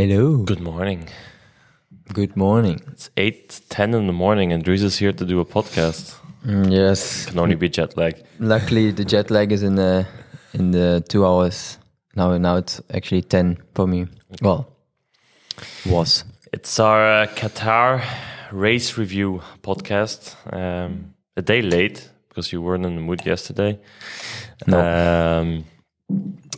Hello. 0.00 0.38
Good 0.38 0.62
morning. 0.62 1.10
Good 2.14 2.34
morning. 2.34 2.80
It's 2.90 3.10
eight 3.18 3.60
ten 3.68 3.92
in 3.92 4.06
the 4.06 4.14
morning, 4.14 4.50
and 4.50 4.64
Dries 4.64 4.82
is 4.82 4.96
here 4.96 5.12
to 5.12 5.26
do 5.26 5.40
a 5.40 5.44
podcast. 5.44 6.14
Mm, 6.42 6.72
yes. 6.72 7.26
Can 7.26 7.38
only 7.38 7.54
be 7.54 7.68
jet 7.68 7.98
lag. 7.98 8.14
Luckily, 8.38 8.92
the 8.92 9.04
jet 9.04 9.30
lag 9.30 9.52
is 9.52 9.62
in 9.62 9.74
the 9.74 10.06
in 10.54 10.70
the 10.70 11.04
two 11.06 11.26
hours. 11.26 11.76
Now, 12.16 12.34
now 12.38 12.56
it's 12.56 12.80
actually 12.94 13.20
ten 13.24 13.58
for 13.74 13.86
me. 13.86 14.06
Well, 14.40 14.74
was. 15.84 16.24
It's 16.50 16.80
our 16.80 17.24
uh, 17.24 17.26
Qatar 17.26 18.02
race 18.52 18.96
review 18.96 19.42
podcast. 19.62 20.34
Um, 20.50 21.12
a 21.36 21.42
day 21.42 21.60
late 21.60 22.08
because 22.30 22.52
you 22.52 22.62
weren't 22.62 22.86
in 22.86 22.94
the 22.94 23.02
mood 23.02 23.26
yesterday. 23.26 23.78
No. 24.66 24.80
Um, 24.80 25.64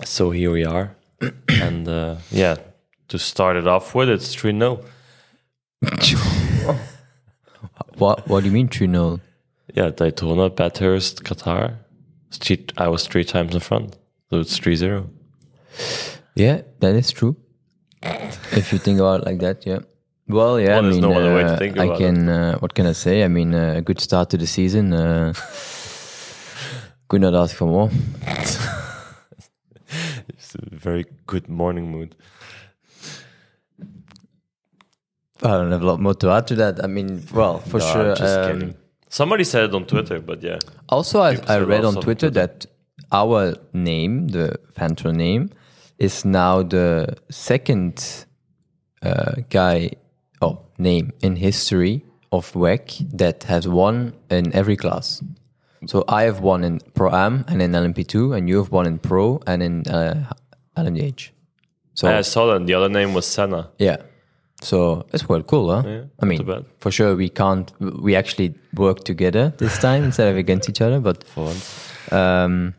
so 0.04 0.30
here 0.30 0.52
we 0.52 0.64
are, 0.64 0.94
and 1.48 1.88
uh, 1.88 2.16
yeah, 2.30 2.54
to 3.12 3.18
start 3.18 3.56
it 3.56 3.66
off 3.66 3.94
with, 3.94 4.08
it's 4.08 4.34
three 4.34 4.58
0 4.58 4.82
What 7.98 8.26
What 8.26 8.40
do 8.40 8.46
you 8.46 8.52
mean 8.52 8.68
true 8.68 8.86
null? 8.86 9.20
Yeah, 9.74 9.90
Daytona, 9.90 10.48
Bathurst, 10.48 11.22
Qatar. 11.22 11.76
I 12.78 12.88
was 12.88 13.06
three 13.06 13.24
times 13.24 13.54
in 13.54 13.60
front, 13.60 13.98
so 14.30 14.40
it's 14.40 14.58
3-0. 14.58 15.10
Yeah, 16.34 16.62
that 16.80 16.94
is 16.94 17.12
true. 17.12 17.36
if 18.02 18.72
you 18.72 18.78
think 18.78 18.98
about 18.98 19.20
it 19.20 19.26
like 19.26 19.40
that, 19.40 19.66
yeah. 19.66 19.80
Well, 20.26 20.58
yeah. 20.58 20.80
Well, 20.80 20.86
I 20.86 20.90
mean, 20.90 21.00
no 21.02 21.12
other 21.12 21.34
way 21.34 21.42
to 21.42 21.78
uh, 21.78 21.84
I 21.84 21.96
can. 21.98 22.28
Uh, 22.28 22.58
what 22.58 22.72
can 22.74 22.86
I 22.86 22.92
say? 22.92 23.24
I 23.24 23.28
mean, 23.28 23.54
uh, 23.54 23.74
a 23.76 23.82
good 23.82 24.00
start 24.00 24.30
to 24.30 24.38
the 24.38 24.46
season. 24.46 24.94
Uh, 24.94 25.34
could 27.08 27.20
not 27.20 27.34
ask 27.34 27.54
for 27.54 27.66
more. 27.66 27.90
It's 30.28 30.54
a 30.54 30.76
very 30.76 31.04
good 31.26 31.48
morning 31.48 31.90
mood. 31.90 32.14
I 35.44 35.48
don't 35.48 35.72
have 35.72 35.82
a 35.82 35.86
lot 35.86 36.00
more 36.00 36.14
to 36.14 36.30
add 36.30 36.46
to 36.48 36.54
that. 36.56 36.82
I 36.84 36.86
mean, 36.86 37.24
well, 37.32 37.58
for 37.58 37.78
No, 37.78 37.92
sure. 37.92 38.14
just 38.14 38.38
um, 38.38 38.52
kidding. 38.52 38.74
Somebody 39.08 39.44
said 39.44 39.64
it 39.64 39.74
on 39.74 39.84
Twitter, 39.86 40.20
but 40.20 40.42
yeah. 40.42 40.58
Also, 40.88 41.20
I, 41.20 41.38
I 41.46 41.58
read 41.58 41.84
on 41.84 41.96
Twitter, 41.96 42.30
that 42.30 42.66
our 43.10 43.54
name, 43.72 44.28
the 44.28 44.56
Vanthoor 44.74 45.14
name, 45.14 45.50
is 45.98 46.24
now 46.24 46.62
the 46.62 47.16
second 47.30 48.24
uh, 49.02 49.34
guy 49.50 49.90
oh, 50.40 50.60
name 50.78 51.12
in 51.20 51.36
history 51.36 52.04
of 52.32 52.50
WEC 52.52 53.10
that 53.18 53.44
has 53.44 53.68
won 53.68 54.14
in 54.30 54.54
every 54.54 54.76
class. 54.76 55.22
So 55.86 56.04
I 56.08 56.22
have 56.22 56.40
won 56.40 56.64
in 56.64 56.80
Pro 56.94 57.10
Am 57.10 57.44
and 57.48 57.60
in 57.60 57.72
LMP2, 57.72 58.36
and 58.36 58.48
you 58.48 58.56
have 58.58 58.70
won 58.70 58.86
in 58.86 58.98
Pro 58.98 59.40
and 59.46 59.62
in 59.62 59.86
uh, 59.88 60.32
LMDH. 60.76 61.30
So 61.94 62.08
I 62.08 62.22
saw 62.22 62.46
that. 62.52 62.66
The 62.66 62.74
other 62.74 62.88
name 62.88 63.12
was 63.12 63.26
Senna. 63.26 63.70
yeah. 63.78 63.96
So 64.62 65.04
it's 65.12 65.22
quite 65.24 65.46
cool, 65.46 65.70
huh? 65.74 65.82
Yeah, 65.88 66.02
I 66.22 66.26
mean, 66.26 66.64
for 66.78 66.90
sure 66.90 67.16
we 67.16 67.28
can't. 67.28 67.70
We 67.80 68.14
actually 68.16 68.54
work 68.74 69.04
together 69.04 69.52
this 69.58 69.78
time 69.78 70.04
instead 70.04 70.28
of 70.28 70.36
against 70.36 70.68
each 70.68 70.80
other. 70.80 71.00
But 71.00 71.24
For 71.24 71.44
once. 71.44 71.92
um, 72.12 72.74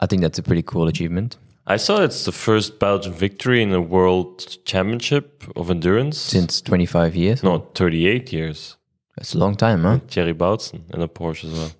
I 0.00 0.06
think 0.06 0.22
that's 0.22 0.38
a 0.38 0.42
pretty 0.42 0.62
cool 0.62 0.88
achievement. 0.88 1.36
I 1.66 1.76
saw 1.76 2.02
it's 2.02 2.24
the 2.24 2.32
first 2.32 2.78
Belgian 2.78 3.12
victory 3.12 3.62
in 3.62 3.72
a 3.72 3.80
world 3.80 4.56
championship 4.64 5.44
of 5.54 5.70
endurance. 5.70 6.16
Since 6.18 6.62
25 6.62 7.14
years, 7.14 7.42
no, 7.42 7.58
38 7.74 8.32
years. 8.32 8.76
that's 9.16 9.34
a 9.34 9.38
long 9.38 9.54
time, 9.54 9.82
huh? 9.84 9.98
Thierry 10.08 10.34
Boutsen 10.34 10.80
in 10.94 11.02
a 11.02 11.08
Porsche 11.08 11.44
as 11.44 11.52
well. 11.52 11.70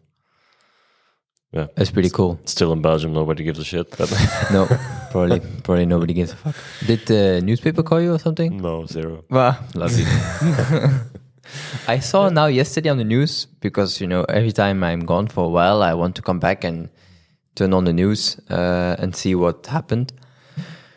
Yeah. 1.53 1.67
That's 1.77 1.91
pretty 1.91 2.11
cool. 2.11 2.39
Still 2.45 2.73
in 2.73 2.83
Belgium, 2.83 3.13
nobody 3.15 3.43
gives 3.45 3.59
a 3.59 3.65
shit. 3.65 3.91
But 3.97 4.11
No, 4.53 4.67
probably, 5.11 5.41
probably 5.63 5.87
nobody 5.87 6.13
gives 6.13 6.33
a 6.33 6.37
fuck. 6.37 6.55
Did 6.87 7.07
the 7.07 7.41
newspaper 7.43 7.83
call 7.83 8.01
you 8.03 8.13
or 8.15 8.19
something? 8.19 8.59
no, 8.61 8.85
zero. 8.87 9.25
Well, 9.31 9.57
lovely. 9.75 10.05
I 11.89 11.99
saw 12.01 12.29
now 12.29 12.47
yesterday 12.47 12.91
on 12.91 12.99
the 12.99 13.05
news 13.05 13.47
because 13.61 14.01
you 14.01 14.07
know 14.07 14.25
every 14.25 14.53
time 14.53 14.85
I'm 14.85 15.07
gone 15.07 15.29
for 15.29 15.45
a 15.47 15.49
while, 15.49 15.83
I 15.83 15.95
want 15.95 16.15
to 16.17 16.23
come 16.23 16.39
back 16.39 16.65
and 16.65 16.91
turn 17.55 17.73
on 17.73 17.85
the 17.85 17.93
news 17.95 18.39
uh, 18.51 18.97
and 18.99 19.17
see 19.17 19.35
what 19.35 19.67
happened. 19.67 20.13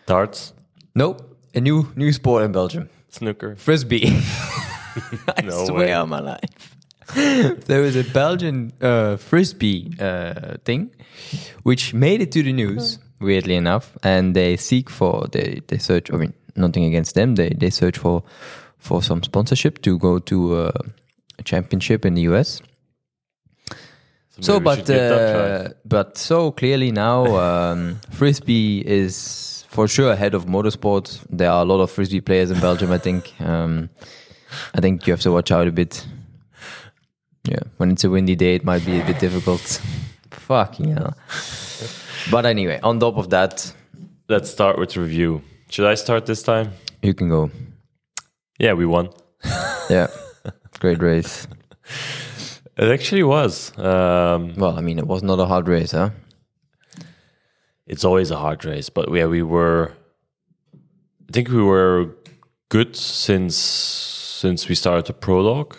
Darts, 0.05 0.53
No, 0.95 1.15
a 1.55 1.61
new 1.61 1.87
new 1.95 2.11
sport 2.11 2.43
in 2.43 2.51
Belgium. 2.51 2.89
snooker. 3.09 3.55
Frisbee. 3.55 4.07
I 5.37 5.41
No 5.43 5.65
swear 5.65 5.77
way. 5.87 5.93
on 5.93 6.09
my 6.09 6.19
life. 6.19 6.70
there 7.67 7.81
was 7.81 7.95
a 7.95 8.03
Belgian 8.03 8.73
uh, 8.81 9.17
frisbee 9.17 9.91
uh, 9.99 10.57
thing, 10.65 10.91
which 11.63 11.93
made 11.93 12.21
it 12.21 12.31
to 12.33 12.43
the 12.43 12.53
news. 12.53 12.99
Weirdly 13.19 13.55
enough, 13.55 13.97
and 14.01 14.35
they 14.35 14.57
seek 14.57 14.89
for 14.89 15.27
they 15.31 15.61
they 15.67 15.77
search. 15.77 16.11
I 16.11 16.17
mean, 16.17 16.33
nothing 16.55 16.85
against 16.85 17.13
them. 17.13 17.35
They 17.35 17.49
they 17.49 17.69
search 17.69 17.97
for 17.97 18.23
for 18.77 19.03
some 19.03 19.21
sponsorship 19.21 19.81
to 19.83 19.99
go 19.99 20.17
to 20.19 20.55
uh, 20.55 20.71
a 21.37 21.43
championship 21.43 22.03
in 22.03 22.15
the 22.15 22.21
US. 22.33 22.61
So, 24.39 24.55
should 24.55 24.63
but 24.63 24.77
give 24.77 24.85
that 24.87 25.11
a 25.11 25.33
try. 25.33 25.41
uh, 25.41 25.69
but 25.85 26.17
so 26.17 26.51
clearly 26.51 26.91
now, 26.91 27.25
um, 27.37 27.99
frisbee 28.09 28.79
is 28.79 29.65
for 29.69 29.87
sure 29.87 30.11
ahead 30.11 30.33
of 30.33 30.45
motorsport. 30.45 31.23
There 31.29 31.51
are 31.51 31.61
a 31.61 31.65
lot 31.65 31.79
of 31.79 31.91
frisbee 31.91 32.21
players 32.21 32.49
in 32.49 32.59
Belgium. 32.59 32.91
I 32.91 32.97
think. 32.97 33.39
Um, 33.39 33.89
I 34.73 34.81
think 34.81 35.07
you 35.07 35.13
have 35.13 35.21
to 35.21 35.31
watch 35.31 35.51
out 35.51 35.67
a 35.67 35.71
bit. 35.71 36.05
Yeah, 37.43 37.59
when 37.77 37.91
it's 37.91 38.03
a 38.03 38.09
windy 38.09 38.35
day, 38.35 38.55
it 38.55 38.63
might 38.63 38.85
be 38.85 38.99
a 38.99 39.05
bit 39.05 39.19
difficult. 39.19 39.61
Fucking 40.31 40.95
hell. 40.95 41.13
But 42.29 42.45
anyway, 42.45 42.79
on 42.83 42.99
top 42.99 43.17
of 43.17 43.29
that, 43.29 43.73
Let's 44.29 44.49
start 44.49 44.77
with 44.79 44.95
review. 44.95 45.41
Should 45.69 45.85
I 45.85 45.95
start 45.95 46.25
this 46.25 46.41
time? 46.41 46.71
you 47.01 47.13
can 47.13 47.27
go. 47.29 47.49
Yeah, 48.59 48.73
we 48.73 48.85
won. 48.85 49.09
Yeah, 49.89 50.07
great 50.79 51.01
race. 51.01 51.47
It 52.77 52.89
actually 52.89 53.23
was. 53.23 53.77
Um, 53.77 54.53
Well, 54.55 54.77
I 54.77 54.81
mean, 54.81 54.99
it 54.99 55.07
was 55.07 55.21
not 55.21 55.39
a 55.39 55.45
hard 55.45 55.67
race, 55.67 55.91
huh? 55.91 56.11
it's 57.87 58.05
always 58.05 58.31
a 58.31 58.37
hard 58.37 58.63
race, 58.63 58.89
but 58.89 59.13
yeah, 59.13 59.25
we 59.25 59.43
were. 59.43 59.91
I 61.29 61.31
think 61.33 61.49
we 61.49 61.61
were 61.61 62.15
good 62.69 62.95
since 62.95 63.55
since 63.57 64.69
we 64.69 64.75
started 64.75 65.05
the 65.07 65.13
prologue. 65.13 65.75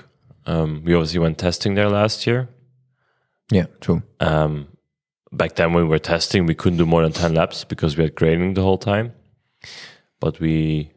Um, 0.46 0.82
we 0.84 0.94
obviously 0.94 1.20
went 1.20 1.38
testing 1.38 1.74
there 1.74 1.88
last 1.88 2.26
year. 2.26 2.48
Yeah, 3.50 3.66
true. 3.80 4.02
Um, 4.20 4.68
back 5.30 5.54
then, 5.56 5.72
when 5.72 5.84
we 5.84 5.88
were 5.88 5.98
testing, 5.98 6.46
we 6.46 6.54
couldn't 6.54 6.78
do 6.78 6.86
more 6.86 7.02
than 7.02 7.12
ten 7.12 7.34
laps 7.34 7.64
because 7.64 7.96
we 7.96 8.04
had 8.04 8.14
graining 8.14 8.54
the 8.54 8.62
whole 8.62 8.78
time. 8.78 9.12
But 10.20 10.40
we 10.40 10.90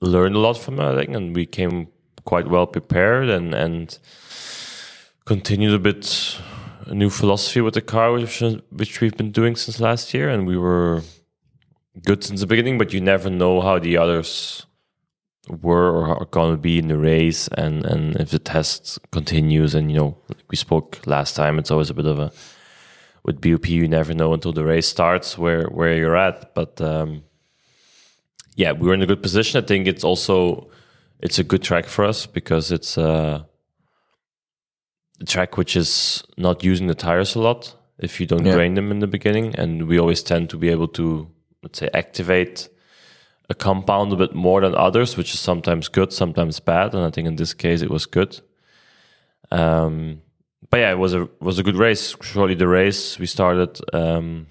learned 0.00 0.34
a 0.34 0.38
lot 0.38 0.58
from 0.58 0.80
it, 0.80 0.84
I 0.84 0.96
think, 0.96 1.16
and 1.16 1.34
we 1.34 1.46
came 1.46 1.88
quite 2.24 2.48
well 2.48 2.66
prepared 2.66 3.28
and 3.28 3.54
and 3.54 3.98
continued 5.24 5.74
a 5.74 5.78
bit 5.78 6.38
a 6.86 6.94
new 6.94 7.10
philosophy 7.10 7.60
with 7.60 7.74
the 7.74 7.80
car, 7.80 8.12
which 8.12 8.42
which 8.70 9.00
we've 9.00 9.16
been 9.16 9.30
doing 9.30 9.56
since 9.56 9.80
last 9.80 10.14
year, 10.14 10.28
and 10.28 10.46
we 10.46 10.56
were 10.56 11.02
good 12.04 12.24
since 12.24 12.40
the 12.40 12.46
beginning. 12.46 12.78
But 12.78 12.92
you 12.92 13.00
never 13.00 13.30
know 13.30 13.60
how 13.60 13.78
the 13.78 13.96
others 13.96 14.66
were 15.48 15.90
or 15.90 16.06
are 16.20 16.24
going 16.26 16.52
to 16.52 16.56
be 16.60 16.78
in 16.78 16.88
the 16.88 16.98
race, 16.98 17.48
and 17.48 17.84
and 17.84 18.16
if 18.16 18.30
the 18.30 18.38
test 18.38 18.98
continues. 19.10 19.74
And 19.74 19.90
you 19.90 19.98
know, 19.98 20.16
like 20.28 20.44
we 20.50 20.56
spoke 20.56 21.00
last 21.06 21.34
time, 21.36 21.58
it's 21.58 21.70
always 21.70 21.90
a 21.90 21.94
bit 21.94 22.06
of 22.06 22.18
a 22.18 22.32
with 23.24 23.40
BOP. 23.40 23.68
You 23.68 23.88
never 23.88 24.14
know 24.14 24.32
until 24.34 24.52
the 24.52 24.64
race 24.64 24.86
starts 24.88 25.36
where 25.38 25.64
where 25.68 25.94
you're 25.96 26.16
at, 26.16 26.54
but. 26.54 26.80
Um, 26.80 27.24
yeah, 28.54 28.72
we 28.72 28.86
were 28.86 28.92
in 28.92 29.00
a 29.00 29.06
good 29.06 29.22
position. 29.22 29.64
I 29.64 29.66
think 29.66 29.88
it's 29.88 30.04
also 30.04 30.68
it's 31.20 31.38
a 31.38 31.42
good 31.44 31.62
track 31.62 31.86
for 31.86 32.04
us 32.04 32.26
because 32.26 32.70
it's 32.70 32.98
uh, 32.98 33.44
a 35.20 35.24
track 35.24 35.56
which 35.56 35.74
is 35.74 36.22
not 36.36 36.62
using 36.62 36.86
the 36.86 36.94
tires 36.94 37.34
a 37.34 37.40
lot 37.40 37.74
if 37.98 38.20
you 38.20 38.26
don't 38.26 38.44
Yeah. 38.44 38.52
drain 38.52 38.74
them 38.74 38.90
in 38.90 38.98
the 39.00 39.06
beginning, 39.06 39.54
and 39.54 39.88
we 39.88 39.98
always 39.98 40.22
tend 40.22 40.50
to 40.50 40.58
be 40.58 40.68
able 40.68 40.88
to 40.88 41.28
let's 41.62 41.78
say 41.78 41.88
activate 41.94 42.68
a 43.48 43.54
compound 43.54 44.12
a 44.12 44.16
bit 44.16 44.34
more 44.34 44.60
than 44.60 44.74
others, 44.74 45.16
which 45.16 45.34
is 45.34 45.40
sometimes 45.40 45.88
good, 45.88 46.12
sometimes 46.12 46.60
bad, 46.60 46.94
and 46.94 47.04
I 47.04 47.10
think 47.10 47.26
in 47.28 47.36
this 47.36 47.54
case 47.54 47.82
it 47.82 47.90
was 47.90 48.06
good. 48.06 48.40
Um, 49.50 50.22
but 50.70 50.78
yeah, 50.78 50.92
it 50.92 50.98
was 50.98 51.14
a 51.14 51.28
was 51.40 51.58
a 51.58 51.62
good 51.62 51.76
race. 51.76 52.16
Surely 52.22 52.54
the 52.54 52.68
race 52.68 53.18
we 53.18 53.26
started. 53.26 53.78
Um, 53.92 54.46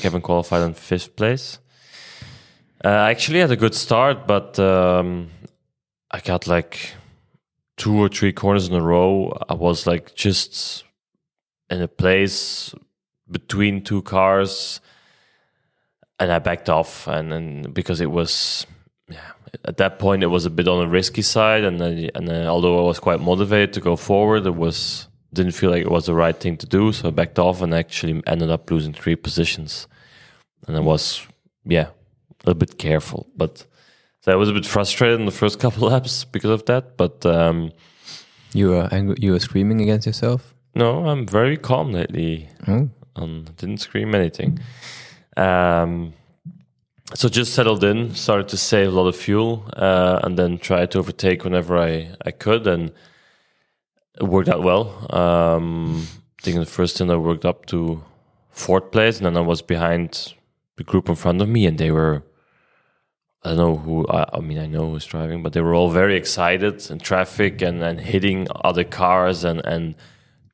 Kevin 0.00 0.20
qualified 0.20 0.62
in 0.62 0.74
fifth 0.74 1.16
place. 1.16 1.58
Uh, 2.84 2.88
I 2.88 3.10
actually 3.10 3.38
had 3.38 3.50
a 3.50 3.56
good 3.56 3.74
start, 3.74 4.26
but 4.26 4.58
um, 4.58 5.30
I 6.10 6.20
got 6.20 6.46
like 6.46 6.92
two 7.76 7.96
or 7.96 8.08
three 8.08 8.32
corners 8.32 8.68
in 8.68 8.74
a 8.74 8.82
row. 8.82 9.32
I 9.48 9.54
was 9.54 9.86
like 9.86 10.14
just 10.14 10.84
in 11.70 11.80
a 11.80 11.88
place 11.88 12.74
between 13.30 13.82
two 13.82 14.02
cars, 14.02 14.80
and 16.24 16.32
I 16.32 16.38
backed 16.38 16.68
off. 16.68 17.06
And, 17.06 17.32
and 17.32 17.72
because 17.74 18.00
it 18.00 18.10
was, 18.10 18.66
yeah, 19.08 19.30
at 19.64 19.76
that 19.76 19.98
point 19.98 20.22
it 20.22 20.28
was 20.28 20.44
a 20.46 20.50
bit 20.50 20.68
on 20.68 20.80
the 20.80 20.88
risky 20.88 21.22
side. 21.22 21.64
And 21.64 21.80
then, 21.80 22.10
and 22.14 22.26
then 22.28 22.46
although 22.46 22.78
I 22.78 22.82
was 22.82 22.98
quite 22.98 23.20
motivated 23.20 23.72
to 23.74 23.80
go 23.80 23.96
forward, 23.96 24.46
it 24.46 24.54
was 24.56 25.08
didn't 25.32 25.52
feel 25.52 25.70
like 25.70 25.82
it 25.82 25.90
was 25.90 26.06
the 26.06 26.14
right 26.14 26.38
thing 26.38 26.56
to 26.58 26.66
do. 26.66 26.92
So 26.92 27.08
I 27.08 27.10
backed 27.10 27.38
off 27.38 27.60
and 27.62 27.74
actually 27.74 28.22
ended 28.26 28.50
up 28.50 28.70
losing 28.70 28.92
three 28.92 29.16
positions. 29.16 29.88
And 30.66 30.76
I 30.76 30.80
was, 30.80 31.26
yeah, 31.64 31.88
a 31.88 32.46
little 32.46 32.58
bit 32.58 32.78
careful, 32.78 33.26
but 33.36 33.66
So 34.22 34.32
I 34.32 34.36
was 34.36 34.48
a 34.48 34.52
bit 34.52 34.64
frustrated 34.66 35.18
in 35.20 35.26
the 35.26 35.32
first 35.32 35.58
couple 35.62 35.88
laps 35.88 36.24
because 36.24 36.50
of 36.50 36.64
that. 36.66 36.96
But 36.96 37.26
um, 37.26 37.72
You 38.52 38.70
were 38.70 38.88
angry, 38.92 39.16
you 39.18 39.32
were 39.32 39.40
screaming 39.40 39.80
against 39.80 40.06
yourself. 40.06 40.54
no, 40.76 41.06
I'm 41.06 41.26
very 41.26 41.56
calm 41.58 41.92
lately. 41.92 42.48
Oh, 42.68 42.88
and 43.16 43.56
didn't 43.56 43.78
scream 43.80 44.14
anything. 44.14 44.58
Um, 45.36 46.14
so 47.14 47.28
just 47.28 47.54
settled 47.54 47.84
in, 47.84 48.14
started 48.14 48.48
to 48.48 48.56
save 48.56 48.88
a 48.88 48.90
lot 48.90 49.06
of 49.06 49.16
fuel, 49.16 49.68
uh, 49.74 50.20
and 50.22 50.38
then 50.38 50.58
tried 50.58 50.90
to 50.92 50.98
overtake 50.98 51.44
whenever 51.44 51.78
I, 51.78 52.14
I 52.24 52.30
could, 52.30 52.66
and 52.66 52.92
it 54.18 54.24
worked 54.24 54.48
out 54.48 54.62
well. 54.62 55.06
Um, 55.14 56.06
I 56.40 56.42
think 56.42 56.54
in 56.56 56.60
the 56.60 56.66
first 56.66 56.96
stint 56.96 57.10
I 57.10 57.16
worked 57.16 57.44
up 57.44 57.66
to 57.66 58.02
fourth 58.50 58.90
place, 58.90 59.18
and 59.18 59.26
then 59.26 59.36
I 59.36 59.40
was 59.40 59.62
behind 59.62 60.34
the 60.76 60.84
group 60.84 61.08
in 61.08 61.14
front 61.14 61.42
of 61.42 61.48
me, 61.48 61.66
and 61.66 61.78
they 61.78 61.90
were. 61.90 62.22
I 63.42 63.50
don't 63.50 63.58
know 63.58 63.76
who. 63.76 64.06
I, 64.08 64.24
I 64.32 64.40
mean, 64.40 64.58
I 64.58 64.66
know 64.66 64.86
who 64.86 64.92
was 64.92 65.04
driving, 65.04 65.42
but 65.42 65.52
they 65.52 65.60
were 65.60 65.74
all 65.74 65.90
very 65.90 66.16
excited 66.16 66.90
in 66.90 66.98
traffic 66.98 67.60
and, 67.60 67.82
and 67.82 68.00
hitting 68.00 68.48
other 68.64 68.84
cars 68.84 69.44
and, 69.44 69.60
and 69.66 69.94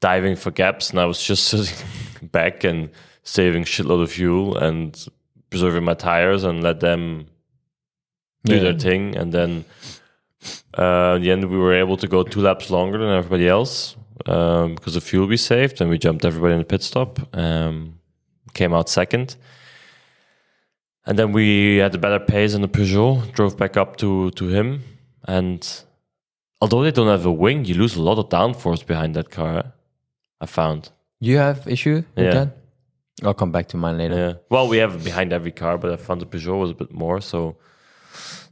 diving 0.00 0.34
for 0.34 0.50
gaps, 0.50 0.90
and 0.90 0.98
I 0.98 1.04
was 1.04 1.22
just 1.22 1.44
sitting 1.48 2.28
back 2.32 2.64
and 2.64 2.90
saving 3.36 3.64
shitload 3.64 4.02
of 4.02 4.10
fuel 4.10 4.56
and 4.66 5.06
preserving 5.50 5.84
my 5.84 5.94
tires 5.94 6.42
and 6.44 6.62
let 6.62 6.80
them 6.80 7.26
do 8.44 8.54
Yeah. 8.54 8.62
their 8.64 8.78
thing. 8.78 9.16
And 9.20 9.32
then 9.32 9.64
uh, 10.82 11.14
in 11.16 11.22
the 11.22 11.30
end, 11.30 11.44
we 11.50 11.58
were 11.58 11.74
able 11.84 11.96
to 11.98 12.06
go 12.08 12.22
two 12.22 12.40
laps 12.48 12.70
longer 12.70 12.98
than 12.98 13.10
everybody 13.20 13.46
else 13.48 13.96
um, 14.26 14.74
because 14.74 14.96
of 14.96 15.02
fuel 15.04 15.26
we 15.26 15.36
saved, 15.36 15.80
and 15.80 15.90
we 15.90 15.98
jumped 15.98 16.24
everybody 16.24 16.54
in 16.54 16.60
the 16.60 16.64
pit 16.74 16.82
stop. 16.82 17.10
Um, 17.36 17.74
came 18.54 18.72
out 18.76 18.88
second. 18.88 19.36
And 21.06 21.18
then 21.18 21.32
we 21.32 21.76
had 21.78 21.94
a 21.94 21.98
better 21.98 22.20
pace 22.24 22.54
in 22.54 22.62
the 22.62 22.68
Peugeot, 22.68 23.32
drove 23.32 23.56
back 23.56 23.76
up 23.76 23.96
to, 23.96 24.30
to 24.32 24.48
him. 24.48 24.82
And 25.26 25.60
although 26.60 26.82
they 26.82 26.90
don't 26.92 27.08
have 27.08 27.26
a 27.26 27.32
wing, 27.32 27.64
you 27.64 27.74
lose 27.74 27.96
a 27.96 28.02
lot 28.02 28.18
of 28.18 28.28
downforce 28.28 28.84
behind 28.86 29.14
that 29.16 29.30
car. 29.30 29.72
I 30.40 30.46
found. 30.46 30.90
you 31.22 31.36
have 31.38 31.66
issue 31.68 31.96
with 32.16 32.24
Yeah. 32.26 32.34
that? 32.34 32.48
I'll 33.22 33.34
come 33.34 33.52
back 33.52 33.68
to 33.68 33.76
mine 33.76 33.98
later. 33.98 34.16
Yeah. 34.16 34.32
Well, 34.48 34.68
we 34.68 34.78
have 34.78 35.04
behind 35.04 35.32
every 35.32 35.52
car, 35.52 35.78
but 35.78 35.92
I 35.92 35.96
found 35.96 36.20
the 36.20 36.26
Peugeot 36.26 36.58
was 36.58 36.70
a 36.70 36.74
bit 36.74 36.92
more. 36.92 37.20
So 37.20 37.56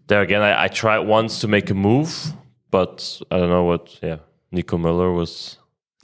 there 0.07 0.21
again, 0.21 0.43
I, 0.43 0.65
I 0.65 0.69
tried 0.69 1.01
once 1.01 1.41
to 1.41 1.49
make 1.49 1.71
a 1.71 1.75
move, 1.75 2.33
but 2.71 3.21
I 3.31 3.39
don't 3.39 3.51
know 3.51 3.65
what. 3.65 3.99
Yeah, 4.03 4.19
Nico 4.51 4.77
Müller 4.77 5.15
was. 5.15 5.59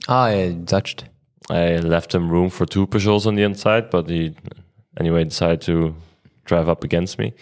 Ah, 0.07 0.29
yeah, 0.29 0.53
touched. 0.65 1.05
I 1.49 1.77
left 1.77 2.13
him 2.15 2.29
room 2.29 2.49
for 2.49 2.65
two 2.65 2.87
Peugeots 2.87 3.27
on 3.27 3.35
the 3.35 3.43
inside, 3.43 3.89
but 3.89 4.09
he 4.09 4.35
anyway 4.99 5.23
decided 5.23 5.61
to 5.61 5.95
drive 6.45 6.69
up 6.69 6.83
against 6.83 7.19
me. 7.19 7.33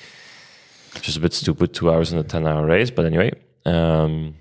Which 0.94 1.10
is 1.10 1.18
a 1.18 1.20
bit 1.20 1.34
stupid, 1.34 1.74
two 1.74 1.90
hours 1.90 2.14
in 2.14 2.20
a 2.20 2.24
ten-hour 2.24 2.66
race. 2.66 2.92
But 2.92 3.06
anyway, 3.06 3.32
um, 3.66 4.36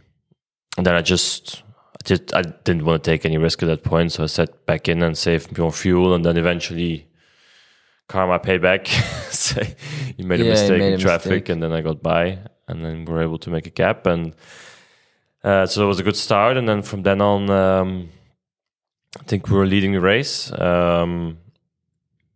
and 0.76 0.87
then 0.87 0.94
I 0.94 1.00
just, 1.00 1.62
just, 2.04 2.34
I 2.34 2.43
didn't 2.43 2.84
want 2.84 3.02
to 3.04 3.10
take 3.10 3.25
any 3.25 3.38
risk 3.38 3.62
at 3.62 3.66
that 3.66 3.82
point, 3.84 4.12
so 4.12 4.22
I 4.22 4.26
sat 4.26 4.66
back 4.66 4.88
in 4.88 5.02
and 5.02 5.16
saved 5.16 5.56
more 5.58 5.72
fuel, 5.72 6.14
and 6.14 6.25
then 6.25 6.37
eventually, 6.37 7.06
karma 8.08 8.38
paid 8.38 8.62
back. 8.62 8.87
Say 9.31 9.75
he 10.16 10.22
made 10.22 10.40
a 10.40 10.44
Yeah, 10.44 10.54
he 10.54 10.60
mistake 10.60 10.78
made 10.78 10.93
in 10.94 11.00
a 11.00 11.02
traffic, 11.02 11.31
mistake. 11.31 11.49
and 11.50 11.62
then 11.62 11.72
I 11.72 11.81
got 11.81 12.02
by, 12.02 12.38
and 12.69 12.84
then 12.84 13.04
we 13.04 13.12
were 13.12 13.22
able 13.22 13.38
to 13.38 13.50
make 13.50 13.66
a 13.66 13.70
gap, 13.70 14.06
and 14.06 14.34
uh, 15.44 15.66
so 15.66 15.84
it 15.84 15.88
was 15.88 16.00
a 16.00 16.02
good 16.04 16.16
start. 16.16 16.56
And 16.56 16.69
then 16.69 16.82
from 16.82 17.02
then 17.02 17.20
on. 17.20 17.50
Um, 17.50 18.08
I 19.20 19.25
think 19.25 19.50
we 19.50 19.56
were 19.58 19.66
leading 19.66 19.93
the 19.93 20.00
race, 20.00 20.50
um, 20.58 21.37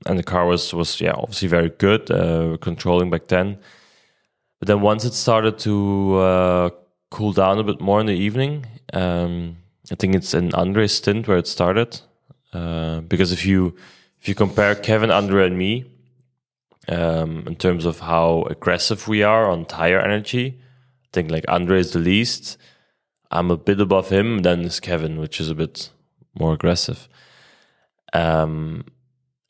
and 0.04 0.18
the 0.18 0.22
car 0.22 0.44
was 0.44 0.74
was 0.74 1.00
yeah 1.00 1.12
obviously 1.12 1.48
very 1.48 1.70
good, 1.70 2.10
uh, 2.10 2.58
controlling 2.60 3.08
back 3.08 3.28
then. 3.28 3.58
But 4.58 4.68
then 4.68 4.82
once 4.82 5.06
it 5.06 5.14
started 5.14 5.58
to 5.60 6.16
uh, 6.18 6.70
cool 7.10 7.32
down 7.32 7.58
a 7.58 7.64
bit 7.64 7.80
more 7.80 7.98
in 8.00 8.06
the 8.06 8.12
evening, 8.12 8.66
um, 8.92 9.56
I 9.90 9.94
think 9.94 10.14
it's 10.14 10.34
an 10.34 10.54
Andre 10.54 10.86
stint 10.86 11.28
where 11.28 11.38
it 11.38 11.46
started. 11.46 12.00
Uh, 12.52 13.00
because 13.00 13.32
if 13.32 13.44
you 13.44 13.76
if 14.20 14.28
you 14.28 14.34
compare 14.34 14.74
Kevin, 14.74 15.10
Andre, 15.10 15.46
and 15.46 15.58
me 15.58 15.84
um, 16.88 17.44
in 17.46 17.56
terms 17.56 17.84
of 17.84 18.00
how 18.00 18.42
aggressive 18.50 19.08
we 19.08 19.22
are 19.22 19.50
on 19.50 19.64
tire 19.64 20.00
energy, 20.00 20.58
I 21.04 21.08
think 21.12 21.30
like 21.30 21.44
Andre 21.48 21.80
is 21.80 21.92
the 21.92 21.98
least. 21.98 22.56
I'm 23.30 23.50
a 23.50 23.56
bit 23.56 23.80
above 23.80 24.08
him. 24.10 24.42
Then 24.42 24.62
is 24.62 24.80
Kevin, 24.80 25.18
which 25.18 25.40
is 25.40 25.50
a 25.50 25.54
bit 25.54 25.90
more 26.38 26.54
aggressive. 26.54 27.08
Um, 28.12 28.84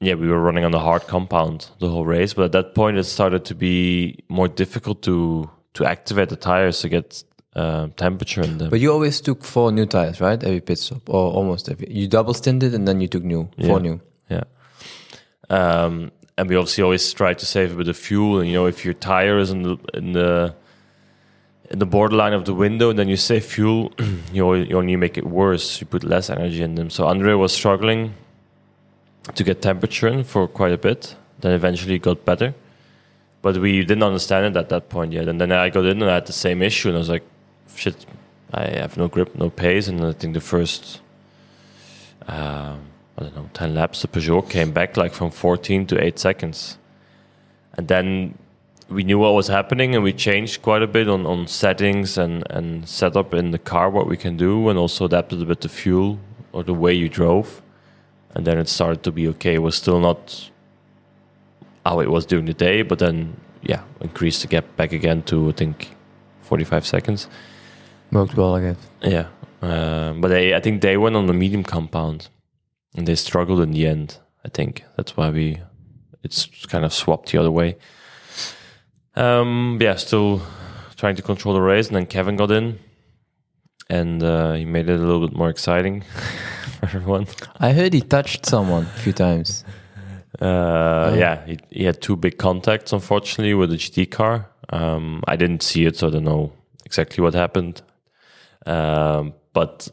yeah, 0.00 0.14
we 0.14 0.28
were 0.28 0.40
running 0.40 0.64
on 0.64 0.72
the 0.72 0.80
hard 0.80 1.06
compound 1.06 1.70
the 1.78 1.88
whole 1.88 2.04
race, 2.04 2.34
but 2.34 2.46
at 2.46 2.52
that 2.52 2.74
point 2.74 2.98
it 2.98 3.04
started 3.04 3.44
to 3.46 3.54
be 3.54 4.18
more 4.28 4.48
difficult 4.48 5.02
to 5.02 5.50
to 5.74 5.84
activate 5.84 6.30
the 6.30 6.36
tires 6.36 6.80
to 6.80 6.88
get 6.88 7.22
uh, 7.56 7.88
temperature 7.96 8.42
in 8.42 8.58
them. 8.58 8.68
But 8.70 8.80
you 8.80 8.92
always 8.92 9.20
took 9.20 9.42
four 9.42 9.72
new 9.72 9.86
tires, 9.86 10.20
right? 10.20 10.40
Every 10.44 10.60
pit 10.60 10.78
stop, 10.78 11.08
or 11.08 11.32
almost 11.32 11.68
every. 11.70 11.88
You 11.90 12.06
double 12.06 12.34
stinted 12.34 12.74
and 12.74 12.86
then 12.86 13.00
you 13.00 13.08
took 13.08 13.24
new, 13.24 13.48
four 13.58 13.78
Yeah. 13.80 13.86
new. 13.88 14.00
Yeah. 14.30 14.44
Um, 15.48 16.12
and 16.38 16.48
we 16.50 16.56
obviously 16.56 16.84
always 16.84 17.12
try 17.12 17.32
to 17.34 17.46
save 17.46 17.72
a 17.72 17.76
bit 17.76 17.88
of 17.88 17.96
fuel. 17.96 18.40
And 18.40 18.48
you 18.48 18.54
know, 18.54 18.66
if 18.66 18.84
your 18.84 18.94
tire 18.94 19.38
is 19.38 19.50
in 19.50 19.62
the 19.62 19.76
in 19.94 20.12
the 20.12 20.54
in 21.70 21.78
the 21.78 21.86
borderline 21.86 22.34
of 22.34 22.44
the 22.44 22.54
window, 22.54 22.90
and 22.90 22.98
then 22.98 23.08
you 23.08 23.16
save 23.16 23.44
fuel, 23.44 23.90
you 24.32 24.46
only, 24.46 24.68
you 24.68 24.76
only 24.78 24.96
make 24.96 25.16
it 25.18 25.26
worse. 25.26 25.80
You 25.80 25.86
put 25.86 26.04
less 26.04 26.30
energy 26.30 26.62
in 26.62 26.74
them. 26.74 26.90
So 26.90 27.06
Andre 27.06 27.32
was 27.34 27.52
struggling 27.52 28.14
to 29.34 29.42
get 29.44 29.62
temperature 29.62 30.06
in 30.08 30.24
for 30.24 30.46
quite 30.46 30.72
a 30.72 30.78
bit. 30.78 31.16
Then 31.40 31.52
eventually 31.52 31.94
it 31.94 32.02
got 32.02 32.24
better, 32.24 32.54
but 33.42 33.56
we 33.56 33.80
didn't 33.80 34.02
understand 34.04 34.46
it 34.46 34.56
at 34.58 34.68
that 34.68 34.88
point 34.88 35.12
yet. 35.12 35.28
And 35.28 35.40
then 35.40 35.50
I 35.52 35.70
got 35.70 35.84
in 35.84 36.02
and 36.02 36.10
I 36.10 36.14
had 36.14 36.26
the 36.26 36.32
same 36.32 36.62
issue, 36.62 36.88
and 36.88 36.96
I 36.96 36.98
was 36.98 37.08
like, 37.08 37.24
"Shit, 37.74 38.06
I 38.52 38.68
have 38.78 38.96
no 38.96 39.08
grip, 39.08 39.34
no 39.34 39.50
pace." 39.50 39.88
And 39.88 40.04
I 40.04 40.12
think 40.12 40.34
the 40.34 40.40
first 40.40 41.00
um, 42.28 42.80
I 43.18 43.22
don't 43.22 43.36
know, 43.36 43.50
10 43.54 43.74
laps, 43.74 44.02
the 44.02 44.08
Peugeot 44.08 44.48
came 44.48 44.72
back 44.72 44.96
like 44.96 45.12
from 45.14 45.30
14 45.30 45.86
to 45.86 46.02
8 46.02 46.18
seconds. 46.18 46.76
And 47.74 47.88
then 47.88 48.36
we 48.88 49.04
knew 49.04 49.18
what 49.18 49.34
was 49.34 49.48
happening 49.48 49.94
and 49.94 50.04
we 50.04 50.12
changed 50.12 50.62
quite 50.62 50.82
a 50.82 50.86
bit 50.86 51.08
on, 51.08 51.24
on 51.24 51.46
settings 51.46 52.18
and, 52.18 52.44
and 52.50 52.88
setup 52.88 53.32
in 53.32 53.52
the 53.52 53.58
car, 53.58 53.88
what 53.90 54.06
we 54.06 54.16
can 54.16 54.36
do, 54.36 54.68
and 54.68 54.78
also 54.78 55.06
adapted 55.06 55.40
a 55.40 55.46
bit 55.46 55.62
the 55.62 55.68
fuel 55.68 56.18
or 56.52 56.62
the 56.62 56.74
way 56.74 56.92
you 56.92 57.08
drove. 57.08 57.62
And 58.34 58.46
then 58.46 58.58
it 58.58 58.68
started 58.68 59.02
to 59.04 59.12
be 59.12 59.26
okay. 59.28 59.54
It 59.54 59.62
was 59.62 59.76
still 59.76 59.98
not 59.98 60.50
how 61.86 62.00
it 62.00 62.10
was 62.10 62.26
during 62.26 62.44
the 62.44 62.54
day, 62.54 62.82
but 62.82 62.98
then, 62.98 63.36
yeah, 63.62 63.82
increased 64.00 64.42
the 64.42 64.48
gap 64.48 64.76
back 64.76 64.92
again 64.92 65.22
to, 65.22 65.48
I 65.48 65.52
think, 65.52 65.96
45 66.42 66.86
seconds. 66.86 67.28
Worked 68.12 68.36
well, 68.36 68.54
I 68.54 68.60
guess. 68.60 68.76
Yeah, 69.02 69.28
um, 69.62 70.20
but 70.20 70.28
they, 70.28 70.54
I 70.54 70.60
think 70.60 70.82
they 70.82 70.96
went 70.96 71.16
on 71.16 71.26
the 71.26 71.32
medium 71.32 71.64
compound, 71.64 72.28
and 72.96 73.06
they 73.06 73.14
struggled 73.14 73.60
in 73.60 73.72
the 73.72 73.86
end. 73.86 74.18
I 74.44 74.48
think 74.48 74.84
that's 74.96 75.16
why 75.16 75.30
we, 75.30 75.58
it's 76.22 76.46
kind 76.66 76.84
of 76.84 76.92
swapped 76.92 77.32
the 77.32 77.38
other 77.38 77.50
way. 77.50 77.76
Um, 79.14 79.78
yeah, 79.80 79.96
still 79.96 80.42
trying 80.96 81.16
to 81.16 81.22
control 81.22 81.54
the 81.54 81.60
race, 81.60 81.88
and 81.88 81.96
then 81.96 82.06
Kevin 82.06 82.36
got 82.36 82.50
in, 82.50 82.78
and 83.88 84.22
uh, 84.22 84.52
he 84.52 84.64
made 84.64 84.88
it 84.88 85.00
a 85.00 85.02
little 85.02 85.26
bit 85.26 85.36
more 85.36 85.48
exciting 85.48 86.00
for 86.80 86.86
everyone. 86.86 87.26
I 87.58 87.72
heard 87.72 87.92
he 87.92 88.02
touched 88.02 88.46
someone 88.46 88.84
a 88.84 88.98
few 89.00 89.12
times. 89.12 89.64
Uh, 90.40 91.14
yeah, 91.16 91.44
he, 91.46 91.58
he 91.70 91.84
had 91.84 92.00
two 92.00 92.16
big 92.16 92.38
contacts, 92.38 92.92
unfortunately, 92.92 93.54
with 93.54 93.70
the 93.70 93.76
GT 93.76 94.10
car. 94.10 94.48
Um, 94.68 95.22
I 95.26 95.36
didn't 95.36 95.62
see 95.62 95.86
it, 95.86 95.96
so 95.96 96.08
I 96.08 96.10
don't 96.10 96.24
know 96.24 96.52
exactly 96.84 97.22
what 97.22 97.34
happened. 97.34 97.82
Um, 98.66 99.32
but 99.52 99.88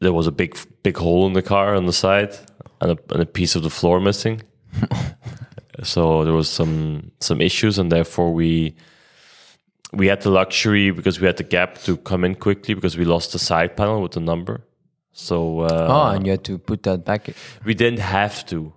there 0.00 0.12
was 0.12 0.26
a 0.26 0.32
big, 0.32 0.56
big 0.82 0.96
hole 0.96 1.26
in 1.26 1.32
the 1.32 1.42
car 1.42 1.74
on 1.74 1.86
the 1.86 1.92
side, 1.92 2.36
and 2.80 2.92
a, 2.92 2.98
and 3.12 3.22
a 3.22 3.26
piece 3.26 3.54
of 3.56 3.62
the 3.62 3.70
floor 3.70 4.00
missing. 4.00 4.42
so 5.82 6.24
there 6.24 6.32
was 6.34 6.48
some 6.48 7.10
some 7.20 7.40
issues, 7.40 7.78
and 7.78 7.90
therefore 7.90 8.32
we 8.32 8.74
we 9.92 10.06
had 10.08 10.20
the 10.22 10.30
luxury 10.30 10.90
because 10.90 11.20
we 11.20 11.26
had 11.26 11.36
the 11.36 11.44
gap 11.44 11.78
to 11.84 11.96
come 11.96 12.24
in 12.24 12.34
quickly 12.34 12.74
because 12.74 12.96
we 12.98 13.04
lost 13.04 13.32
the 13.32 13.38
side 13.38 13.76
panel 13.76 14.02
with 14.02 14.12
the 14.12 14.20
number. 14.20 14.60
So 15.12 15.60
uh, 15.60 15.86
oh, 15.90 16.14
and 16.16 16.24
you 16.26 16.32
had 16.32 16.44
to 16.44 16.58
put 16.58 16.82
that 16.84 17.04
back. 17.04 17.30
we 17.64 17.74
didn't 17.74 17.98
have 18.00 18.44
to 18.46 18.72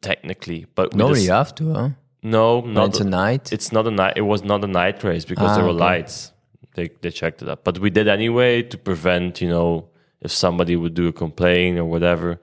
technically, 0.00 0.66
but 0.74 0.92
we 0.94 0.98
Nobody 0.98 1.20
just- 1.20 1.30
have 1.30 1.54
to, 1.56 1.72
huh? 1.74 1.88
no, 2.22 2.60
not 2.60 2.88
it's 2.90 3.00
a 3.00 3.04
night. 3.04 3.52
it's 3.52 3.72
not 3.72 3.86
a 3.86 3.90
night. 3.90 4.14
It 4.16 4.22
was 4.22 4.42
not 4.44 4.62
a 4.64 4.66
night 4.66 5.02
race 5.04 5.24
because 5.24 5.50
Ah, 5.50 5.54
there 5.56 5.64
were 5.64 5.70
okay. 5.70 5.78
lights. 5.80 6.32
They 6.74 6.90
they 7.00 7.10
checked 7.10 7.42
it 7.42 7.48
up, 7.48 7.64
but 7.64 7.78
we 7.78 7.90
did 7.90 8.08
anyway 8.08 8.62
to 8.62 8.78
prevent 8.78 9.40
you 9.40 9.48
know 9.48 9.88
if 10.20 10.30
somebody 10.32 10.76
would 10.76 10.94
do 10.94 11.08
a 11.08 11.12
complaint 11.12 11.78
or 11.78 11.84
whatever. 11.84 12.40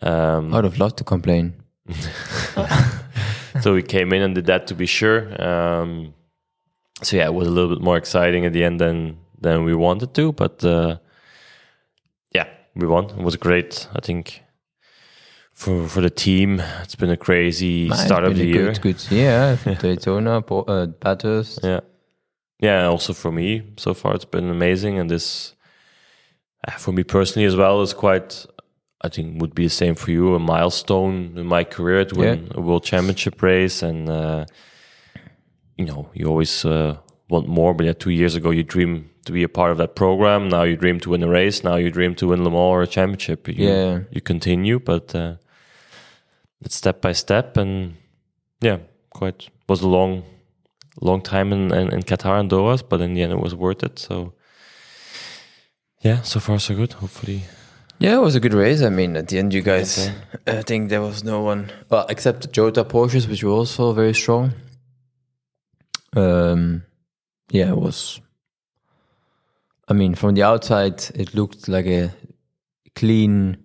Um, 0.00 0.52
I 0.52 0.56
would 0.56 0.64
have 0.64 0.78
loved 0.78 0.98
to 0.98 1.04
complain. 1.04 1.54
so 3.60 3.74
we 3.74 3.82
came 3.82 4.12
in 4.12 4.22
and 4.22 4.34
did 4.34 4.46
that 4.46 4.66
to 4.68 4.74
be 4.74 4.86
sure. 4.86 5.20
Um, 5.42 6.14
so 7.02 7.16
yeah, 7.16 7.26
it 7.26 7.34
was 7.34 7.48
a 7.48 7.50
little 7.50 7.74
bit 7.74 7.82
more 7.82 7.96
exciting 7.96 8.46
at 8.46 8.52
the 8.52 8.64
end 8.64 8.80
than 8.80 9.18
than 9.40 9.64
we 9.64 9.74
wanted 9.74 10.14
to, 10.14 10.32
but 10.32 10.64
uh, 10.64 10.98
yeah, 12.34 12.46
we 12.74 12.86
won. 12.86 13.04
It 13.04 13.22
was 13.24 13.36
great. 13.36 13.88
I 13.94 14.00
think 14.00 14.42
for 15.52 15.88
for 15.88 16.00
the 16.00 16.10
team. 16.10 16.60
It's 16.82 16.94
been 16.94 17.10
a 17.10 17.16
crazy 17.16 17.88
Nah, 17.88 17.96
start 17.96 18.24
of 18.24 18.36
the 18.36 18.42
a 18.42 18.46
year. 18.46 18.72
Good, 18.72 18.80
good 18.80 19.10
yeah. 19.10 19.56
Daytona, 19.80 20.38
uh, 20.38 20.86
Bathurst. 20.86 21.60
Yeah, 21.62 21.80
yeah. 22.62 22.86
Also 22.88 23.12
for 23.12 23.30
me, 23.32 23.62
so 23.76 23.92
far 23.94 24.14
it's 24.14 24.24
been 24.30 24.48
amazing, 24.50 24.98
and 24.98 25.10
this 25.10 25.54
uh, 26.66 26.72
for 26.78 26.92
me 26.92 27.02
personally 27.04 27.46
as 27.46 27.56
well 27.56 27.82
is 27.82 27.92
quite. 27.94 28.46
I 29.04 29.08
think 29.08 29.40
would 29.40 29.52
be 29.54 29.64
the 29.64 29.70
same 29.70 29.94
for 29.96 30.12
you. 30.12 30.34
A 30.34 30.38
milestone 30.38 31.36
in 31.36 31.46
my 31.46 31.64
career 31.64 32.04
to 32.04 32.14
win 32.14 32.48
a 32.54 32.60
world 32.60 32.84
championship 32.84 33.42
race, 33.42 33.82
and 33.82 34.08
uh, 34.08 34.44
you 35.76 35.84
know 35.84 36.08
you 36.14 36.26
always 36.28 36.64
uh, 36.64 36.96
want 37.28 37.48
more. 37.48 37.74
But 37.74 37.86
yeah, 37.86 37.94
two 37.94 38.10
years 38.10 38.36
ago 38.36 38.50
you 38.50 38.62
dream 38.62 39.10
to 39.24 39.32
be 39.32 39.42
a 39.42 39.48
part 39.48 39.72
of 39.72 39.78
that 39.78 39.94
program. 39.96 40.48
Now 40.48 40.62
you 40.62 40.76
dream 40.76 41.00
to 41.00 41.10
win 41.10 41.22
a 41.24 41.28
race. 41.28 41.64
Now 41.64 41.76
you 41.76 41.90
dream 41.90 42.14
to 42.16 42.28
win 42.28 42.44
Le 42.44 42.50
Mans 42.50 42.56
or 42.74 42.82
a 42.82 42.86
championship. 42.86 43.48
You, 43.48 43.54
Yeah. 43.68 43.98
you 44.12 44.20
continue, 44.20 44.78
but 44.78 45.14
uh, 45.14 45.34
it's 46.60 46.76
step 46.76 47.00
by 47.00 47.12
step, 47.12 47.56
and 47.56 47.94
yeah, 48.60 48.78
quite 49.10 49.48
was 49.68 49.82
a 49.82 49.88
long, 49.88 50.22
long 51.00 51.22
time 51.22 51.52
in, 51.52 51.72
in, 51.72 51.92
in 51.92 52.02
Qatar 52.02 52.38
and 52.40 52.50
Doha, 52.50 52.82
but 52.88 53.00
in 53.00 53.14
the 53.14 53.22
end 53.22 53.32
it 53.32 53.40
was 53.40 53.54
worth 53.54 53.82
it. 53.82 53.98
So 53.98 54.32
yeah, 56.04 56.22
so 56.22 56.40
far 56.40 56.58
so 56.58 56.74
good. 56.74 56.92
Hopefully, 56.94 57.42
Yeah, 57.98 58.16
it 58.16 58.22
was 58.22 58.34
a 58.34 58.40
good 58.40 58.54
race. 58.54 58.82
I 58.82 58.90
mean, 58.90 59.16
at 59.16 59.28
the 59.28 59.38
end, 59.38 59.54
you 59.54 59.62
guys, 59.62 59.98
Okay. 59.98 60.14
Uh, 60.46 60.58
I 60.58 60.62
think 60.62 60.88
there 60.90 61.00
was 61.00 61.22
no 61.22 61.40
one, 61.42 61.70
well, 61.88 62.04
except 62.08 62.50
Jota 62.52 62.84
Porsches, 62.84 63.28
which 63.28 63.44
were 63.44 63.52
also 63.52 63.92
very 63.92 64.12
strong. 64.14 64.52
Um, 66.16 66.82
yeah, 67.52 67.68
it 67.70 67.76
was. 67.78 68.20
I 69.88 69.94
mean, 69.94 70.14
from 70.16 70.34
the 70.34 70.42
outside, 70.42 71.04
it 71.14 71.34
looked 71.34 71.68
like 71.68 71.86
a 71.86 72.10
clean 72.96 73.56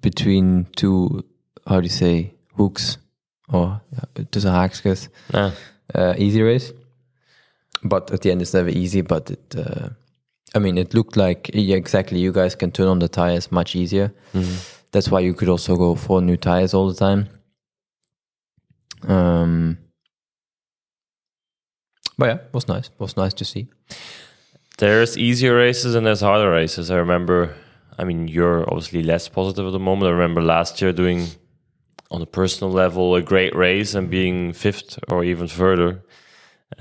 between 0.00 0.66
two, 0.76 1.24
how 1.66 1.80
do 1.80 1.84
you 1.84 1.90
say, 1.90 2.34
hooks 2.56 2.98
or 3.48 3.64
uh, 3.64 3.78
ja, 4.16 4.24
tussen 4.30 4.52
haakjes, 4.52 5.08
yeah, 5.32 5.52
uh, 5.94 6.14
easy 6.18 6.42
race. 6.42 6.72
But 7.82 8.10
at 8.10 8.22
the 8.22 8.30
end, 8.30 8.42
it's 8.42 8.54
never 8.54 8.68
easy. 8.70 9.02
But 9.02 9.30
it, 9.30 9.54
uh, 9.56 9.90
I 10.54 10.58
mean, 10.58 10.78
it 10.78 10.94
looked 10.94 11.16
like 11.16 11.50
yeah, 11.54 11.76
exactly. 11.76 12.18
You 12.18 12.32
guys 12.32 12.54
can 12.54 12.72
turn 12.72 12.88
on 12.88 12.98
the 12.98 13.08
tires 13.08 13.52
much 13.52 13.76
easier. 13.76 14.12
That's 14.92 15.10
why 15.10 15.20
you 15.20 15.34
could 15.34 15.48
also 15.48 15.76
go 15.76 15.94
for 15.94 16.22
new 16.22 16.36
tires 16.36 16.72
all 16.74 16.88
the 16.88 16.94
time. 16.94 17.28
Um, 19.06 19.78
but 22.18 22.26
yeah, 22.26 22.34
it 22.36 22.52
was 22.54 22.66
nice. 22.68 22.86
It 22.86 22.98
was 22.98 23.16
nice 23.16 23.34
to 23.34 23.44
see. 23.44 23.68
there's 24.78 25.16
easier 25.16 25.56
races 25.56 25.94
and 25.94 26.06
there's 26.06 26.20
harder 26.20 26.50
races. 26.50 26.90
I 26.90 26.96
remember. 26.96 27.54
I 27.98 28.04
mean, 28.04 28.28
you're 28.28 28.62
obviously 28.68 29.02
less 29.02 29.28
positive 29.28 29.66
at 29.66 29.72
the 29.72 29.78
moment. 29.78 30.08
I 30.08 30.12
remember 30.12 30.42
last 30.42 30.80
year 30.82 30.92
doing, 30.92 31.28
on 32.10 32.22
a 32.22 32.26
personal 32.26 32.72
level, 32.72 33.14
a 33.14 33.22
great 33.22 33.54
race 33.54 33.94
and 33.94 34.08
being 34.10 34.52
fifth 34.52 34.98
or 35.08 35.24
even 35.24 35.48
further. 35.48 36.02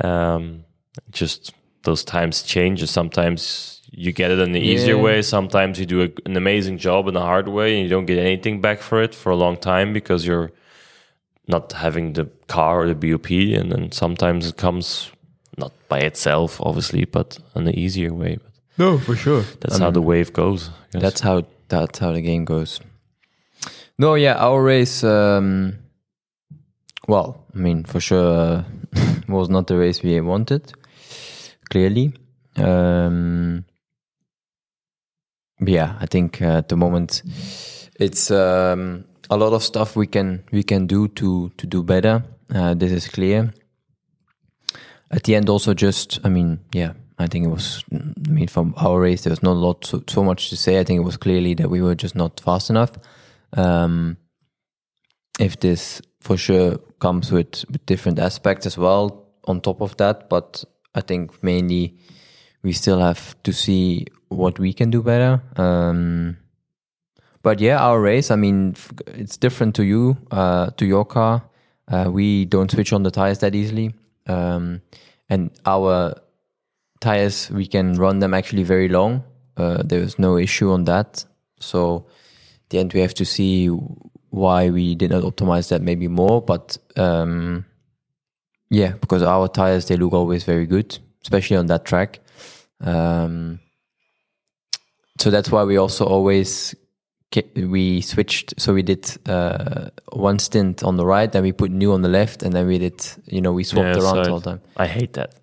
Um, 0.04 0.66
just 1.12 1.54
those 1.84 2.04
times 2.04 2.44
change. 2.44 2.84
Sometimes 2.90 3.82
you 3.92 4.12
get 4.12 4.32
it 4.32 4.40
in 4.40 4.52
the 4.52 4.60
easier 4.60 4.96
Yeah. 4.96 5.02
way. 5.04 5.22
Sometimes 5.22 5.80
you 5.80 5.86
do 5.86 6.02
a, 6.04 6.10
an 6.26 6.36
amazing 6.38 6.78
job 6.78 7.08
in 7.08 7.14
the 7.14 7.22
hard 7.22 7.48
way 7.48 7.76
and 7.76 7.84
you 7.84 7.90
don't 7.90 8.06
get 8.06 8.18
anything 8.20 8.62
back 8.62 8.80
for 8.82 9.02
it 9.02 9.16
for 9.16 9.32
a 9.32 9.36
long 9.36 9.58
time 9.58 9.94
because 9.94 10.26
you're 10.26 10.52
not 11.48 11.72
having 11.74 12.14
the 12.14 12.26
car 12.48 12.82
or 12.82 12.88
the 12.94 12.96
BOP. 12.96 13.30
And 13.32 13.72
then 13.72 13.92
sometimes 13.92 14.48
it 14.48 14.58
comes 14.58 15.12
not 15.58 15.72
by 15.88 16.00
itself, 16.00 16.60
obviously, 16.62 17.06
but 17.06 17.38
in 17.56 17.68
an 17.68 17.76
easier 17.78 18.14
way. 18.14 18.38
But 18.38 18.52
No, 18.78 18.98
for 18.98 19.16
sure. 19.16 19.44
that's 19.62 19.78
how 19.78 19.92
the 19.92 20.02
wave 20.02 20.34
goes. 20.34 20.70
That's 20.92 21.22
how 21.22 21.44
that's 21.68 22.00
how 22.00 22.12
the 22.12 22.22
game 22.22 22.46
goes. 22.46 22.80
No, 23.98 24.16
yeah, 24.16 24.36
our 24.36 24.62
race. 24.62 25.04
Um, 25.04 25.78
well, 27.08 27.46
I 27.54 27.58
mean, 27.58 27.86
for 27.86 28.02
sure, 28.02 28.28
uh, 28.28 28.64
was 29.30 29.50
not 29.50 29.68
the 29.68 29.78
race 29.78 30.04
we 30.04 30.20
wanted. 30.20 30.74
Clearly, 31.70 32.14
um, 32.58 33.64
yeah, 35.60 35.96
I 36.00 36.06
think 36.08 36.42
uh, 36.42 36.58
at 36.58 36.70
the 36.70 36.76
moment 36.76 37.24
it's 38.00 38.30
um, 38.32 39.06
a 39.30 39.38
lot 39.38 39.54
of 39.54 39.64
stuff 39.64 39.96
we 39.96 40.08
can 40.08 40.44
we 40.52 40.64
can 40.64 40.88
do 40.88 41.08
to 41.08 41.50
to 41.58 41.68
do 41.68 41.82
better. 41.82 42.24
Uh, 42.54 42.74
this 42.74 42.92
is 42.92 43.08
clear. 43.08 43.54
At 45.10 45.24
the 45.24 45.36
end, 45.36 45.50
also 45.50 45.74
just 45.74 46.20
I 46.26 46.30
mean, 46.30 46.60
yeah, 46.74 46.94
I 47.18 47.28
think 47.28 47.46
it 47.46 47.50
was. 47.50 47.84
I 47.94 48.30
mean, 48.30 48.48
from 48.50 48.74
our 48.78 49.00
race, 49.00 49.24
there 49.24 49.32
was 49.32 49.42
not 49.42 49.54
a 49.54 49.66
lot 49.66 49.86
so, 49.86 50.04
so 50.08 50.24
much 50.24 50.50
to 50.50 50.58
say. 50.58 50.80
I 50.80 50.84
think 50.84 51.00
it 51.00 51.06
was 51.06 51.18
clearly 51.18 51.54
that 51.56 51.70
we 51.70 51.82
were 51.82 51.96
just 51.96 52.16
not 52.16 52.42
fast 52.42 52.70
enough. 52.70 52.92
Um, 53.56 54.18
if 55.40 55.60
this 55.60 56.02
for 56.22 56.38
sure 56.38 56.78
comes 57.00 57.32
with, 57.32 57.66
with 57.70 57.86
different 57.86 58.20
aspects 58.20 58.66
as 58.66 58.78
well 58.78 59.28
on 59.46 59.62
top 59.62 59.82
of 59.82 59.96
that, 59.98 60.30
but 60.30 60.64
I 60.94 61.02
think 61.02 61.44
mainly 61.44 61.98
we 62.64 62.72
still 62.72 63.00
have 63.00 63.42
to 63.44 63.54
see 63.54 64.06
what 64.30 64.60
we 64.60 64.74
can 64.74 64.90
do 64.90 65.04
better. 65.04 65.42
Um, 65.56 66.38
but 67.44 67.60
yeah, 67.60 67.78
our 67.78 68.02
race. 68.02 68.32
I 68.32 68.36
mean, 68.38 68.76
it's 69.06 69.38
different 69.38 69.76
to 69.76 69.84
you, 69.84 70.18
uh, 70.32 70.72
to 70.78 70.86
your 70.86 71.06
car. 71.06 71.44
Uh, 71.88 72.10
we 72.12 72.46
don't 72.46 72.72
switch 72.72 72.92
on 72.92 73.04
the 73.04 73.12
tires 73.12 73.38
that 73.40 73.54
easily, 73.54 73.94
um, 74.26 74.82
and 75.30 75.52
our 75.68 76.16
tires 77.00 77.52
we 77.52 77.68
can 77.68 77.94
run 77.94 78.18
them 78.18 78.34
actually 78.34 78.64
very 78.64 78.88
long. 78.88 79.24
Uh, 79.56 79.84
there 79.84 80.02
is 80.02 80.18
no 80.18 80.38
issue 80.38 80.72
on 80.72 80.86
that. 80.86 81.24
So, 81.60 82.08
the 82.70 82.80
end 82.80 82.94
we 82.94 83.02
have 83.02 83.14
to 83.16 83.26
see 83.26 83.68
why 84.30 84.70
we 84.70 84.96
did 84.96 85.12
not 85.12 85.24
optimize 85.24 85.70
that 85.70 85.82
maybe 85.82 86.08
more. 86.08 86.42
But 86.42 86.78
um, 86.96 87.66
yeah, 88.70 88.94
because 88.94 89.24
our 89.24 89.48
tires 89.48 89.88
they 89.88 89.98
look 89.98 90.14
always 90.14 90.44
very 90.44 90.66
good, 90.66 90.98
especially 91.24 91.58
on 91.58 91.68
that 91.68 91.86
track. 91.86 92.20
Um, 92.82 93.60
so 95.20 95.30
that's 95.30 95.50
why 95.52 95.64
we 95.64 95.78
also 95.78 96.06
always 96.06 96.76
we 97.56 98.02
switched. 98.02 98.60
So 98.60 98.74
we 98.74 98.84
did 98.84 99.10
uh, 99.28 99.90
one 100.12 100.40
stint 100.40 100.84
on 100.84 100.98
the 100.98 101.06
right, 101.06 101.32
then 101.32 101.44
we 101.44 101.52
put 101.52 101.72
new 101.72 101.94
on 101.94 102.02
the 102.02 102.10
left, 102.10 102.44
and 102.44 102.54
then 102.54 102.68
we 102.68 102.78
did 102.78 103.06
you 103.26 103.42
know 103.42 103.54
we 103.54 103.64
swapped 103.64 103.98
Yeah, 103.98 104.04
around 104.04 104.26
so 104.26 104.32
all 104.32 104.40
the 104.40 104.52
time. 104.52 104.62
I 104.78 104.88
hate 104.88 105.14
that. 105.14 105.36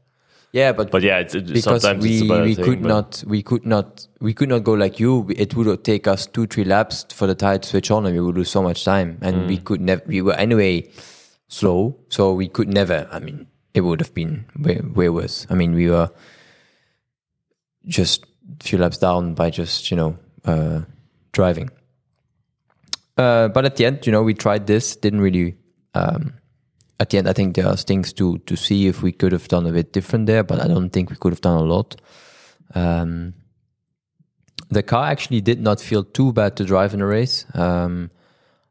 Yeah, 0.53 0.73
but 0.73 0.91
But 0.91 1.03
yeah, 1.03 1.19
it's, 1.21 1.35
it, 1.35 1.47
because 1.47 1.81
sometimes 1.83 2.03
we 2.05 2.13
it's 2.13 2.23
a 2.23 2.29
better 2.29 2.45
we 2.45 2.55
thing, 2.55 2.65
could 2.65 2.83
not 2.83 3.25
we 3.27 3.43
could 3.43 3.65
not 3.65 4.07
we 4.21 4.35
could 4.35 4.51
not 4.51 4.65
go 4.65 4.75
like 4.75 5.01
you. 5.01 5.27
It 5.35 5.55
would 5.57 5.83
take 5.83 6.07
us 6.07 6.27
two 6.27 6.47
three 6.47 6.65
laps 6.65 7.07
for 7.11 7.27
the 7.27 7.35
tire 7.35 7.57
to 7.59 7.67
switch 7.69 7.91
on, 7.91 8.05
and 8.05 8.15
we 8.15 8.21
would 8.21 8.37
lose 8.37 8.51
so 8.51 8.63
much 8.63 8.85
time. 8.85 9.17
And 9.23 9.49
we 9.49 9.57
Mm. 9.59 9.65
could 9.65 9.81
never. 9.81 10.03
We 10.07 10.21
were 10.21 10.35
anyway 10.35 10.91
slow, 11.49 11.97
so 12.11 12.35
we 12.35 12.49
could 12.49 12.69
never. 12.69 13.09
I 13.11 13.19
mean, 13.19 13.47
it 13.73 13.81
would 13.81 14.01
have 14.01 14.13
been 14.13 14.45
way, 14.59 14.79
way 14.95 15.09
worse. 15.09 15.47
I 15.49 15.55
mean, 15.55 15.73
we 15.75 15.89
were 15.89 16.11
just 17.87 18.25
a 18.61 18.63
few 18.65 18.79
laps 18.79 18.99
down 18.99 19.33
by 19.35 19.49
just 19.49 19.91
you 19.91 19.97
know 19.97 20.19
uh, 20.45 20.83
driving. 21.33 21.71
Uh, 23.17 23.49
but 23.49 23.65
at 23.65 23.77
the 23.77 23.87
end, 23.87 24.07
you 24.07 24.13
know, 24.13 24.23
we 24.23 24.35
tried 24.35 24.67
this. 24.67 24.97
Didn't 24.97 25.21
really. 25.23 25.57
Um, 25.95 26.35
at 27.01 27.11
the 27.11 27.19
end, 27.19 27.29
I 27.29 27.33
think 27.33 27.57
there 27.57 27.67
are 27.67 27.77
things 27.77 28.13
to 28.15 28.39
to 28.39 28.57
see 28.57 28.87
if 28.87 29.03
we 29.03 29.13
could 29.13 29.33
have 29.33 29.49
done 29.49 29.67
a 29.67 29.73
bit 29.73 29.93
different 29.93 30.27
there, 30.27 30.45
but 30.45 30.61
I 30.61 30.69
don't 30.69 30.91
think 30.91 31.11
we 31.11 31.17
could 31.17 31.33
have 31.33 31.41
done 31.41 31.59
a 31.59 31.65
lot. 31.65 32.01
Um, 32.75 33.35
the 34.71 34.83
car 34.83 35.07
actually 35.07 35.41
did 35.41 35.61
not 35.61 35.81
feel 35.81 36.05
too 36.05 36.33
bad 36.33 36.57
to 36.57 36.65
drive 36.65 36.95
in 36.95 37.01
a 37.01 37.07
race. 37.07 37.45
Um, 37.55 38.11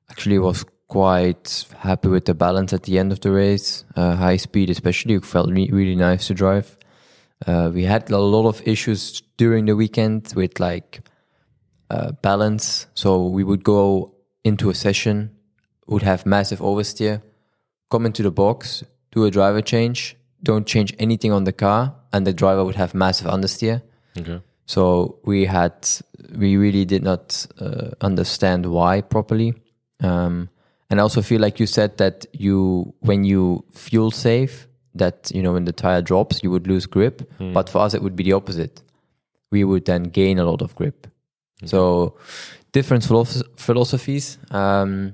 actually, 0.09 0.39
was 0.39 0.65
quite 0.87 1.65
happy 1.77 2.09
with 2.09 2.25
the 2.25 2.33
balance 2.33 2.73
at 2.73 2.83
the 2.83 2.97
end 2.99 3.11
of 3.11 3.21
the 3.21 3.31
race. 3.31 3.85
Uh, 3.95 4.15
high 4.15 4.37
speed, 4.37 4.69
especially, 4.69 5.19
felt 5.19 5.49
re- 5.49 5.69
really 5.71 5.95
nice 5.95 6.27
to 6.27 6.33
drive. 6.33 6.77
Uh, 7.45 7.71
we 7.73 7.83
had 7.83 8.09
a 8.11 8.17
lot 8.17 8.47
of 8.47 8.61
issues 8.67 9.21
during 9.37 9.65
the 9.65 9.75
weekend 9.75 10.33
with 10.35 10.59
like 10.59 11.01
uh, 11.89 12.11
balance. 12.21 12.87
So 12.93 13.27
we 13.27 13.43
would 13.43 13.63
go 13.63 14.15
into 14.43 14.69
a 14.69 14.75
session, 14.75 15.31
would 15.87 16.03
have 16.03 16.25
massive 16.25 16.59
oversteer, 16.59 17.21
come 17.91 18.05
into 18.05 18.23
the 18.23 18.31
box, 18.31 18.83
do 19.11 19.25
a 19.25 19.31
driver 19.31 19.61
change, 19.61 20.15
don't 20.41 20.65
change 20.65 20.95
anything 20.99 21.31
on 21.31 21.43
the 21.43 21.53
car, 21.53 21.93
and 22.13 22.25
the 22.25 22.33
driver 22.33 22.63
would 22.65 22.75
have 22.75 22.93
massive 22.95 23.27
understeer. 23.27 23.81
Okay. 24.17 24.41
So 24.65 25.19
we 25.25 25.45
had, 25.45 25.73
we 26.35 26.55
really 26.57 26.85
did 26.85 27.03
not 27.03 27.45
uh, 27.59 27.89
understand 28.01 28.65
why 28.65 29.01
properly. 29.01 29.53
Um, 30.01 30.49
and 30.89 30.99
I 30.99 31.03
also 31.03 31.21
feel 31.21 31.41
like 31.41 31.59
you 31.59 31.67
said 31.67 31.97
that 31.97 32.25
you, 32.33 32.93
when 32.99 33.23
you 33.23 33.63
fuel 33.71 34.11
save, 34.11 34.67
that 34.95 35.31
you 35.33 35.41
know 35.43 35.53
when 35.53 35.65
the 35.65 35.71
tire 35.73 36.01
drops, 36.01 36.43
you 36.43 36.51
would 36.51 36.67
lose 36.67 36.85
grip. 36.85 37.21
But 37.53 37.69
for 37.69 37.79
us, 37.79 37.93
it 37.93 38.01
would 38.01 38.15
be 38.15 38.23
the 38.23 38.33
opposite. 38.33 38.81
We 39.51 39.63
would 39.63 39.85
then 39.85 40.03
gain 40.03 40.39
a 40.39 40.43
lot 40.43 40.61
of 40.61 40.75
grip. 40.75 41.07
So 41.65 42.15
different 42.73 43.03
philosoph- 43.03 43.47
philosophies. 43.57 44.37
Um, 44.51 45.13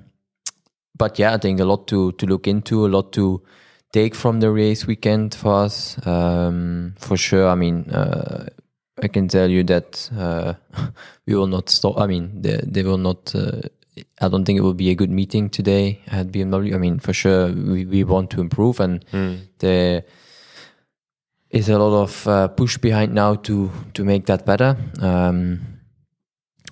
but 0.97 1.19
yeah, 1.19 1.33
I 1.33 1.37
think 1.37 1.59
a 1.59 1.65
lot 1.65 1.87
to 1.87 2.11
to 2.13 2.25
look 2.25 2.47
into, 2.47 2.85
a 2.85 2.89
lot 2.89 3.11
to 3.13 3.41
take 3.91 4.15
from 4.15 4.39
the 4.39 4.51
race 4.51 4.87
weekend 4.87 5.35
for 5.35 5.65
us. 5.65 5.97
Um, 6.05 6.95
for 6.97 7.17
sure. 7.17 7.47
I 7.47 7.55
mean, 7.55 7.89
uh, 7.89 8.47
I 9.01 9.07
can 9.07 9.27
tell 9.27 9.49
you 9.49 9.63
that 9.63 10.09
uh, 10.17 10.53
we 11.25 11.35
will 11.35 11.47
not 11.47 11.69
stop. 11.69 11.99
I 11.99 12.07
mean, 12.07 12.41
they, 12.41 12.59
they 12.63 12.83
will 12.83 12.97
not 12.97 13.33
uh, 13.35 13.61
I 14.19 14.27
don't 14.27 14.45
think 14.45 14.59
it 14.59 14.63
will 14.63 14.73
be 14.73 14.89
a 14.89 14.95
good 14.95 15.09
meeting 15.09 15.49
today 15.49 16.01
at 16.07 16.27
BMW. 16.27 16.75
I 16.75 16.77
mean, 16.77 16.99
for 16.99 17.13
sure, 17.13 17.47
we, 17.51 17.85
we 17.85 18.03
want 18.03 18.29
to 18.31 18.41
improve, 18.41 18.79
and 18.79 19.03
there 19.59 20.03
is 21.49 21.69
a 21.69 21.77
lot 21.77 22.03
of 22.03 22.27
uh, 22.27 22.47
push 22.49 22.77
behind 22.77 23.13
now 23.13 23.35
to 23.35 23.71
to 23.93 24.03
make 24.03 24.25
that 24.25 24.45
better. 24.45 24.77
Um, 25.01 25.76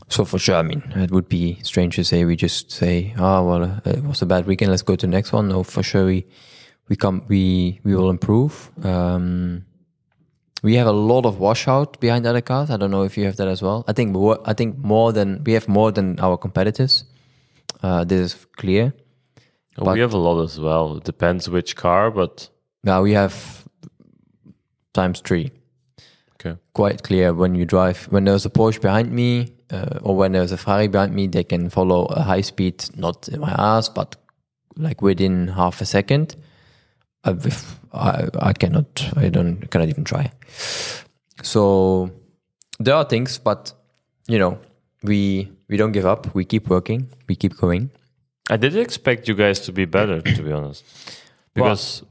so 0.08 0.26
for 0.26 0.40
sure, 0.40 0.56
I 0.56 0.62
mean, 0.62 0.84
it 0.96 1.12
would 1.12 1.28
be 1.28 1.58
strange 1.64 1.96
to 1.96 2.04
say 2.04 2.26
we 2.26 2.36
just 2.36 2.72
say, 2.72 3.14
"Oh 3.18 3.44
well, 3.48 3.64
uh, 3.64 3.80
it 3.86 4.04
was 4.04 4.22
a 4.22 4.26
bad 4.26 4.46
weekend. 4.46 4.72
Let's 4.72 4.84
go 4.84 4.96
to 4.96 5.06
the 5.08 5.12
next 5.12 5.34
one." 5.34 5.48
No, 5.50 5.64
for 5.64 5.84
sure, 5.84 6.06
we 6.06 6.26
we 6.90 6.96
come 6.96 7.26
we 7.28 7.80
we 7.84 7.96
will 7.96 8.10
improve. 8.10 8.72
Um, 8.84 9.66
we 10.64 10.76
have 10.76 10.88
a 10.88 10.92
lot 10.92 11.26
of 11.26 11.40
washout 11.40 12.00
behind 12.00 12.26
other 12.26 12.42
cars. 12.42 12.70
I 12.70 12.78
don't 12.78 12.92
know 12.92 13.04
if 13.04 13.18
you 13.18 13.26
have 13.26 13.36
that 13.38 13.48
as 13.48 13.62
well. 13.62 13.84
I 13.88 13.94
think 13.94 14.12
more, 14.12 14.40
I 14.46 14.54
think 14.54 14.78
more 14.78 15.14
than 15.14 15.44
we 15.44 15.54
have 15.54 15.68
more 15.68 15.92
than 15.92 16.20
our 16.20 16.38
competitors. 16.38 17.04
Uh, 17.84 18.04
this 18.04 18.20
is 18.34 18.46
clear. 18.58 18.94
Well, 19.78 19.94
we 19.94 20.00
have 20.00 20.14
a 20.14 20.18
lot 20.18 20.42
as 20.44 20.60
well. 20.60 20.98
It 20.98 21.04
depends 21.04 21.50
which 21.50 21.76
car, 21.76 22.10
but 22.10 22.50
Now 22.84 23.02
we 23.04 23.14
have 23.14 23.66
times 24.94 25.20
three. 25.20 25.52
Okay. 26.46 26.60
Quite 26.74 27.04
clear 27.04 27.34
when 27.34 27.56
you 27.56 27.66
drive. 27.66 28.06
When 28.10 28.26
there's 28.26 28.46
a 28.46 28.50
Porsche 28.50 28.82
behind 28.82 29.12
me, 29.12 29.54
uh, 29.72 30.00
or 30.02 30.16
when 30.16 30.34
there's 30.34 30.52
a 30.52 30.58
Ferrari 30.58 30.88
behind 30.88 31.14
me, 31.14 31.28
they 31.28 31.44
can 31.44 31.70
follow 31.70 32.06
a 32.06 32.22
high 32.22 32.42
speed, 32.42 32.86
not 32.96 33.28
in 33.30 33.40
my 33.40 33.54
ass, 33.58 33.90
but 33.90 34.16
like 34.78 35.02
within 35.02 35.48
half 35.48 35.82
a 35.82 35.86
second. 35.86 36.36
Uh, 37.24 37.36
I, 37.94 38.28
I 38.40 38.54
cannot. 38.54 39.12
I 39.16 39.30
don't. 39.30 39.70
Cannot 39.72 39.90
even 39.90 40.04
try. 40.04 40.32
So 41.42 42.12
there 42.80 42.96
are 42.96 43.06
things, 43.06 43.38
but 43.40 43.74
you 44.28 44.38
know, 44.38 44.60
we 45.04 45.52
we 45.70 45.78
don't 45.78 45.92
give 45.92 46.06
up. 46.06 46.34
We 46.36 46.46
keep 46.46 46.70
working. 46.70 47.10
We 47.28 47.36
keep 47.36 47.58
going. 47.58 47.90
I 48.50 48.58
did 48.58 48.76
expect 48.76 49.28
you 49.28 49.34
guys 49.34 49.60
to 49.62 49.72
be 49.72 49.86
better, 49.86 50.22
to 50.22 50.44
be 50.44 50.52
honest, 50.52 50.84
because 51.56 52.04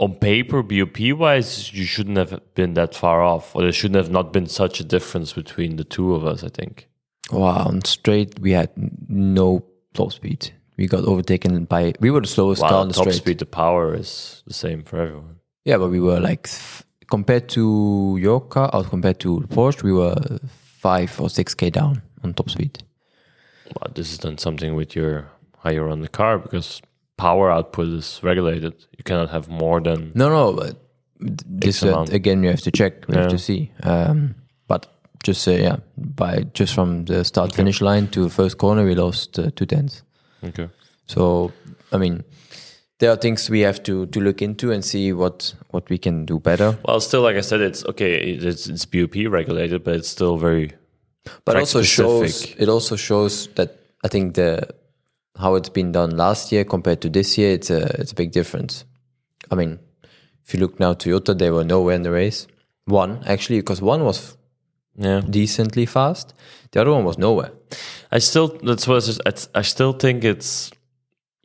on 0.00 0.14
paper, 0.14 0.62
BOP 0.62 1.12
wise, 1.12 1.72
you 1.72 1.84
shouldn't 1.84 2.16
have 2.16 2.40
been 2.54 2.74
that 2.74 2.94
far 2.94 3.22
off, 3.22 3.54
or 3.54 3.62
there 3.62 3.70
shouldn't 3.70 4.02
have 4.02 4.10
not 4.10 4.32
been 4.32 4.46
such 4.46 4.80
a 4.80 4.84
difference 4.84 5.34
between 5.34 5.76
the 5.76 5.84
two 5.84 6.14
of 6.14 6.24
us. 6.24 6.42
I 6.42 6.48
think. 6.48 6.88
Wow, 7.30 7.66
on 7.66 7.84
straight 7.84 8.40
we 8.40 8.52
had 8.52 8.70
no 9.08 9.64
top 9.94 10.12
speed. 10.12 10.50
We 10.76 10.88
got 10.88 11.04
overtaken 11.04 11.66
by. 11.66 11.92
We 12.00 12.10
were 12.10 12.22
the 12.22 12.26
slowest 12.26 12.62
car 12.62 12.72
on 12.72 12.88
the 12.88 12.94
top 12.94 13.04
straight. 13.04 13.16
speed, 13.16 13.38
the 13.38 13.46
power 13.46 13.94
is 13.94 14.42
the 14.46 14.54
same 14.54 14.82
for 14.82 15.00
everyone. 15.00 15.36
Yeah, 15.64 15.76
but 15.76 15.90
we 15.90 16.00
were 16.00 16.18
like 16.18 16.48
compared 17.10 17.48
to 17.50 18.16
your 18.18 18.40
car 18.40 18.70
or 18.72 18.84
compared 18.84 19.20
to 19.20 19.40
Porsche, 19.50 19.82
we 19.82 19.92
were 19.92 20.16
five 20.46 21.20
or 21.20 21.28
six 21.28 21.54
k 21.54 21.68
down 21.68 22.00
on 22.24 22.32
top 22.32 22.48
speed. 22.48 22.82
But 23.78 23.94
this 23.94 24.10
is 24.12 24.18
then 24.18 24.38
something 24.38 24.74
with 24.74 24.96
your 24.96 25.30
how 25.62 25.70
you 25.70 25.82
run 25.82 26.00
the 26.00 26.08
car 26.08 26.38
because 26.38 26.80
power 27.20 27.50
output 27.50 27.88
is 27.88 28.20
regulated. 28.22 28.74
You 28.96 29.04
cannot 29.04 29.30
have 29.30 29.48
more 29.48 29.80
than 29.80 30.12
No, 30.14 30.28
no, 30.28 30.52
but 30.52 30.76
this 31.20 31.82
uh, 31.82 32.06
again 32.10 32.42
you 32.42 32.50
have 32.50 32.62
to 32.62 32.70
check. 32.70 33.06
We 33.08 33.16
have 33.16 33.30
to 33.30 33.38
see. 33.38 33.70
Um, 33.82 34.34
but 34.66 34.86
just 35.22 35.46
uh, 35.48 35.52
yeah, 35.52 35.76
by 35.96 36.44
just 36.54 36.74
from 36.74 37.04
the 37.04 37.24
start 37.24 37.54
finish 37.54 37.80
line 37.80 38.08
to 38.08 38.28
first 38.28 38.58
corner, 38.58 38.84
we 38.84 38.94
lost 38.94 39.38
uh, 39.38 39.50
two 39.54 39.66
tenths. 39.66 40.02
okay. 40.44 40.68
So 41.06 41.52
I 41.92 41.98
mean, 41.98 42.24
there 42.98 43.10
are 43.10 43.16
things 43.16 43.50
we 43.50 43.60
have 43.60 43.82
to 43.82 44.06
to 44.06 44.20
look 44.20 44.42
into 44.42 44.72
and 44.72 44.84
see 44.84 45.12
what 45.12 45.54
what 45.70 45.90
we 45.90 45.98
can 45.98 46.24
do 46.26 46.38
better. 46.38 46.78
Well, 46.84 47.00
still, 47.00 47.22
like 47.22 47.36
I 47.36 47.42
said, 47.42 47.60
it's 47.60 47.84
okay. 47.84 48.14
It's 48.14 48.66
it's 48.66 48.86
BOP 48.86 49.14
regulated, 49.28 49.84
but 49.84 49.94
it's 49.94 50.08
still 50.08 50.36
very 50.38 50.72
but 51.44 51.56
also 51.56 51.82
shows 51.82 52.54
it 52.58 52.68
also 52.68 52.96
shows 52.96 53.48
that 53.54 53.76
I 54.04 54.08
think 54.08 54.34
the 54.34 54.68
how 55.38 55.54
it's 55.54 55.68
been 55.68 55.92
done 55.92 56.16
last 56.16 56.52
year 56.52 56.64
compared 56.64 57.00
to 57.02 57.08
this 57.08 57.38
year 57.38 57.52
it's 57.52 57.70
a 57.70 57.82
it's 58.00 58.12
a 58.12 58.14
big 58.14 58.32
difference. 58.32 58.84
I 59.50 59.54
mean, 59.54 59.78
if 60.44 60.54
you 60.54 60.60
look 60.60 60.78
now 60.78 60.94
Toyota, 60.94 61.36
they 61.36 61.50
were 61.50 61.64
nowhere 61.64 61.94
in 61.94 62.02
the 62.02 62.10
race. 62.10 62.46
One 62.84 63.22
actually 63.26 63.60
because 63.60 63.80
one 63.80 64.04
was 64.04 64.36
yeah. 64.96 65.20
decently 65.20 65.86
fast, 65.86 66.34
the 66.72 66.80
other 66.80 66.92
one 66.92 67.04
was 67.04 67.18
nowhere. 67.18 67.52
I 68.12 68.18
still 68.18 68.48
that's 68.62 68.86
what 68.86 69.08
I 69.54 69.62
still 69.62 69.92
think 69.92 70.24
it's 70.24 70.70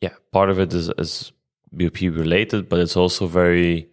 yeah 0.01 0.13
part 0.31 0.49
of 0.49 0.59
it 0.59 0.73
is 0.73 0.89
is 0.97 1.31
BOP 1.71 2.01
related, 2.01 2.69
but 2.69 2.79
it's 2.79 2.97
also 2.97 3.27
very 3.27 3.89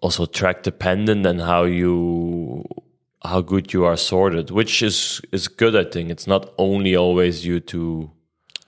also 0.00 0.26
track 0.26 0.62
dependent 0.62 1.26
and 1.26 1.40
how 1.40 1.64
you 1.64 2.64
how 3.22 3.40
good 3.40 3.72
you 3.72 3.84
are 3.84 3.96
sorted, 3.96 4.50
which 4.50 4.82
is 4.82 5.20
is 5.32 5.48
good. 5.48 5.76
I 5.76 5.84
think 5.84 6.10
it's 6.10 6.26
not 6.26 6.52
only 6.58 6.96
always 6.96 7.42
due 7.42 7.60
to 7.60 8.10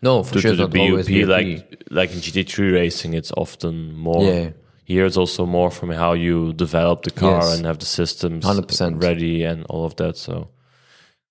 No, 0.03 0.23
for 0.25 0.35
due 0.35 0.41
sure, 0.41 0.51
to 0.53 0.57
the 0.57 0.65
it's 0.65 0.75
not 0.75 0.91
always 0.91 1.09
BOP, 1.09 1.21
BOP. 1.21 1.29
like 1.29 1.85
like 1.91 2.13
in 2.13 2.19
GT3 2.21 2.73
racing, 2.73 3.15
it's 3.15 3.33
often 3.37 3.95
more. 3.97 4.25
Yeah. 4.25 4.51
Here 4.85 5.07
it's 5.07 5.17
also 5.17 5.47
more 5.47 5.71
from 5.71 5.91
how 5.91 6.13
you 6.15 6.53
develop 6.55 7.03
the 7.05 7.11
car 7.13 7.41
Yes. 7.41 7.57
and 7.57 7.67
have 7.67 7.79
the 7.79 7.87
systems 7.87 8.45
100%. 8.45 9.01
ready 9.03 9.45
and 9.45 9.65
all 9.71 9.85
of 9.85 9.95
that. 9.97 10.17
So, 10.17 10.49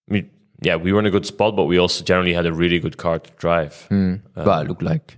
I 0.09 0.13
mean, 0.13 0.29
yeah, 0.61 0.77
we 0.77 0.93
were 0.93 0.99
in 0.99 1.05
a 1.05 1.11
good 1.11 1.25
spot, 1.25 1.55
but 1.55 1.65
we 1.65 1.77
also 1.77 2.03
generally 2.03 2.33
had 2.33 2.45
a 2.45 2.53
really 2.53 2.79
good 2.79 2.95
car 2.97 3.19
to 3.19 3.29
drive. 3.37 3.85
Hmm. 3.89 4.15
Um, 4.35 4.45
but 4.45 4.65
it 4.65 4.69
looked 4.69 4.81
like, 4.83 5.17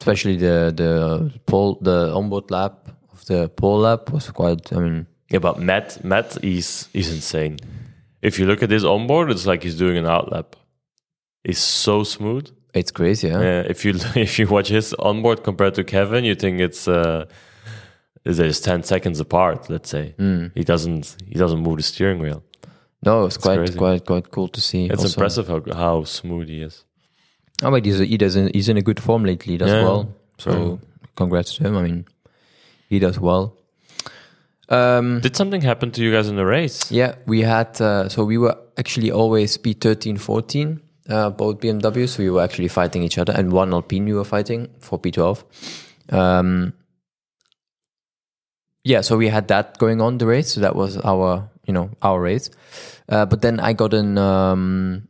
especially 0.00 0.36
the 0.36 0.72
the 0.74 1.30
pole 1.46 1.78
the 1.82 2.12
onboard 2.14 2.50
lap 2.50 2.88
of 3.12 3.24
the 3.26 3.48
pole 3.48 3.80
lap 3.80 4.10
was 4.10 4.30
quite. 4.30 4.72
I 4.72 4.78
mean, 4.78 5.06
Yeah, 5.30 5.40
but 5.40 5.58
Matt, 5.58 6.02
Matt, 6.04 6.38
he's 6.42 6.88
he's 6.92 7.10
insane. 7.12 7.56
If 8.22 8.38
you 8.38 8.46
look 8.46 8.62
at 8.62 8.70
his 8.70 8.84
onboard, 8.84 9.30
it's 9.30 9.46
like 9.46 9.62
he's 9.64 9.76
doing 9.78 9.96
an 9.98 10.04
outlap. 10.06 10.54
He's 11.44 11.58
so 11.58 12.04
smooth. 12.04 12.46
it's 12.74 12.90
crazy. 12.90 13.28
Yeah, 13.28 13.40
Yeah, 13.42 13.60
if 13.72 13.84
you 13.84 13.92
if 14.14 14.38
you 14.38 14.46
watch 14.48 14.68
his 14.68 14.94
onboard 14.98 15.42
compared 15.42 15.74
to 15.74 15.84
Kevin, 15.84 16.24
you 16.24 16.34
think 16.34 16.60
it's 16.60 16.86
uh, 16.88 17.24
is 18.24 18.38
just 18.38 18.64
ten 18.64 18.82
seconds 18.82 19.20
apart. 19.20 19.68
Let's 19.70 19.90
say 19.90 20.14
he 20.54 20.64
doesn't 20.64 21.16
he 21.28 21.34
doesn't 21.38 21.60
move 21.60 21.76
the 21.76 21.82
steering 21.82 22.18
wheel. 22.20 22.42
no, 23.04 23.26
it's 23.26 23.36
quite 23.36 23.58
crazy. 23.58 23.78
quite 23.78 24.04
quite 24.06 24.30
cool 24.30 24.48
to 24.48 24.60
see. 24.60 24.86
It's 24.86 25.02
also. 25.02 25.14
impressive 25.14 25.48
how 25.48 25.60
how 25.74 26.04
smooth 26.04 26.48
he 26.48 26.62
is. 26.62 26.84
Oh, 27.62 27.70
but 27.70 27.84
he's 27.84 27.98
he 27.98 28.16
does 28.16 28.36
in, 28.36 28.50
he's 28.54 28.68
in 28.68 28.76
a 28.76 28.82
good 28.82 29.00
form 29.00 29.24
lately 29.24 29.54
as 29.60 29.68
Yeah. 29.68 29.84
well. 29.84 30.06
So 30.38 30.78
congrats 31.16 31.54
to 31.56 31.64
him. 31.64 31.76
I 31.76 31.82
mean, 31.82 32.04
he 32.88 32.98
does 32.98 33.18
well. 33.20 33.56
Um, 34.68 35.20
Did 35.20 35.36
something 35.36 35.60
happen 35.60 35.90
to 35.90 36.00
you 36.02 36.10
guys 36.12 36.28
in 36.28 36.36
the 36.36 36.46
race? 36.46 36.90
yeah, 36.90 37.14
we 37.26 37.42
had 37.42 37.80
uh, 37.80 38.08
so 38.08 38.24
we 38.24 38.38
were 38.38 38.56
actually 38.78 39.10
always 39.10 39.58
P 39.58 39.74
13, 39.74 40.16
14, 40.16 40.80
uh, 41.08 41.30
both 41.30 41.60
BMWs. 41.60 42.18
We 42.18 42.30
were 42.30 42.42
actually 42.42 42.68
fighting 42.68 43.02
each 43.02 43.18
other, 43.18 43.32
and 43.32 43.52
one 43.52 43.72
Alpine 43.72 44.04
we 44.04 44.14
were 44.14 44.24
fighting 44.24 44.68
for 44.78 44.98
P12. 44.98 45.44
Um, 46.10 46.74
yeah, 48.84 49.00
so 49.00 49.16
we 49.16 49.28
had 49.28 49.48
that 49.48 49.78
going 49.78 50.00
on 50.00 50.18
the 50.18 50.26
race. 50.26 50.52
So 50.52 50.60
that 50.60 50.76
was 50.76 50.96
our 50.98 51.48
you 51.66 51.72
know 51.72 51.90
our 52.02 52.20
race. 52.20 52.50
Uh, 53.08 53.26
but 53.26 53.42
then 53.42 53.60
I 53.60 53.72
got 53.72 53.94
an 53.94 54.18
um, 54.18 55.08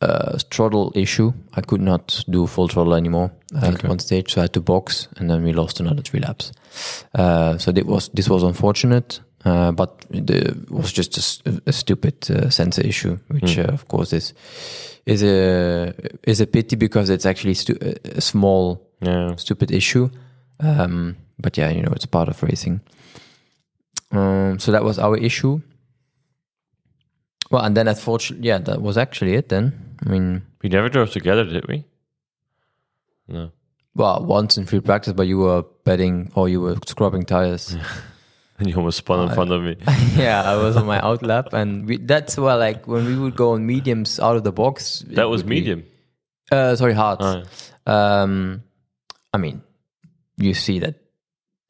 uh, 0.00 0.38
throttle 0.50 0.92
issue. 0.94 1.32
I 1.54 1.60
could 1.60 1.80
not 1.80 2.24
do 2.28 2.46
full 2.46 2.68
throttle 2.68 2.94
anymore 2.94 3.32
uh, 3.54 3.66
at 3.66 3.84
one 3.84 3.98
stage, 3.98 4.32
so 4.32 4.40
I 4.40 4.44
had 4.44 4.52
to 4.54 4.60
box, 4.60 5.08
and 5.16 5.30
then 5.30 5.42
we 5.42 5.52
lost 5.52 5.80
another 5.80 6.02
three 6.02 6.20
laps. 6.20 6.52
Uh, 7.14 7.58
so 7.58 7.72
that 7.72 7.86
was 7.86 8.08
this 8.10 8.28
was 8.28 8.42
unfortunate, 8.42 9.20
uh, 9.48 9.72
but 9.72 9.90
the, 10.10 10.36
it 10.48 10.70
was 10.70 10.92
just 10.92 11.42
a 11.66 11.72
stupid 11.72 12.14
uh, 12.30 12.50
sensor 12.50 12.82
issue, 12.86 13.18
which 13.28 13.58
uh, 13.58 13.72
of 13.72 13.86
course 13.88 14.12
is 14.16 14.34
is 15.06 15.22
a 15.22 15.92
is 16.30 16.40
a 16.40 16.46
pity 16.46 16.76
because 16.76 17.10
it's 17.14 17.26
actually 17.26 17.54
stu- 17.54 17.78
a- 17.80 18.18
a 18.18 18.20
small 18.20 18.80
Yeah. 19.00 19.36
stupid 19.36 19.70
issue. 19.70 20.08
Um, 20.60 21.16
but 21.38 21.56
yeah, 21.56 21.70
you 21.72 21.82
know, 21.82 21.92
it's 21.94 22.06
part 22.06 22.28
of 22.28 22.42
racing. 22.42 22.80
Um, 24.10 24.58
so 24.58 24.72
that 24.72 24.82
was 24.84 24.98
our 24.98 25.16
issue. 25.16 25.60
Well, 27.50 27.62
and 27.64 27.74
then 27.76 27.88
unfortunately, 27.88 28.48
yeah, 28.48 28.58
that 28.64 28.80
was 28.82 28.96
actually 28.96 29.34
it. 29.36 29.48
Then 29.48 29.72
I 30.06 30.10
mean, 30.10 30.42
We 30.62 30.68
never 30.68 30.88
drove 30.90 31.10
together, 31.12 31.44
did 31.44 31.66
we? 31.68 31.84
No. 33.28 33.50
well, 33.94 34.24
once 34.26 34.58
in 34.60 34.66
free 34.66 34.80
practice, 34.80 35.12
but 35.14 35.26
you 35.26 35.38
were 35.38 35.62
betting 35.84 36.30
or 36.34 36.48
you 36.48 36.60
were 36.62 36.76
scrubbing 36.86 37.24
tires. 37.26 37.76
And 38.58 38.68
you 38.68 38.74
almost 38.76 38.98
spun 38.98 39.28
in 39.28 39.34
front 39.34 39.52
of 39.52 39.62
me. 39.62 39.76
yeah, 40.16 40.42
I 40.42 40.56
was 40.56 40.76
on 40.76 40.86
my 40.86 41.00
out 41.08 41.22
lap, 41.22 41.52
and 41.52 41.86
we, 41.86 41.96
that's 41.98 42.36
why, 42.36 42.54
like, 42.54 42.86
when 42.86 43.04
we 43.06 43.16
would 43.18 43.36
go 43.36 43.52
on 43.52 43.66
mediums 43.66 44.18
out 44.20 44.36
of 44.36 44.44
the 44.44 44.52
box, 44.52 45.04
That 45.08 45.28
was 45.28 45.42
would 45.42 45.50
be- 45.50 45.56
medium. 45.60 45.84
uh, 46.50 46.74
sorry, 46.76 46.94
hard. 46.94 47.18
Oh, 47.20 47.42
Um, 47.86 48.62
I 49.32 49.38
mean, 49.38 49.62
you 50.36 50.54
see 50.54 50.78
that 50.80 50.94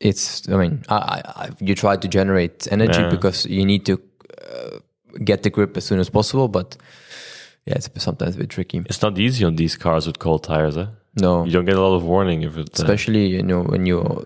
it's. 0.00 0.48
I 0.48 0.56
mean, 0.56 0.82
I, 0.88 0.96
I, 0.96 1.22
I, 1.44 1.50
you 1.60 1.74
try 1.74 1.96
to 1.96 2.08
generate 2.08 2.66
energy 2.72 3.00
Yeah. 3.00 3.10
because 3.10 3.46
you 3.46 3.64
need 3.66 3.84
to 3.86 4.00
uh, 4.42 4.78
get 5.24 5.42
the 5.42 5.50
grip 5.50 5.76
as 5.76 5.84
soon 5.84 5.98
as 6.00 6.08
possible, 6.10 6.48
but 6.48 6.76
yeah, 7.66 7.74
it's 7.74 7.88
sometimes 8.02 8.36
a 8.36 8.38
bit 8.38 8.50
tricky. 8.50 8.78
It's 8.86 9.02
not 9.02 9.18
easy 9.18 9.44
on 9.44 9.56
these 9.56 9.76
cars 9.76 10.06
with 10.06 10.18
cold 10.18 10.44
tires, 10.44 10.76
eh? 10.76 10.86
No, 11.20 11.44
You 11.44 11.50
don't 11.52 11.64
get 11.64 11.76
a 11.76 11.80
lot 11.80 11.96
of 11.96 12.04
warning 12.04 12.42
if 12.42 12.56
it. 12.56 12.68
Uh, 12.78 12.82
especially 12.84 13.26
you 13.26 13.42
know 13.42 13.62
when 13.62 13.86
you 13.86 14.24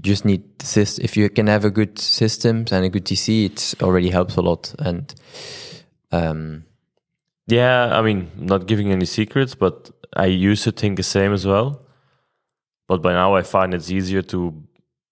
just 0.00 0.24
need 0.24 0.42
syst- 0.58 1.00
if 1.00 1.16
you 1.16 1.28
can 1.30 1.46
have 1.46 1.64
a 1.64 1.70
good 1.70 1.98
systems 1.98 2.72
and 2.72 2.84
a 2.84 2.88
good 2.88 3.04
TC, 3.04 3.44
it 3.46 3.74
already 3.82 4.10
helps 4.10 4.36
a 4.36 4.42
lot. 4.42 4.74
And 4.78 5.14
um, 6.12 6.64
Yeah, 7.46 7.98
I 7.98 8.02
mean, 8.02 8.30
not 8.36 8.66
giving 8.66 8.90
any 8.90 9.04
secrets, 9.06 9.54
but 9.54 9.90
I 10.16 10.26
used 10.26 10.64
to 10.64 10.72
think 10.72 10.96
the 10.96 11.02
same 11.02 11.32
as 11.32 11.44
well. 11.46 11.82
But 12.88 13.02
by 13.02 13.12
now, 13.12 13.34
I 13.34 13.42
find 13.42 13.74
it's 13.74 13.90
easier 13.90 14.22
to 14.22 14.52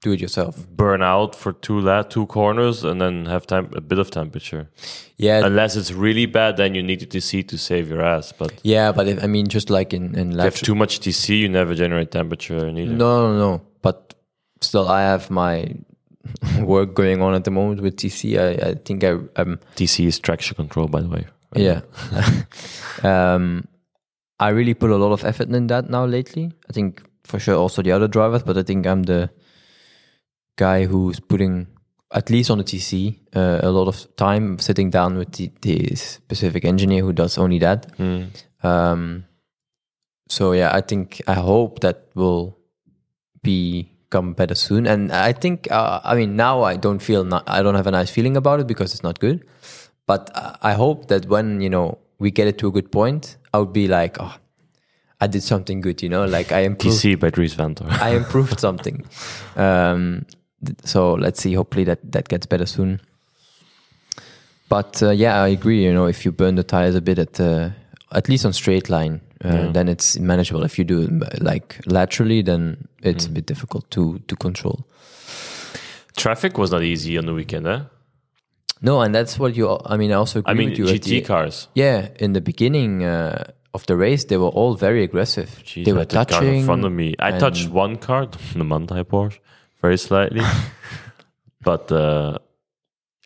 Do 0.03 0.13
it 0.13 0.21
yourself. 0.21 0.67
burn 0.69 1.03
out 1.03 1.35
for 1.37 1.53
two 1.53 1.81
la- 1.81 2.03
two 2.03 2.27
corners 2.27 2.85
and 2.85 3.01
then 3.01 3.27
have 3.27 3.47
time 3.47 3.71
a 3.77 3.81
bit 3.81 3.99
of 3.99 4.11
temperature. 4.11 4.69
Yeah, 5.17 5.47
Unless 5.47 5.77
it's 5.77 5.93
really 5.93 6.27
bad, 6.27 6.57
then 6.57 6.75
you 6.75 6.83
need 6.83 7.01
the 7.01 7.07
TC 7.07 7.47
to 7.49 7.57
save 7.59 7.89
your 7.89 8.03
ass. 8.03 8.33
But 8.33 8.53
yeah, 8.63 8.93
but 8.93 9.07
if, 9.07 9.23
I 9.23 9.27
mean, 9.27 9.47
just 9.49 9.71
like 9.71 9.93
in 9.97 10.15
in 10.15 10.29
if 10.29 10.33
you 10.33 10.37
lab, 10.39 10.45
have 10.53 10.61
too 10.63 10.75
much 10.75 11.01
TC, 11.01 11.39
you 11.41 11.49
never 11.49 11.75
generate 11.75 12.11
temperature 12.11 12.71
neither. 12.73 12.93
no, 12.93 13.29
no, 13.33 13.39
no. 13.39 13.61
But 13.83 14.15
still, 14.63 14.89
I 14.89 15.03
have 15.03 15.31
my 15.31 15.75
work 16.61 16.95
going 16.95 17.23
on 17.23 17.35
at 17.35 17.45
the 17.45 17.51
moment 17.51 17.81
with 17.81 17.97
TC. 17.97 18.39
I, 18.39 18.71
I 18.71 18.75
think 18.75 19.05
I 19.05 19.11
um 19.37 19.59
TC 19.77 20.07
is 20.07 20.19
traction 20.19 20.57
control, 20.57 20.89
by 20.89 21.01
the 21.01 21.09
way. 21.09 21.27
yeah. 21.55 21.83
um, 23.03 23.69
I 24.41 24.49
really 24.49 24.75
put 24.75 24.91
a 24.91 24.97
lot 24.97 25.13
of 25.13 25.25
effort 25.25 25.49
in 25.51 25.67
that 25.69 25.91
now 25.91 26.05
lately. 26.05 26.53
I 26.69 26.73
think 26.73 27.03
for 27.25 27.39
sure 27.39 27.55
also 27.55 27.83
the 27.83 27.93
other 27.93 28.09
drivers, 28.09 28.43
but 28.43 28.57
I 28.59 28.63
think 28.63 28.87
I'm 28.87 29.05
the 29.05 29.31
guy 30.57 30.87
who's 30.87 31.21
putting 31.21 31.69
at 32.13 32.29
least 32.29 32.51
on 32.51 32.59
the 32.59 32.65
TC 32.65 33.19
uh, 33.35 33.61
a 33.63 33.71
lot 33.71 33.89
of 33.89 34.17
time 34.17 34.59
sitting 34.59 34.91
down 34.91 35.17
with 35.17 35.33
the, 35.33 35.51
the 35.63 35.95
specific 35.95 36.65
engineer 36.65 37.03
who 37.03 37.13
does 37.13 37.39
only 37.39 37.59
that. 37.59 37.87
Um, 38.63 39.25
so 40.29 40.53
yeah, 40.53 40.71
I 40.75 40.81
think 40.81 41.23
I 41.27 41.35
hope 41.35 41.81
that 41.81 42.09
will 42.15 42.59
become 44.13 44.35
better 44.35 44.55
soon. 44.55 44.87
And 44.87 45.11
I 45.11 45.33
think 45.33 45.71
uh, 45.71 46.01
I 46.05 46.15
mean 46.15 46.37
now 46.37 46.63
I 46.63 46.77
don't 46.77 47.01
feel 47.01 47.25
not, 47.25 47.45
I 47.47 47.63
don't 47.63 47.75
have 47.75 47.87
a 47.87 47.91
nice 47.91 48.11
feeling 48.11 48.37
about 48.37 48.61
it 48.61 48.67
because 48.67 48.93
it's 48.93 49.03
not 49.03 49.19
good. 49.19 49.45
But 50.07 50.31
I 50.35 50.73
I 50.73 50.73
hope 50.75 51.09
that 51.09 51.27
when 51.27 51.61
you 51.61 51.71
know 51.71 51.99
we 52.19 52.31
get 52.31 52.47
it 52.47 52.59
to 52.59 52.69
a 52.69 52.71
good 52.71 52.91
point, 52.91 53.37
I 53.53 53.59
would 53.59 53.73
be 53.73 53.89
like, 53.89 54.17
oh, 54.21 54.35
I 55.21 55.27
did 55.29 55.43
something 55.43 55.81
good. 55.81 56.03
You 56.03 56.11
know, 56.11 56.25
like 56.27 56.53
I 56.53 56.61
improved. 56.71 57.03
TC 57.03 57.19
by 57.19 57.31
Dries 57.31 57.55
Vanthoor. 57.55 57.91
I 58.01 58.11
improved 58.17 58.61
something. 58.61 59.05
Um, 59.55 60.25
so 60.85 61.15
let's 61.15 61.43
see. 61.43 61.55
Hopefully 61.55 61.85
that 61.85 62.01
that 62.13 62.29
gets 62.29 62.47
better 62.47 62.67
soon. 62.67 63.01
But 64.69 65.03
uh, 65.03 65.11
yeah, 65.11 65.43
I 65.43 65.49
agree. 65.49 65.85
You 65.85 65.93
know, 65.93 66.07
if 66.09 66.25
you 66.25 66.33
burn 66.33 66.55
the 66.55 66.65
tires 66.65 66.95
a 66.95 67.01
bit 67.01 67.19
at 67.19 67.41
uh, 67.41 67.71
at 68.13 68.29
least 68.29 68.47
on 68.47 68.53
straight 68.53 68.89
line, 68.89 69.21
uh, 69.45 69.73
then 69.73 69.89
it's 69.89 70.19
manageable. 70.19 70.65
If 70.65 70.79
you 70.79 70.85
do 70.85 71.03
it 71.03 71.11
uh, 71.23 71.45
like 71.45 71.81
laterally, 71.87 72.43
then 72.43 72.77
it's 73.03 73.27
a 73.27 73.31
bit 73.31 73.47
difficult 73.47 73.91
to 73.91 74.19
to 74.29 74.37
control. 74.37 74.87
Traffic 76.17 76.59
was 76.59 76.71
not 76.71 76.83
easy 76.83 77.19
on 77.19 77.27
the 77.27 77.35
weekend, 77.35 77.67
eh? 77.67 77.81
No, 78.83 79.01
and 79.01 79.15
that's 79.15 79.39
what 79.39 79.57
you. 79.57 79.79
I 79.87 79.97
mean, 79.97 80.11
I 80.11 80.15
also 80.15 80.41
agree 80.41 80.51
I 80.51 80.55
mean, 80.55 80.71
with 80.71 80.79
you. 80.79 80.85
GT 80.87 81.05
the- 81.05 81.21
cars. 81.23 81.69
Yeah, 81.75 82.09
in 82.19 82.33
the 82.33 82.41
beginning 82.41 83.05
uh, 83.05 83.45
of 83.73 83.87
the 83.87 83.97
race, 83.97 84.25
they 84.25 84.37
were 84.37 84.49
all 84.49 84.75
very 84.75 85.03
aggressive. 85.05 85.63
Jeez, 85.65 85.85
they 85.85 85.93
I 85.93 85.95
were 85.95 86.05
touching 86.05 86.57
in 86.57 86.65
front 86.65 86.85
of 86.85 86.93
me. 86.93 87.15
I 87.19 87.39
touched 87.39 87.69
one 87.71 87.97
car, 87.97 88.27
the 88.55 88.65
Manthey 88.65 89.05
Porsche, 89.05 89.39
very 89.81 89.97
slightly. 89.97 90.43
but 91.63 91.91
uh, 91.93 92.39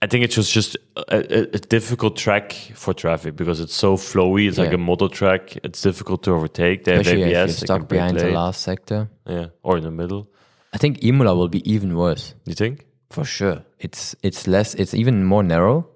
I 0.02 0.06
think 0.06 0.24
it's 0.24 0.34
just 0.34 0.52
just 0.52 0.76
a, 1.08 1.54
a, 1.54 1.58
difficult 1.58 2.16
track 2.16 2.52
for 2.74 2.92
traffic 2.92 3.34
because 3.34 3.60
it's 3.60 3.74
so 3.74 3.96
flowy. 3.96 4.46
It's 4.46 4.58
like 4.58 4.74
a 4.74 4.78
motor 4.78 5.08
track. 5.08 5.56
It's 5.64 5.80
difficult 5.80 6.22
to 6.24 6.32
overtake. 6.32 6.84
They 6.84 6.92
have 6.92 7.00
Especially 7.00 7.22
if 7.22 7.30
you're 7.30 7.42
ABS. 7.44 7.56
stuck 7.58 7.88
behind 7.88 8.18
the 8.18 8.30
last 8.30 8.60
sector. 8.60 9.08
Yeah, 9.26 9.46
or 9.62 9.78
in 9.78 9.84
the 9.84 9.90
middle. 9.90 10.28
I 10.74 10.78
think 10.78 11.02
Imola 11.02 11.34
will 11.34 11.48
be 11.48 11.62
even 11.70 11.96
worse. 11.96 12.34
You 12.44 12.54
think? 12.54 12.84
For 13.08 13.24
sure. 13.24 13.64
It's 13.78 14.14
it's 14.22 14.46
less 14.46 14.74
it's 14.74 14.92
even 14.92 15.24
more 15.24 15.42
narrow 15.42 15.88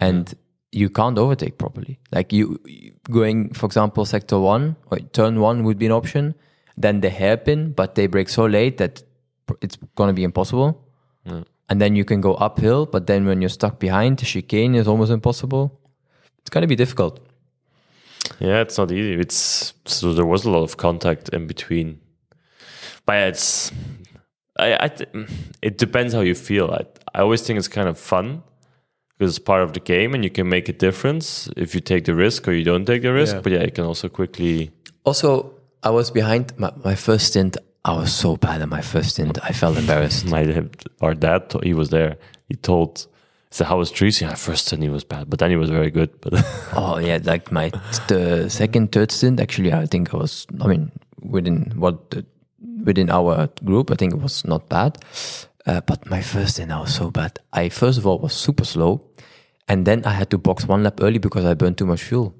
and 0.00 0.34
you 0.72 0.90
can't 0.90 1.16
overtake 1.16 1.58
properly. 1.58 2.00
Like 2.10 2.32
you 2.32 2.58
going 3.08 3.54
for 3.54 3.66
example 3.66 4.04
sector 4.04 4.40
1 4.40 4.76
or 4.90 4.98
turn 4.98 5.38
1 5.38 5.62
would 5.62 5.78
be 5.78 5.86
an 5.86 5.92
option, 5.92 6.34
then 6.76 7.00
the 7.00 7.10
hairpin 7.10 7.72
but 7.72 7.94
they 7.94 8.08
break 8.08 8.28
so 8.28 8.46
late 8.46 8.78
that 8.78 9.02
it's 9.60 9.78
going 9.94 10.08
to 10.08 10.14
be 10.14 10.24
impossible. 10.24 10.84
And 11.70 11.80
then 11.80 11.96
you 11.96 12.04
can 12.04 12.20
go 12.20 12.34
uphill, 12.34 12.86
but 12.86 13.06
then 13.06 13.26
when 13.26 13.42
you're 13.42 13.50
stuck 13.50 13.78
behind, 13.78 14.18
the 14.18 14.24
chicane 14.24 14.74
is 14.74 14.88
almost 14.88 15.10
impossible. 15.12 15.78
It's 16.40 16.50
going 16.50 16.62
to 16.62 16.68
be 16.68 16.76
difficult. 16.76 17.20
Yeah, 18.40 18.60
it's 18.60 18.78
not 18.78 18.90
easy. 18.90 19.20
It's 19.20 19.74
so 19.84 20.12
there 20.12 20.26
was 20.26 20.44
a 20.44 20.50
lot 20.50 20.62
of 20.62 20.76
contact 20.76 21.28
in 21.30 21.46
between, 21.46 22.00
but 23.04 23.12
yeah, 23.14 23.26
it's 23.26 23.72
I, 24.58 24.76
I 24.80 24.88
th- 24.88 25.10
it 25.62 25.78
depends 25.78 26.14
how 26.14 26.20
you 26.20 26.34
feel. 26.34 26.70
I 26.70 26.84
I 27.14 27.20
always 27.22 27.42
think 27.42 27.58
it's 27.58 27.68
kind 27.68 27.88
of 27.88 27.98
fun 27.98 28.42
because 29.18 29.36
it's 29.36 29.44
part 29.44 29.62
of 29.62 29.72
the 29.72 29.80
game 29.80 30.14
and 30.14 30.22
you 30.22 30.30
can 30.30 30.48
make 30.48 30.68
a 30.68 30.72
difference 30.72 31.48
if 31.56 31.74
you 31.74 31.80
take 31.80 32.04
the 32.04 32.14
risk 32.14 32.46
or 32.46 32.52
you 32.52 32.64
don't 32.64 32.84
take 32.84 33.02
the 33.02 33.12
risk. 33.12 33.34
Yeah. 33.34 33.40
But 33.40 33.52
yeah, 33.52 33.64
you 33.64 33.72
can 33.72 33.84
also 33.84 34.08
quickly. 34.08 34.70
Also, 35.04 35.54
I 35.82 35.90
was 35.90 36.10
behind 36.10 36.56
my, 36.58 36.72
my 36.84 36.94
first 36.94 37.28
stint. 37.28 37.56
I 37.88 37.92
was 37.92 38.14
so 38.14 38.36
bad 38.36 38.60
at 38.60 38.68
my 38.68 38.82
first 38.82 39.10
stint. 39.10 39.38
I 39.42 39.52
felt 39.52 39.78
embarrassed. 39.78 40.26
My 40.34 40.42
our 41.00 41.14
dad 41.14 41.54
he 41.62 41.72
was 41.72 41.88
there. 41.88 42.18
He 42.46 42.54
told. 42.54 43.06
he 43.48 43.54
said, 43.56 43.66
how 43.66 43.78
was 43.78 43.90
Tracy? 43.90 44.26
At 44.26 44.38
first, 44.38 44.66
stint 44.66 44.82
he 44.82 44.90
was 44.90 45.04
bad, 45.04 45.30
but 45.30 45.38
then 45.38 45.50
he 45.50 45.56
was 45.56 45.70
very 45.70 45.90
good. 45.90 46.10
But 46.20 46.34
Oh 46.74 46.98
yeah, 46.98 47.18
like 47.24 47.50
my 47.50 47.70
the 48.08 48.50
second, 48.50 48.92
third 48.92 49.10
stint. 49.10 49.40
Actually, 49.40 49.72
I 49.72 49.86
think 49.86 50.12
I 50.12 50.18
was. 50.18 50.46
I 50.60 50.66
mean, 50.66 50.92
within 51.22 51.72
what 51.76 52.10
the, 52.10 52.26
within 52.84 53.08
our 53.08 53.48
group, 53.64 53.90
I 53.90 53.94
think 53.94 54.12
it 54.12 54.20
was 54.20 54.44
not 54.44 54.68
bad. 54.68 54.98
Uh, 55.64 55.80
but 55.80 56.10
my 56.10 56.20
first 56.20 56.54
stint, 56.54 56.70
I 56.70 56.80
was 56.80 56.94
so 56.94 57.10
bad. 57.10 57.38
I 57.54 57.70
first 57.70 57.96
of 57.96 58.06
all 58.06 58.18
was 58.18 58.34
super 58.34 58.66
slow, 58.66 59.00
and 59.66 59.86
then 59.86 60.04
I 60.04 60.10
had 60.10 60.28
to 60.32 60.36
box 60.36 60.68
one 60.68 60.82
lap 60.82 61.00
early 61.00 61.18
because 61.18 61.46
I 61.46 61.54
burned 61.54 61.78
too 61.78 61.86
much 61.86 62.02
fuel. 62.02 62.34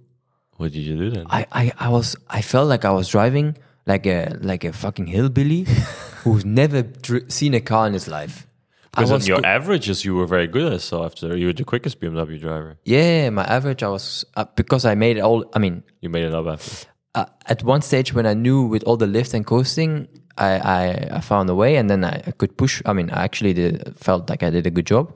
what 0.58 0.72
did 0.72 0.82
you 0.82 0.96
do 0.98 1.10
then? 1.10 1.26
I, 1.30 1.46
I, 1.52 1.72
I 1.86 1.88
was 1.88 2.16
I 2.28 2.42
felt 2.42 2.68
like 2.68 2.84
I 2.84 2.90
was 2.90 3.08
driving 3.08 3.56
like 3.88 4.06
a 4.06 4.36
like 4.40 4.64
a 4.68 4.72
fucking 4.72 5.06
hillbilly 5.06 5.64
who's 6.24 6.44
never 6.44 6.82
dr- 6.82 7.30
seen 7.32 7.54
a 7.54 7.60
car 7.60 7.86
in 7.88 7.92
his 7.94 8.06
life. 8.08 8.46
Because 8.92 9.10
on 9.12 9.20
your 9.26 9.40
go- 9.40 9.48
averages, 9.48 10.04
you 10.04 10.14
were 10.16 10.26
very 10.26 10.46
good. 10.46 10.72
I 10.72 10.78
saw 10.78 11.04
after 11.04 11.36
you 11.36 11.46
were 11.46 11.52
the 11.56 11.64
quickest 11.64 12.00
BMW 12.00 12.38
driver. 12.40 12.76
yeah, 12.84 13.30
my 13.30 13.44
average 13.44 13.82
I 13.82 13.88
was 13.88 14.24
uh, 14.36 14.44
because 14.56 14.84
I 14.92 14.94
made 14.94 15.16
it 15.18 15.24
all. 15.24 15.44
I 15.54 15.58
mean, 15.58 15.82
You 16.00 16.10
made 16.10 16.24
it 16.24 16.34
up 16.34 16.46
after. 16.46 16.86
uh, 17.14 17.26
at 17.46 17.62
one 17.64 17.82
stage 17.82 18.12
when 18.14 18.26
I 18.26 18.34
knew 18.34 18.62
with 18.72 18.82
all 18.84 18.96
the 18.96 19.06
lift 19.06 19.34
and 19.34 19.44
coasting, 19.46 20.08
I, 20.36 20.50
I, 20.78 21.08
I 21.18 21.20
found 21.20 21.48
a 21.50 21.54
way 21.54 21.76
and 21.76 21.88
then 21.90 22.02
I, 22.04 22.22
I 22.26 22.32
could 22.32 22.56
push. 22.56 22.82
I 22.86 22.92
mean, 22.92 23.10
I 23.10 23.22
actually 23.24 23.54
did, 23.54 23.94
felt 23.96 24.28
like 24.30 24.42
I 24.42 24.50
did 24.50 24.66
a 24.66 24.70
good 24.70 24.86
job. 24.86 25.12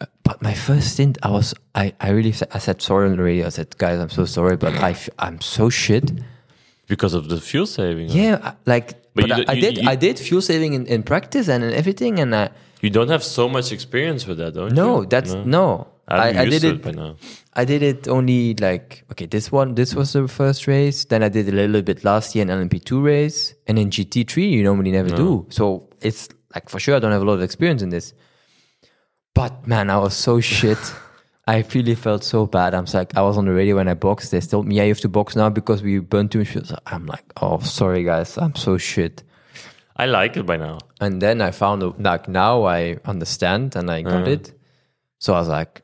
Uh, 0.00 0.06
But 0.22 0.40
my 0.42 0.54
first 0.54 0.86
stint, 0.92 1.18
I 1.22 1.30
was, 1.30 1.54
I, 1.74 1.92
I 2.00 2.10
really, 2.10 2.32
said, 2.32 2.48
I 2.54 2.58
said 2.58 2.80
sorry 2.80 3.08
on 3.10 3.16
the 3.16 3.22
radio. 3.22 3.46
I 3.46 3.50
said, 3.50 3.76
guys, 3.78 3.98
I'm 4.00 4.10
so 4.10 4.24
sorry, 4.26 4.56
but 4.56 4.72
I, 4.82 4.90
f- 4.90 5.08
I'm 5.18 5.40
so 5.40 5.68
shit. 5.70 6.12
Because 6.88 7.14
of 7.14 7.28
the 7.28 7.40
fuel 7.40 7.66
saving. 7.66 8.08
Yeah, 8.08 8.40
I- 8.42 8.54
like, 8.66 8.88
But 9.14 9.28
but, 9.28 9.48
I, 9.48 9.52
you- 9.54 9.60
did, 9.60 9.78
you- 9.78 9.88
I 9.88 9.94
did 9.96 10.18
fuel 10.18 10.40
saving 10.42 10.72
in, 10.74 10.86
in 10.86 11.02
practice 11.02 11.48
and 11.48 11.62
in 11.64 11.72
everything. 11.72 12.18
And 12.18 12.34
I, 12.34 12.48
You 12.80 12.90
don't 12.90 13.08
have 13.08 13.22
so 13.22 13.48
much 13.48 13.72
experience 13.72 14.26
with 14.26 14.38
that, 14.38 14.54
don't 14.54 14.70
you? 14.70 14.74
no, 14.82 15.04
that's 15.04 15.32
no. 15.34 15.88
I, 16.10 16.28
I 16.42 16.44
did 16.48 16.64
it. 16.64 16.86
it. 16.86 17.16
I 17.52 17.64
did 17.66 17.82
it 17.82 18.08
only 18.08 18.54
like 18.54 19.04
okay, 19.12 19.26
this 19.26 19.52
one, 19.52 19.74
this 19.74 19.94
was 19.94 20.12
the 20.14 20.26
first 20.26 20.66
race. 20.66 21.04
Then 21.04 21.22
I 21.22 21.28
did 21.28 21.46
a 21.48 21.52
little 21.52 21.82
bit 21.82 22.02
last 22.02 22.34
year 22.34 22.42
in 22.46 22.48
LMP2 22.48 23.02
race, 23.04 23.52
and 23.66 23.78
in 23.78 23.90
GT3 23.90 24.50
you 24.50 24.62
normally 24.62 24.90
never 24.92 25.10
do. 25.10 25.44
So 25.50 25.90
it's 26.00 26.28
like 26.54 26.70
for 26.70 26.80
sure 26.80 26.96
I 26.96 26.98
don't 27.00 27.12
have 27.12 27.20
a 27.20 27.26
lot 27.26 27.34
of 27.34 27.42
experience 27.42 27.82
in 27.82 27.90
this. 27.90 28.14
But 29.34 29.66
man, 29.66 29.90
I 29.90 29.98
was 29.98 30.14
so 30.14 30.40
shit. 30.56 30.78
I 31.48 31.64
really 31.74 31.94
felt 31.94 32.24
so 32.24 32.44
bad. 32.44 32.74
I'm 32.74 32.84
like, 32.92 33.16
I 33.16 33.22
was 33.22 33.38
on 33.38 33.46
the 33.46 33.52
radio 33.52 33.76
when 33.76 33.88
I 33.88 33.94
boxed. 33.94 34.32
They 34.32 34.40
told 34.40 34.66
me, 34.66 34.76
yeah, 34.76 34.82
you 34.82 34.90
have 34.90 35.00
to 35.00 35.08
box 35.08 35.34
now 35.34 35.48
because 35.48 35.82
we 35.82 35.98
burned 35.98 36.30
too 36.30 36.40
much. 36.40 36.66
So 36.66 36.76
I'm 36.84 37.06
like, 37.06 37.24
oh, 37.40 37.58
sorry 37.60 38.04
guys, 38.04 38.36
I'm 38.36 38.54
so 38.54 38.76
shit. 38.76 39.22
I 39.96 40.04
like 40.04 40.36
it 40.36 40.44
by 40.44 40.58
now. 40.58 40.76
And 41.00 41.22
then 41.22 41.40
I 41.40 41.50
found 41.52 41.82
out, 41.82 42.02
like 42.02 42.28
now 42.28 42.64
I 42.64 42.98
understand 43.06 43.76
and 43.76 43.90
I 43.90 44.02
got 44.02 44.28
it. 44.28 44.52
So 45.20 45.32
I 45.32 45.38
was 45.38 45.48
like, 45.48 45.80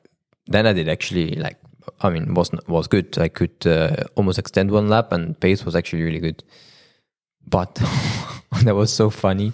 then 0.47 0.67
I 0.67 0.75
did 0.75 0.87
actually 0.91 1.37
like, 1.37 1.57
I 2.03 2.11
mean, 2.11 2.35
was 2.35 2.51
was 2.69 2.87
good. 2.87 3.17
I 3.17 3.29
could 3.29 3.67
uh, 3.67 4.05
almost 4.17 4.39
extend 4.39 4.71
one 4.71 4.91
lap, 4.91 5.13
and 5.13 5.39
pace 5.41 5.65
was 5.65 5.75
actually 5.75 6.03
really 6.03 6.21
good. 6.21 6.45
But 7.49 7.75
that 8.65 8.75
was 8.75 8.93
so 8.93 9.09
funny 9.09 9.53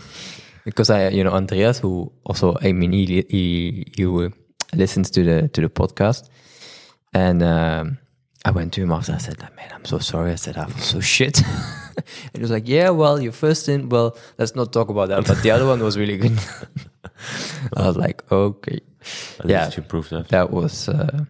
because 0.64 0.90
I, 0.90 1.08
you 1.08 1.22
know, 1.22 1.30
Andreas, 1.30 1.78
who 1.78 2.12
also, 2.24 2.56
I 2.60 2.72
mean, 2.72 2.92
he 2.92 3.24
he, 3.28 3.86
he 3.96 4.30
listens 4.74 5.10
to 5.10 5.24
the 5.24 5.48
to 5.48 5.60
the 5.60 5.68
podcast, 5.68 6.28
and 7.12 7.42
um, 7.42 7.98
I 8.44 8.50
went 8.50 8.72
to 8.74 8.82
him 8.82 8.92
after. 8.92 9.12
I 9.14 9.18
said, 9.18 9.38
"Man, 9.56 9.70
I'm 9.74 9.84
so 9.84 9.98
sorry." 9.98 10.32
I 10.32 10.36
said, 10.36 10.56
"I 10.56 10.66
was 10.66 10.84
so 10.84 11.00
shit." 11.00 11.42
and 11.96 12.04
he 12.34 12.40
was 12.40 12.50
like, 12.50 12.68
"Yeah, 12.68 12.90
well, 12.90 13.20
your 13.20 13.32
first 13.32 13.68
in, 13.68 13.88
well, 13.88 14.16
let's 14.38 14.54
not 14.54 14.72
talk 14.72 14.88
about 14.90 15.08
that." 15.08 15.26
But 15.26 15.42
the 15.42 15.50
other 15.50 15.66
one 15.66 15.82
was 15.82 15.96
really 15.98 16.16
good. 16.18 16.38
I 17.76 17.86
was 17.86 17.96
like, 17.96 18.30
"Okay." 18.30 18.80
At 19.40 19.48
Yeah. 19.48 19.70
you 19.74 19.82
proved 19.82 20.10
that. 20.10 20.28
that 20.28 20.50
was 20.50 20.88
uh, 20.88 21.24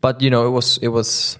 but 0.00 0.22
you 0.22 0.30
know 0.30 0.46
it 0.46 0.50
was 0.50 0.78
it 0.78 0.88
was 0.88 1.38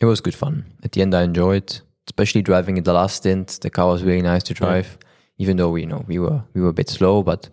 it 0.00 0.06
was 0.06 0.20
good 0.20 0.34
fun 0.34 0.64
at 0.82 0.90
the 0.92 1.02
end 1.02 1.14
i 1.14 1.22
enjoyed 1.22 1.80
especially 2.08 2.42
driving 2.42 2.76
in 2.76 2.82
the 2.82 2.92
last 2.92 3.16
stint 3.18 3.60
the 3.62 3.70
car 3.70 3.86
was 3.92 4.02
really 4.02 4.22
nice 4.22 4.42
to 4.42 4.54
drive 4.54 4.98
even 5.38 5.56
though 5.56 5.70
we 5.70 5.82
you 5.82 5.86
know 5.86 6.04
we 6.08 6.18
were 6.18 6.42
we 6.54 6.60
were 6.60 6.70
a 6.70 6.72
bit 6.72 6.88
slow 6.88 7.22
but 7.22 7.48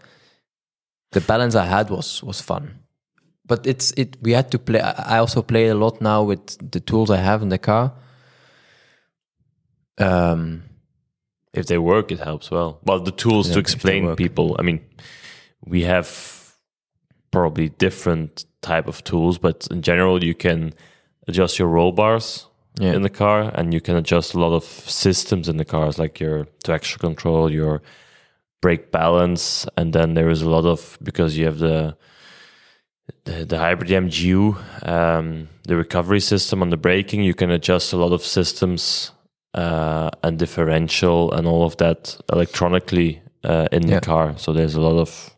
the 1.11 1.21
balance 1.21 1.55
i 1.55 1.65
had 1.65 1.89
was 1.89 2.23
was 2.23 2.41
fun 2.41 2.79
but 3.45 3.65
it's 3.65 3.91
it. 3.97 4.15
We 4.21 4.33
had 4.33 4.51
to 4.51 4.59
play. 4.59 4.79
I 4.79 5.17
also 5.17 5.41
play 5.41 5.69
a 5.69 5.73
lot 5.73 6.01
now 6.01 6.21
with 6.21 6.71
the 6.71 6.79
tools 6.79 7.09
I 7.09 7.17
have 7.17 7.41
in 7.41 7.49
the 7.49 7.57
car. 7.57 7.91
Um, 9.97 10.63
if 11.53 11.65
they 11.65 11.77
work, 11.77 12.11
it 12.11 12.19
helps 12.19 12.51
well. 12.51 12.79
Well, 12.83 12.99
the 12.99 13.11
tools 13.11 13.47
Yeah, 13.47 13.53
to 13.55 13.59
explain 13.59 14.15
people. 14.15 14.55
I 14.59 14.61
mean, 14.61 14.79
we 15.65 15.81
have 15.83 16.53
probably 17.31 17.69
different 17.69 18.45
type 18.61 18.87
of 18.87 19.03
tools, 19.03 19.39
but 19.39 19.67
in 19.71 19.81
general, 19.81 20.23
you 20.23 20.35
can 20.35 20.73
adjust 21.27 21.57
your 21.59 21.67
roll 21.69 21.91
bars 21.91 22.45
Yeah. 22.79 22.93
in 22.95 23.01
the 23.01 23.09
car, 23.09 23.51
and 23.55 23.73
you 23.73 23.81
can 23.81 23.95
adjust 23.95 24.35
a 24.35 24.39
lot 24.39 24.53
of 24.53 24.63
systems 24.63 25.49
in 25.49 25.57
the 25.57 25.65
cars, 25.65 25.97
like 25.97 26.19
your 26.23 26.47
traction 26.63 26.99
control, 26.99 27.51
your 27.51 27.81
brake 28.61 28.91
balance, 28.91 29.65
and 29.77 29.93
then 29.93 30.13
there 30.13 30.29
is 30.29 30.41
a 30.41 30.49
lot 30.49 30.65
of 30.65 30.97
because 31.01 31.37
you 31.37 31.45
have 31.45 31.59
the 31.59 31.95
the, 33.25 33.45
the 33.45 33.57
hybrid 33.57 33.89
MGU, 33.89 34.55
um, 34.87 35.47
the 35.63 35.75
recovery 35.75 36.19
system 36.19 36.61
on 36.61 36.69
the 36.69 36.77
braking, 36.77 37.23
you 37.23 37.33
can 37.33 37.49
adjust 37.49 37.91
a 37.93 37.97
lot 37.97 38.11
of 38.13 38.21
systems 38.23 39.11
uh, 39.55 40.09
and 40.23 40.37
differential 40.37 41.31
and 41.33 41.47
all 41.47 41.63
of 41.65 41.75
that 41.77 42.17
electronically 42.31 43.21
uh, 43.43 43.67
in 43.71 43.87
Yeah. 43.87 43.95
the 43.99 44.05
car. 44.05 44.37
So 44.37 44.53
there's 44.53 44.75
a 44.75 44.81
lot 44.81 44.99
of 44.99 45.35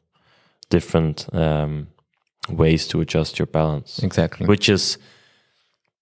different 0.70 1.28
um, 1.34 1.88
ways 2.50 2.88
to 2.88 3.00
adjust 3.02 3.40
your 3.40 3.46
balance, 3.46 4.00
exactly. 4.04 4.48
which 4.48 4.68
is 4.70 4.98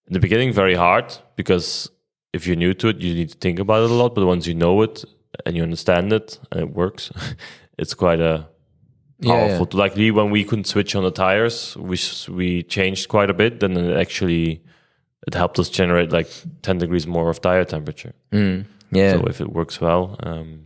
in 0.08 0.14
the 0.14 0.20
beginning 0.20 0.52
very 0.54 0.76
hard 0.76 1.16
because 1.36 1.90
if 2.34 2.48
you're 2.48 2.56
new 2.56 2.74
to 2.76 2.88
it, 2.90 3.00
you 3.00 3.14
need 3.14 3.30
to 3.30 3.38
think 3.38 3.60
about 3.60 3.84
it 3.84 3.92
a 3.92 3.94
lot. 3.94 4.16
But 4.16 4.26
once 4.26 4.48
you 4.48 4.56
know 4.56 4.82
it 4.82 5.04
and 5.46 5.56
you 5.56 5.64
understand 5.64 6.12
it 6.14 6.40
and 6.52 6.62
it 6.62 6.74
works, 6.74 7.12
it's 7.78 7.94
quite 7.94 8.20
a 8.22 8.48
Yeah, 9.22 9.34
yeah. 9.34 9.58
powerful. 9.58 9.80
Like 9.80 9.96
we, 9.96 10.12
when 10.12 10.32
we 10.32 10.44
couldn't 10.44 10.66
switch 10.68 10.96
on 10.96 11.04
the 11.04 11.12
tires, 11.12 11.76
s- 11.92 12.30
we 12.30 12.64
changed 12.64 13.08
quite 13.10 13.30
a 13.30 13.34
bit. 13.34 13.60
Then 13.60 13.78
it 13.78 13.98
actually 13.98 14.62
it 15.28 15.34
helped 15.36 15.60
us 15.60 15.70
generate 15.70 16.12
like 16.12 16.30
ten 16.62 16.78
degrees 16.80 17.06
more 17.08 17.30
of 17.30 17.40
tire 17.42 17.66
temperature. 17.66 18.14
Mm, 18.32 18.66
yeah. 18.92 19.14
So 19.14 19.26
if 19.28 19.42
it 19.42 19.50
works 19.52 19.80
well, 19.82 20.16
um, 20.24 20.66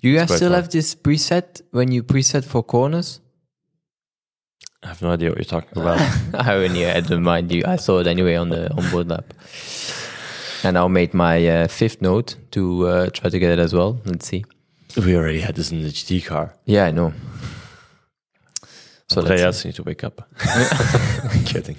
you 0.00 0.16
guys 0.16 0.34
still 0.34 0.50
fun. 0.50 0.60
have 0.62 0.68
this 0.70 0.94
preset 0.94 1.60
when 1.70 1.92
you 1.92 2.02
preset 2.02 2.44
for 2.44 2.62
corners? 2.62 3.20
I 4.84 4.88
have 4.88 5.02
no 5.02 5.10
idea 5.12 5.28
what 5.28 5.38
you're 5.38 5.44
talking 5.60 5.80
about. 5.80 6.00
I 6.34 6.54
only 6.54 6.80
had 6.82 7.08
in 7.10 7.22
mind 7.22 7.52
you. 7.52 7.62
I 7.66 7.76
saw 7.76 8.00
it 8.00 8.06
anyway 8.06 8.34
on 8.34 8.48
the 8.48 8.72
onboard 8.72 9.12
app. 9.12 9.32
And 10.64 10.78
I 10.78 10.86
made 10.86 11.12
my 11.12 11.46
uh, 11.46 11.68
fifth 11.68 12.00
note 12.00 12.36
to 12.52 12.86
uh, 12.86 13.10
try 13.10 13.30
to 13.30 13.38
get 13.38 13.50
it 13.50 13.58
as 13.58 13.74
well. 13.74 14.00
Let's 14.04 14.26
see. 14.26 14.44
we 14.96 15.16
already 15.16 15.40
had 15.40 15.56
this 15.56 15.72
in 15.72 15.82
the 15.82 15.88
GT 15.88 16.24
car. 16.24 16.54
Yeah, 16.66 16.84
I 16.84 16.92
know. 16.92 17.12
So. 19.08 19.20
Andreas, 19.20 19.64
you 19.64 19.68
need 19.68 19.76
to 19.76 19.82
wake 19.82 20.04
up. 20.04 20.28
Kidding. 21.44 21.76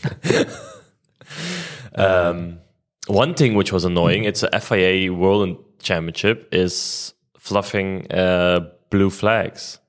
um, 1.96 2.60
one 3.08 3.34
thing 3.34 3.56
which 3.56 3.72
was 3.72 3.86
annoying, 3.86 4.26
it's 4.26 4.44
a 4.44 4.60
FIA 4.60 5.12
World 5.14 5.58
Championship, 5.80 6.50
is 6.52 7.14
fluffing 7.38 8.12
uh, 8.12 8.70
blue 8.90 9.10
flags. 9.10 9.80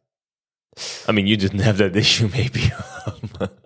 I 1.06 1.12
mean, 1.12 1.26
you 1.26 1.36
didn't 1.36 1.60
have 1.60 1.78
that 1.78 1.94
issue, 2.04 2.28
maybe. 2.32 2.72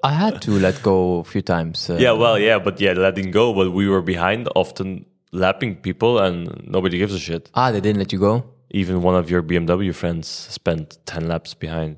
I 0.02 0.12
had 0.12 0.42
to 0.42 0.52
let 0.52 0.82
go 0.82 1.18
a 1.18 1.24
few 1.24 1.42
times. 1.42 1.88
Uh, 1.88 1.96
yeah, 1.98 2.12
well, 2.12 2.38
yeah, 2.38 2.58
but 2.58 2.80
yeah, 2.80 2.92
letting 2.92 3.30
go. 3.30 3.54
But 3.54 3.72
we 3.72 3.88
were 3.88 4.02
behind, 4.02 4.48
often 4.54 5.06
lapping 5.32 5.76
people, 5.76 6.18
and 6.18 6.66
nobody 6.66 6.98
gives 6.98 7.14
a 7.14 7.18
shit. 7.18 7.50
Ah, 7.54 7.70
they 7.70 7.80
didn't 7.80 7.98
let 7.98 8.12
you 8.12 8.18
go. 8.18 8.44
Even 8.70 9.02
one 9.02 9.14
of 9.14 9.30
your 9.30 9.42
BMW 9.42 9.94
friends 9.94 10.28
spent 10.28 10.98
ten 11.06 11.26
laps 11.28 11.54
behind. 11.54 11.96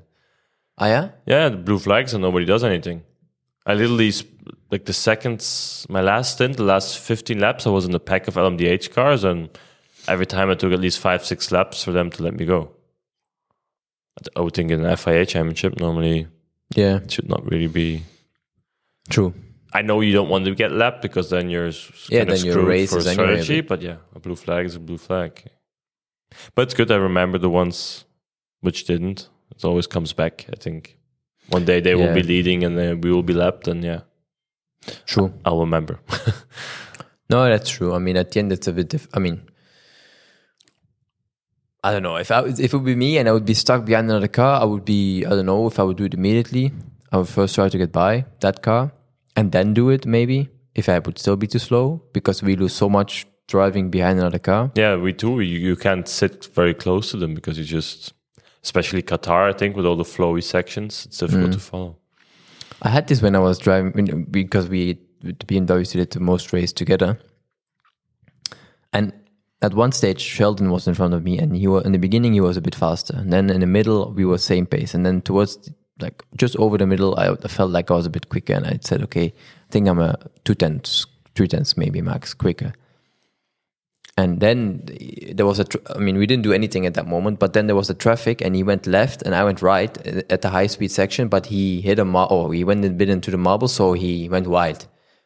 Ah, 0.77 0.87
yeah. 0.87 1.09
Yeah, 1.25 1.49
the 1.49 1.57
blue 1.57 1.79
flags 1.79 2.13
and 2.13 2.21
nobody 2.21 2.45
does 2.45 2.63
anything. 2.63 3.03
I 3.65 3.73
literally, 3.75 4.11
sp- 4.15 4.31
like 4.71 4.85
the 4.85 4.93
seconds, 4.93 5.85
my 5.89 6.01
last 6.01 6.33
stint, 6.35 6.57
the 6.57 6.63
last 6.63 6.97
15 6.97 7.39
laps, 7.39 7.67
I 7.67 7.69
was 7.69 7.85
in 7.85 7.93
a 7.93 7.99
pack 7.99 8.27
of 8.27 8.35
LMDH 8.35 8.91
cars, 8.91 9.23
and 9.23 9.49
every 10.07 10.25
time 10.25 10.49
I 10.49 10.55
took 10.55 10.73
at 10.73 10.79
least 10.79 10.99
five, 10.99 11.23
six 11.25 11.51
laps 11.51 11.83
for 11.83 11.91
them 11.91 12.09
to 12.11 12.23
let 12.23 12.33
me 12.33 12.45
go. 12.45 12.71
I 14.35 14.41
would 14.41 14.53
think 14.53 14.71
in 14.71 14.83
an 14.85 14.95
FIA 14.97 15.25
championship, 15.25 15.77
normally 15.79 16.27
Yeah, 16.75 16.97
it 16.97 17.11
should 17.11 17.29
not 17.29 17.49
really 17.49 17.67
be. 17.67 18.03
true. 19.09 19.33
I 19.73 19.81
know 19.81 20.01
you 20.01 20.13
don't 20.13 20.29
want 20.29 20.45
to 20.45 20.55
get 20.55 20.71
lapped 20.71 21.01
because 21.01 21.29
then 21.29 21.49
you're 21.49 21.71
Yeah, 22.09 22.25
then 22.25 22.43
your 22.43 22.65
race 22.65 22.91
for 22.91 22.99
is 22.99 23.07
anyway 23.07 23.41
strategy. 23.41 23.61
But 23.61 23.81
yeah, 23.81 23.97
a 24.15 24.19
blue 24.19 24.35
flag 24.35 24.65
is 24.65 24.75
a 24.75 24.79
blue 24.79 24.97
flag. 24.97 25.43
But 26.55 26.63
it's 26.63 26.73
good 26.73 26.91
I 26.91 26.95
remember 26.95 27.37
the 27.37 27.49
ones 27.49 28.05
which 28.61 28.85
didn't. 28.85 29.29
It 29.55 29.65
always 29.65 29.87
comes 29.87 30.13
back. 30.13 30.45
I 30.51 30.55
think 30.55 30.97
one 31.49 31.65
day 31.65 31.79
they 31.81 31.95
will 31.95 32.13
be 32.13 32.23
leading 32.23 32.63
and 32.63 32.77
then 32.77 33.01
we 33.01 33.11
will 33.11 33.23
be 33.23 33.33
lapped, 33.33 33.67
and 33.67 33.83
yeah, 33.83 34.01
True. 35.05 35.33
I'll 35.45 35.59
remember. 35.59 35.99
No, 37.31 37.45
that's 37.45 37.69
true. 37.69 37.93
I 37.93 37.99
mean, 37.99 38.17
at 38.17 38.31
the 38.31 38.39
end, 38.39 38.51
it's 38.51 38.67
a 38.67 38.73
bit. 38.73 38.89
Diff- 38.89 39.07
I 39.13 39.19
mean, 39.19 39.41
I 41.81 41.93
don't 41.93 42.03
know 42.03 42.17
if 42.17 42.29
I, 42.29 42.43
if 42.43 42.59
it 42.59 42.73
would 42.73 42.83
be 42.83 42.95
me 42.95 43.17
and 43.19 43.29
I 43.29 43.31
would 43.31 43.45
be 43.45 43.53
stuck 43.53 43.85
behind 43.85 44.09
another 44.09 44.27
car. 44.27 44.59
I 44.61 44.65
would 44.65 44.83
be. 44.83 45.25
I 45.25 45.29
don't 45.29 45.45
know 45.45 45.65
if 45.65 45.79
I 45.79 45.83
would 45.83 45.95
do 45.95 46.03
it 46.03 46.13
immediately. 46.13 46.73
I 47.09 47.15
would 47.15 47.29
first 47.29 47.55
try 47.55 47.69
to 47.69 47.77
get 47.77 47.93
by 47.93 48.25
that 48.41 48.61
car 48.61 48.91
and 49.35 49.51
then 49.51 49.73
do 49.73 49.89
it. 49.89 50.05
Maybe 50.05 50.49
if 50.75 50.87
I 50.89 50.99
would 50.99 51.17
still 51.19 51.35
be 51.35 51.47
too 51.47 51.59
slow 51.59 52.01
because 52.13 52.41
we 52.43 52.55
lose 52.55 52.73
so 52.73 52.89
much 52.89 53.25
driving 53.47 53.89
behind 53.89 54.19
another 54.19 54.39
car. 54.39 54.71
yeah, 54.75 54.95
we 54.95 55.11
do. 55.11 55.39
You, 55.41 55.57
you 55.59 55.75
can't 55.75 56.07
sit 56.07 56.45
very 56.55 56.73
close 56.73 57.11
to 57.11 57.17
them 57.17 57.33
because 57.35 57.57
you 57.57 57.65
just, 57.65 58.13
especially 58.63 59.01
Qatar, 59.03 59.49
I 59.53 59.57
think, 59.57 59.75
with 59.75 59.85
all 59.85 59.97
the 59.97 60.03
flowy 60.05 60.41
sections, 60.43 61.05
it's 61.05 61.17
difficult 61.17 61.49
Mm. 61.49 61.53
to 61.53 61.59
follow. 61.59 61.97
I 62.81 62.89
had 62.89 63.07
this 63.07 63.21
when 63.21 63.35
I 63.35 63.39
was 63.39 63.59
driving 63.59 64.25
because 64.31 64.67
we 64.69 64.97
the 65.23 65.33
BMWs 65.33 65.91
did 65.91 66.09
the 66.11 66.19
most 66.19 66.51
race 66.53 66.73
together. 66.73 67.19
And 68.93 69.13
at 69.61 69.73
one 69.75 69.91
stage, 69.91 70.19
Sheldon 70.19 70.71
was 70.71 70.87
in 70.87 70.95
front 70.95 71.13
of 71.13 71.23
me, 71.23 71.37
and 71.37 71.55
he 71.55 71.67
was 71.67 71.85
in 71.85 71.91
the 71.91 71.99
beginning 71.99 72.33
he 72.33 72.41
was 72.41 72.57
a 72.57 72.61
bit 72.61 72.73
faster, 72.75 73.15
and 73.15 73.31
then 73.31 73.49
in 73.49 73.59
the 73.59 73.67
middle 73.67 74.11
we 74.13 74.25
were 74.25 74.37
same 74.39 74.65
pace, 74.65 74.93
and 74.95 75.05
then 75.05 75.21
towards 75.21 75.69
like 76.01 76.23
just 76.35 76.55
over 76.57 76.77
the 76.77 76.87
middle, 76.87 77.17
I 77.19 77.35
felt 77.47 77.71
like 77.71 77.91
I 77.91 77.95
was 77.95 78.05
a 78.05 78.09
bit 78.09 78.29
quicker, 78.29 78.53
and 78.53 78.65
I 78.65 78.79
said, 78.81 79.01
okay, 79.03 79.25
I 79.27 79.71
think 79.71 79.87
I'm 79.87 79.99
a 79.99 80.17
two 80.43 80.55
tenths, 80.55 81.05
three 81.35 81.47
tenths 81.47 81.77
maybe 81.77 82.01
max 82.01 82.33
quicker. 82.33 82.73
And 84.17 84.39
then 84.41 84.83
eh, 84.99 85.33
there 85.33 85.45
was 85.45 85.59
a, 85.59 85.63
tr- 85.63 85.77
I 85.95 85.99
mean, 85.99 86.17
we 86.17 86.27
didn't 86.27 86.43
do 86.43 86.51
anything 86.53 86.85
at 86.85 86.95
that 86.95 87.07
moment, 87.07 87.39
but 87.39 87.53
then 87.53 87.67
there 87.67 87.75
was 87.77 87.89
a 87.89 87.93
traffic 87.93 88.41
and 88.41 88.55
he 88.55 88.61
went 88.63 88.85
left 88.85 89.21
and 89.21 89.33
I 89.33 89.43
went 89.45 89.61
right 89.61 89.97
eh, 90.05 90.21
at 90.29 90.41
the 90.41 90.49
high 90.49 90.67
speed 90.67 90.91
section, 90.91 91.29
but 91.29 91.45
he 91.45 91.79
hit 91.81 91.97
a, 91.97 92.05
mar- 92.05 92.27
oh, 92.29 92.51
he 92.51 92.63
went 92.65 92.83
a 92.83 92.89
bit 92.89 93.09
into 93.09 93.31
the 93.31 93.37
marble, 93.37 93.69
so 93.69 93.93
he 93.93 94.27
went 94.27 94.47
wide. 94.47 94.83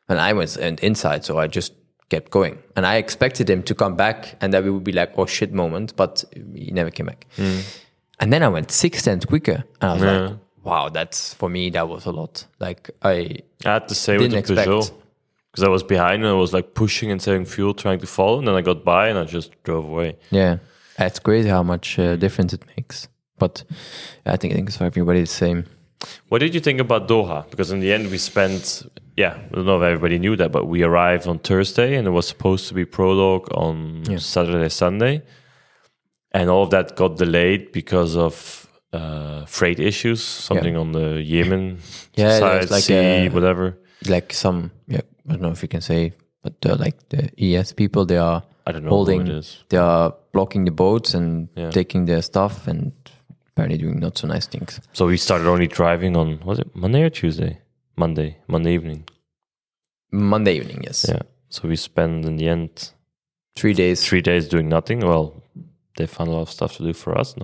And 0.08 0.20
I 0.20 0.34
was 0.34 0.56
in- 0.56 0.78
inside, 0.84 1.26
so 1.26 1.40
I 1.40 1.48
just 1.48 1.74
kept 2.10 2.30
going. 2.32 2.60
And 2.76 2.86
I 2.86 2.98
expected 2.98 3.50
him 3.50 3.64
to 3.64 3.74
come 3.74 3.96
back 3.96 4.36
and 4.40 4.54
that 4.54 4.64
we 4.64 4.70
would 4.70 4.84
be 4.84 4.92
like, 4.92 5.14
oh 5.18 5.26
shit 5.26 5.52
moment, 5.52 5.96
but 5.96 6.24
he 6.54 6.70
never 6.72 6.92
came 6.92 7.08
back. 7.08 7.26
Mm. 7.38 7.82
And 8.20 8.32
then 8.32 8.44
I 8.44 8.48
went 8.50 8.70
six 8.72 9.02
tenths 9.02 9.26
quicker. 9.26 9.64
And 9.82 9.90
I 9.90 9.94
was 9.94 10.04
Yeah. 10.04 10.18
like, 10.20 10.38
wow, 10.66 10.90
that's, 10.90 11.34
for 11.34 11.50
me, 11.50 11.70
that 11.72 11.88
was 11.88 12.06
a 12.06 12.12
lot. 12.12 12.46
Like, 12.60 12.90
I, 13.02 13.38
I 13.64 13.74
had 13.74 13.88
to 13.88 13.96
same 13.96 14.20
with 14.20 14.32
the 14.32 14.38
expect. 14.38 14.68
Peugeot 14.68 14.92
because 15.52 15.64
I 15.64 15.70
was 15.70 15.84
behind 15.84 16.22
and 16.24 16.30
I 16.30 16.34
was 16.34 16.52
like 16.52 16.74
pushing 16.74 17.12
and 17.12 17.22
saving 17.22 17.46
fuel, 17.46 17.74
trying 17.74 18.00
to 18.00 18.08
follow, 18.08 18.40
and 18.40 18.48
then 18.48 18.56
I 18.56 18.62
got 18.62 18.84
by 18.84 19.08
and 19.08 19.18
I 19.18 19.24
just 19.24 19.52
drove 19.64 19.86
away. 19.86 20.18
Yeah, 20.30 20.58
it's 21.00 21.20
crazy 21.20 21.48
how 21.48 21.64
much 21.64 21.98
uh, 21.98 22.18
difference 22.18 22.52
it 22.54 22.64
makes. 22.76 23.08
But 23.38 23.64
I 24.26 24.36
think 24.36 24.54
I 24.54 24.56
think 24.56 24.68
it's 24.68 24.78
for 24.78 24.84
everybody 24.84 25.22
the 25.22 25.28
same. 25.28 25.66
What 26.28 26.40
did 26.40 26.54
you 26.54 26.60
think 26.60 26.82
about 26.82 27.08
Doha? 27.08 27.50
Because 27.50 27.72
in 27.72 27.80
the 27.80 27.94
end, 27.94 28.12
we 28.12 28.18
spent, 28.18 28.84
yeah, 29.16 29.38
I 29.52 29.56
don't 29.56 29.66
know 29.66 29.78
if 29.78 29.84
everybody 29.84 30.20
knew 30.20 30.36
that, 30.36 30.52
but 30.52 30.66
we 30.68 30.84
arrived 30.84 31.26
on 31.26 31.40
Thursday 31.40 31.96
and 31.96 32.06
it 32.08 32.12
was 32.12 32.28
supposed 32.28 32.68
to 32.68 32.74
be 32.74 32.86
prologue 32.86 33.48
on 33.54 34.04
Yeah. 34.10 34.18
Saturday, 34.18 34.70
Sunday. 34.70 35.24
And 36.32 36.50
all 36.50 36.64
of 36.64 36.70
that 36.72 36.96
got 36.98 37.18
delayed 37.18 37.72
because 37.72 38.18
of 38.18 38.65
uh, 38.96 39.46
freight 39.46 39.80
issues, 39.80 40.22
something 40.24 40.78
on 40.78 40.92
the 40.92 41.22
Yemen 41.22 41.80
Yeah, 42.16 42.40
side, 42.40 42.70
like 42.72 42.84
sea, 42.84 43.28
a- 43.28 43.30
whatever. 43.30 43.78
Like 44.08 44.34
some, 44.34 44.72
yeah, 44.88 45.02
I 45.28 45.32
don't 45.34 45.42
know 45.42 45.52
if 45.52 45.62
you 45.62 45.68
can 45.70 45.82
say, 45.82 46.14
but 46.44 46.54
uh, 46.66 46.76
like 46.80 46.98
the 47.10 47.30
ES 47.38 47.74
people, 47.74 48.06
they 48.06 48.18
are 48.18 48.44
I 48.68 48.72
don't 48.72 48.84
know 48.84 48.90
holding, 48.90 49.26
who 49.26 49.32
it 49.32 49.38
is. 49.38 49.64
they 49.70 49.78
are 49.78 50.14
blocking 50.34 50.66
the 50.66 50.72
boats 50.72 51.14
and 51.14 51.50
Yeah. 51.56 51.72
taking 51.72 52.06
their 52.06 52.22
stuff 52.22 52.68
and 52.68 52.92
apparently 53.52 53.78
doing 53.78 54.00
not 54.00 54.18
so 54.18 54.28
nice 54.28 54.48
things. 54.48 54.80
So 54.94 55.08
we 55.08 55.18
started 55.18 55.48
only 55.48 55.68
driving 55.68 56.16
on, 56.18 56.40
was 56.46 56.60
it 56.60 56.76
Monday 56.76 57.04
or 57.04 57.10
Tuesday? 57.10 57.60
Monday, 57.98 58.38
Monday 58.48 58.74
evening. 58.74 59.04
Monday 60.12 60.58
evening, 60.58 60.82
yes, 60.84 61.06
Yeah. 61.10 61.22
So 61.50 61.68
we 61.68 61.76
spent 61.76 62.26
in 62.26 62.38
the 62.38 62.48
end 62.50 62.92
three 63.56 63.74
days. 63.74 64.04
three 64.06 64.22
days 64.22 64.48
doing 64.48 64.68
nothing. 64.70 65.00
Well, 65.00 65.42
they 65.98 66.06
found 66.08 66.30
a 66.30 66.34
lot 66.34 66.42
of 66.44 66.50
stuff 66.50 66.76
to 66.78 66.84
do 66.84 66.94
for 66.94 67.18
us. 67.18 67.36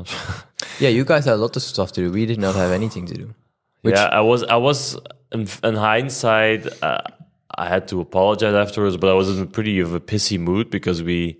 Yeah, 0.79 0.89
you 0.89 1.05
guys 1.05 1.25
had 1.25 1.35
a 1.35 1.37
lot 1.37 1.55
of 1.55 1.61
stuff 1.61 1.91
to 1.93 2.01
do. 2.01 2.11
We 2.11 2.25
did 2.25 2.39
not 2.39 2.55
have 2.55 2.71
anything 2.71 3.05
to 3.07 3.13
do. 3.13 3.33
Which- 3.81 3.95
yeah, 3.95 4.05
I 4.05 4.21
was. 4.21 4.43
I 4.43 4.55
was. 4.57 4.97
In, 5.31 5.47
in 5.63 5.75
hindsight, 5.75 6.67
uh, 6.83 7.01
I 7.57 7.67
had 7.67 7.87
to 7.89 8.01
apologize 8.01 8.53
afterwards, 8.53 8.97
but 8.97 9.09
I 9.09 9.13
was 9.13 9.29
in 9.39 9.47
pretty 9.47 9.79
of 9.79 9.93
a 9.93 9.99
pissy 9.99 10.37
mood 10.39 10.69
because 10.69 11.01
we 11.03 11.39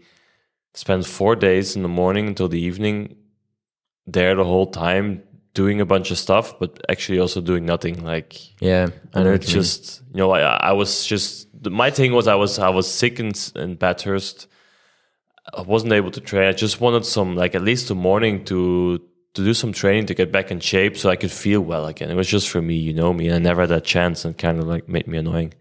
spent 0.74 1.06
four 1.06 1.36
days 1.36 1.76
in 1.76 1.82
the 1.82 1.90
morning 1.90 2.28
until 2.28 2.48
the 2.48 2.60
evening 2.60 3.16
there 4.08 4.36
the 4.36 4.46
whole 4.46 4.68
time 4.68 5.24
doing 5.54 5.82
a 5.82 5.86
bunch 5.86 6.12
of 6.12 6.18
stuff, 6.18 6.58
but 6.60 6.80
actually 6.90 7.20
also 7.20 7.42
doing 7.42 7.66
nothing. 7.66 8.04
Like 8.06 8.40
Yeah, 8.62 8.88
I 9.14 9.24
know. 9.24 9.32
what 9.34 9.48
you 9.48 9.54
just 9.54 10.02
you 10.14 10.18
know, 10.20 10.32
I, 10.32 10.42
I 10.42 10.72
was 10.72 11.06
just 11.06 11.48
my 11.70 11.90
thing 11.92 12.14
was 12.14 12.28
I 12.28 12.36
was 12.36 12.60
I 12.60 12.70
was 12.70 12.90
sick 12.92 13.20
in 13.20 13.32
in 13.56 13.76
Bathurst. 13.76 14.48
I 15.54 15.62
wasn't 15.62 15.94
able 15.94 16.12
to 16.12 16.22
train. 16.22 16.48
I 16.48 16.54
just 16.54 16.80
wanted 16.80 17.06
some 17.06 17.36
like 17.36 17.56
at 17.56 17.62
least 17.62 17.88
the 17.88 17.96
morning 17.96 18.46
to 18.46 19.02
to 19.34 19.44
do 19.44 19.54
some 19.54 19.72
training 19.72 20.06
to 20.08 20.14
get 20.14 20.32
back 20.32 20.52
in 20.52 20.60
shape 20.60 20.98
so 20.98 21.10
I 21.10 21.16
could 21.16 21.32
feel 21.32 21.62
well 21.62 21.86
again. 21.88 22.12
It 22.12 22.16
was 22.16 22.28
just 22.28 22.50
for 22.50 22.62
me, 22.62 22.76
you 22.76 22.94
know 22.94 23.14
me, 23.14 23.28
and 23.28 23.36
I 23.36 23.40
never 23.40 23.62
had 23.62 23.70
that 23.70 23.86
chance 23.86 24.26
and 24.26 24.38
kind 24.38 24.60
of 24.60 24.68
like 24.68 24.90
made 24.90 25.08
me 25.08 25.18
annoying. 25.18 25.54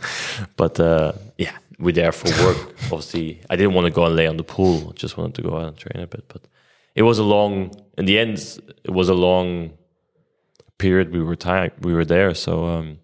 but 0.56 0.78
uh, 0.78 1.12
yeah, 1.36 1.56
we're 1.78 1.92
there 1.92 2.12
for 2.12 2.28
work. 2.44 2.74
Obviously, 2.84 3.40
I 3.50 3.56
didn't 3.56 3.74
want 3.74 3.86
to 3.86 3.92
go 3.92 4.06
and 4.06 4.14
lay 4.14 4.26
on 4.26 4.36
the 4.36 4.44
pool. 4.44 4.90
I 4.90 4.92
just 4.92 5.16
wanted 5.16 5.34
to 5.36 5.42
go 5.42 5.56
out 5.56 5.68
and 5.68 5.76
train 5.76 6.02
a 6.02 6.06
bit. 6.06 6.24
But 6.28 6.42
it 6.94 7.02
was 7.02 7.18
a 7.18 7.24
long. 7.24 7.74
In 7.96 8.06
the 8.06 8.18
end, 8.18 8.38
it 8.84 8.90
was 8.90 9.08
a 9.08 9.14
long 9.14 9.72
period. 10.78 11.12
We 11.12 11.22
were 11.22 11.36
tired. 11.36 11.72
We 11.84 11.92
were 11.92 12.04
there. 12.04 12.34
So 12.34 12.66
um, 12.66 12.98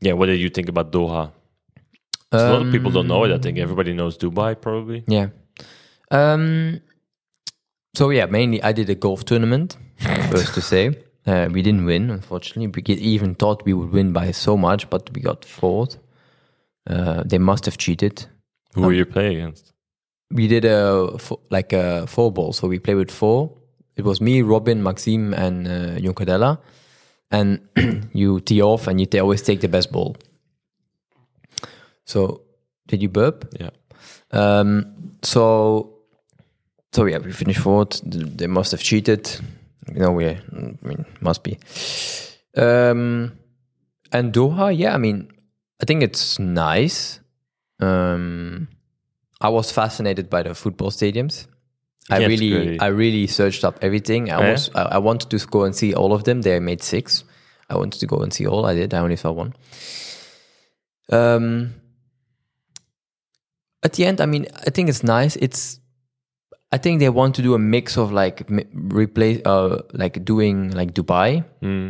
yeah, 0.00 0.12
what 0.12 0.26
did 0.26 0.40
you 0.40 0.48
think 0.48 0.68
about 0.68 0.92
Doha? 0.92 1.32
A 2.32 2.52
lot 2.52 2.62
of 2.62 2.72
people 2.72 2.90
don't 2.90 3.06
know 3.06 3.24
it. 3.24 3.32
I 3.32 3.38
think 3.38 3.58
everybody 3.58 3.92
knows 3.92 4.18
Dubai, 4.18 4.60
probably. 4.60 5.04
Yeah. 5.06 5.28
Um. 6.10 6.80
So 7.94 8.10
yeah, 8.10 8.26
mainly 8.26 8.62
I 8.62 8.72
did 8.72 8.90
a 8.90 8.94
golf 8.94 9.24
tournament. 9.24 9.76
first 10.30 10.54
to 10.54 10.60
say, 10.60 10.94
uh, 11.26 11.48
we 11.50 11.62
didn't 11.62 11.84
win, 11.86 12.10
unfortunately. 12.10 12.66
We 12.66 12.94
even 12.96 13.34
thought 13.34 13.64
we 13.64 13.72
would 13.72 13.90
win 13.92 14.12
by 14.12 14.30
so 14.30 14.56
much, 14.56 14.88
but 14.90 15.10
we 15.14 15.20
got 15.20 15.44
fourth. 15.44 15.98
Uh, 16.86 17.22
they 17.24 17.38
must 17.38 17.64
have 17.64 17.78
cheated. 17.78 18.26
Who 18.74 18.82
were 18.82 18.92
you 18.92 19.06
playing 19.06 19.36
against? 19.38 19.72
We 20.30 20.48
did 20.48 20.64
a 20.64 21.16
like 21.50 21.72
a 21.72 22.06
four 22.06 22.30
ball, 22.32 22.52
so 22.52 22.68
we 22.68 22.78
played 22.78 22.96
with 22.96 23.10
four. 23.10 23.56
It 23.96 24.04
was 24.04 24.20
me, 24.20 24.42
Robin, 24.42 24.82
Maxime, 24.82 25.32
and 25.32 25.66
uh. 25.66 26.56
And 27.30 27.60
you 28.12 28.40
tee 28.40 28.62
off, 28.62 28.86
and 28.86 29.00
you 29.00 29.20
always 29.20 29.42
take 29.42 29.60
the 29.60 29.68
best 29.68 29.90
ball. 29.90 30.16
So, 32.06 32.42
did 32.86 33.02
you 33.02 33.08
burp? 33.10 33.52
Yeah. 33.60 33.70
Um, 34.30 35.16
so, 35.22 35.98
so 36.92 37.04
yeah, 37.04 37.18
we 37.18 37.32
finished 37.32 37.60
fourth. 37.60 38.00
They 38.04 38.46
must 38.46 38.70
have 38.72 38.80
cheated. 38.80 39.28
You 39.92 40.00
know, 40.00 40.12
we, 40.12 40.26
I 40.28 40.40
mean, 40.82 41.04
must 41.20 41.42
be. 41.42 41.58
Um, 42.56 43.38
and 44.12 44.32
Doha, 44.32 44.76
yeah, 44.76 44.94
I 44.94 44.98
mean, 44.98 45.30
I 45.80 45.84
think 45.84 46.02
it's 46.02 46.38
nice. 46.38 47.20
Um, 47.80 48.68
I 49.40 49.48
was 49.50 49.70
fascinated 49.70 50.30
by 50.30 50.42
the 50.42 50.54
football 50.54 50.90
stadiums. 50.90 51.46
I 52.08 52.24
really, 52.24 52.50
great. 52.50 52.82
I 52.82 52.86
really 52.86 53.26
searched 53.26 53.64
up 53.64 53.78
everything. 53.82 54.30
I 54.30 54.40
Yeah? 54.40 54.52
was, 54.52 54.70
I, 54.74 54.82
I 54.82 54.98
wanted 54.98 55.30
to 55.30 55.46
go 55.46 55.64
and 55.64 55.74
see 55.74 55.92
all 55.92 56.12
of 56.12 56.22
them. 56.24 56.42
They 56.42 56.58
made 56.60 56.82
six. 56.82 57.24
I 57.68 57.76
wanted 57.76 57.98
to 57.98 58.06
go 58.06 58.18
and 58.18 58.32
see 58.32 58.46
all. 58.46 58.64
I 58.64 58.74
did. 58.74 58.94
I 58.94 58.98
only 59.00 59.16
saw 59.16 59.32
one. 59.32 59.54
Um, 61.10 61.74
at 63.86 63.92
the 63.94 64.04
end, 64.08 64.20
I 64.20 64.26
mean, 64.26 64.44
I 64.66 64.70
think 64.74 64.88
it's 64.90 65.02
nice. 65.02 65.36
It's, 65.46 65.80
I 66.72 66.78
think 66.78 67.00
they 67.00 67.08
want 67.20 67.34
to 67.36 67.42
do 67.42 67.54
a 67.54 67.58
mix 67.58 67.96
of 67.96 68.12
like 68.12 68.36
m- 68.50 68.68
replace, 69.02 69.40
uh, 69.46 69.82
like 69.92 70.24
doing 70.24 70.56
like 70.80 70.90
Dubai, 70.94 71.30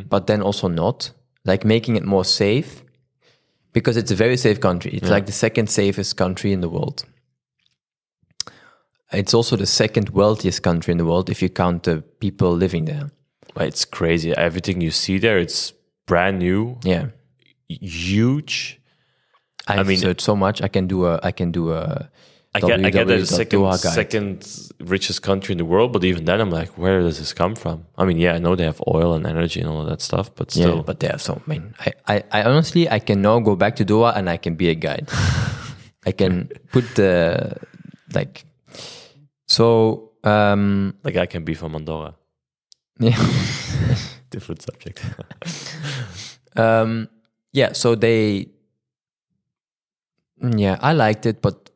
but 0.09 0.27
then 0.27 0.41
also 0.43 0.69
not 0.69 1.11
like 1.45 1.65
making 1.65 1.97
it 1.97 2.05
more 2.05 2.25
safe 2.25 2.71
because 3.73 3.97
it's 4.01 4.11
a 4.11 4.15
very 4.25 4.37
safe 4.37 4.59
country. 4.61 4.91
It's 4.93 5.11
like 5.17 5.27
the 5.27 5.33
second 5.47 5.69
safest 5.71 6.17
country 6.17 6.53
in 6.53 6.61
the 6.61 6.69
world. 6.69 7.05
It's 9.13 9.35
also 9.35 9.57
the 9.57 9.67
second 9.67 10.11
wealthiest 10.11 10.63
country 10.63 10.93
in 10.93 10.99
the 10.99 11.05
world 11.05 11.31
if 11.31 11.41
you 11.43 11.49
count 11.49 11.83
the 11.85 12.03
people 12.21 12.51
living 12.65 12.85
there. 12.87 13.11
It's 13.57 13.85
crazy. 13.85 14.33
Everything 14.37 14.81
you 14.83 14.91
see 14.91 15.19
there, 15.19 15.39
it's 15.39 15.73
brand 16.07 16.39
new, 16.41 16.79
Yeah. 16.85 17.07
huge. 17.69 18.81
I, 19.67 19.83
mean- 19.83 19.99
searched 19.99 20.21
so 20.23 20.37
much. 20.37 20.63
I 20.63 20.69
can 20.69 20.87
do 20.87 21.07
a. 21.07 21.21
I 21.23 21.33
can 21.33 21.51
do 21.53 21.73
a. 21.73 22.09
I 22.55 22.61
get, 22.61 22.81
I 22.87 22.89
get 22.89 23.07
that 23.09 23.19
it's 23.21 23.37
second, 23.37 23.75
second 23.75 24.71
richest 24.81 25.21
country 25.21 25.53
in 25.53 25.59
the 25.59 25.67
world, 25.67 25.93
but 25.93 26.03
even 26.05 26.25
then, 26.25 26.41
I'm 26.41 26.49
like, 26.51 26.79
where 26.79 27.03
does 27.03 27.19
this 27.19 27.35
come 27.35 27.55
from? 27.55 27.85
I 27.99 28.07
mean, 28.07 28.17
yeah, 28.17 28.33
I 28.33 28.39
know 28.39 28.57
they 28.57 28.65
have 28.65 28.81
oil 28.89 29.13
and 29.13 29.27
energy 29.27 29.61
and 29.61 29.69
all 29.69 29.83
of 29.83 29.89
that 29.91 30.01
stuff, 30.01 30.35
but 30.35 30.51
still, 30.51 30.77
Yeah, 30.77 30.83
but 30.83 31.01
they 31.01 31.09
have 31.09 31.21
so. 31.21 31.43
I 31.47 31.51
mean, 31.51 31.75
I, 31.79 31.93
I, 32.09 32.25
I 32.33 32.43
honestly, 32.45 32.89
I 32.89 32.99
can 32.99 33.21
now 33.21 33.41
go 33.41 33.57
back 33.57 33.77
to 33.77 33.85
Doha 33.85 34.17
and 34.17 34.31
I 34.31 34.39
can 34.39 34.55
be 34.55 34.71
a 34.71 34.75
guide. 34.75 35.11
I 36.07 36.13
can 36.13 36.49
put 36.73 36.85
the 36.95 37.59
like. 38.15 38.47
So 39.49 40.13
um 40.25 40.95
like 41.05 41.17
I 41.17 41.27
can 41.27 41.45
be 41.45 41.53
from 41.53 41.75
Andorra. 41.75 42.15
yeah. 42.99 43.17
Different 44.31 44.63
subject. 44.63 45.05
Um, 46.57 47.09
yeah, 47.53 47.73
so 47.73 47.95
they, 47.95 48.49
yeah, 50.41 50.79
I 50.81 50.93
liked 50.93 51.27
it, 51.27 51.41
but 51.43 51.71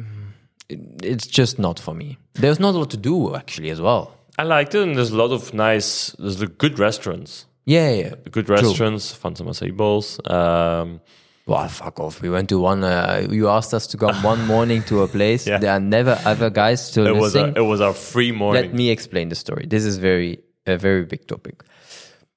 mm, 0.00 0.32
it, 0.68 0.80
it's 1.04 1.26
just 1.26 1.58
not 1.58 1.78
for 1.78 1.94
me. 1.94 2.18
There's 2.34 2.60
not 2.60 2.74
a 2.74 2.78
lot 2.78 2.90
to 2.90 2.96
do 2.96 3.34
actually 3.34 3.70
as 3.70 3.80
well. 3.80 4.12
I 4.38 4.42
liked 4.42 4.74
it, 4.74 4.82
and 4.82 4.96
there's 4.96 5.10
a 5.10 5.16
lot 5.16 5.32
of 5.32 5.54
nice, 5.54 6.10
there's 6.18 6.38
the 6.38 6.46
good 6.46 6.78
restaurants. 6.78 7.46
Yeah, 7.64 7.90
yeah. 7.90 8.14
Good 8.30 8.48
restaurants, 8.48 9.12
fancy 9.12 9.42
acai 9.44 9.76
bowls. 9.76 10.20
Um, 10.26 11.00
Well, 11.46 11.68
fuck 11.68 12.00
off. 12.00 12.20
We 12.22 12.28
went 12.28 12.48
to 12.48 12.58
one. 12.58 12.82
Uh, 12.82 13.26
you 13.30 13.48
asked 13.48 13.72
us 13.72 13.86
to 13.88 13.96
come 13.96 14.20
one 14.32 14.44
morning 14.46 14.82
to 14.84 15.02
a 15.02 15.08
place. 15.08 15.46
Yeah. 15.46 15.58
There 15.58 15.70
are 15.72 15.80
never 15.80 16.18
other 16.24 16.50
guys 16.50 16.84
still 16.86 17.06
it 17.06 17.14
was 17.14 17.36
a, 17.36 17.52
it 17.56 17.60
was 17.72 17.80
our 17.80 17.94
free 17.94 18.32
morning. 18.32 18.62
Let 18.62 18.74
me 18.74 18.90
explain 18.90 19.28
the 19.28 19.36
story. 19.36 19.64
This 19.66 19.84
is 19.84 19.98
very 19.98 20.40
a 20.66 20.76
very 20.76 21.04
big 21.04 21.26
topic. 21.28 21.62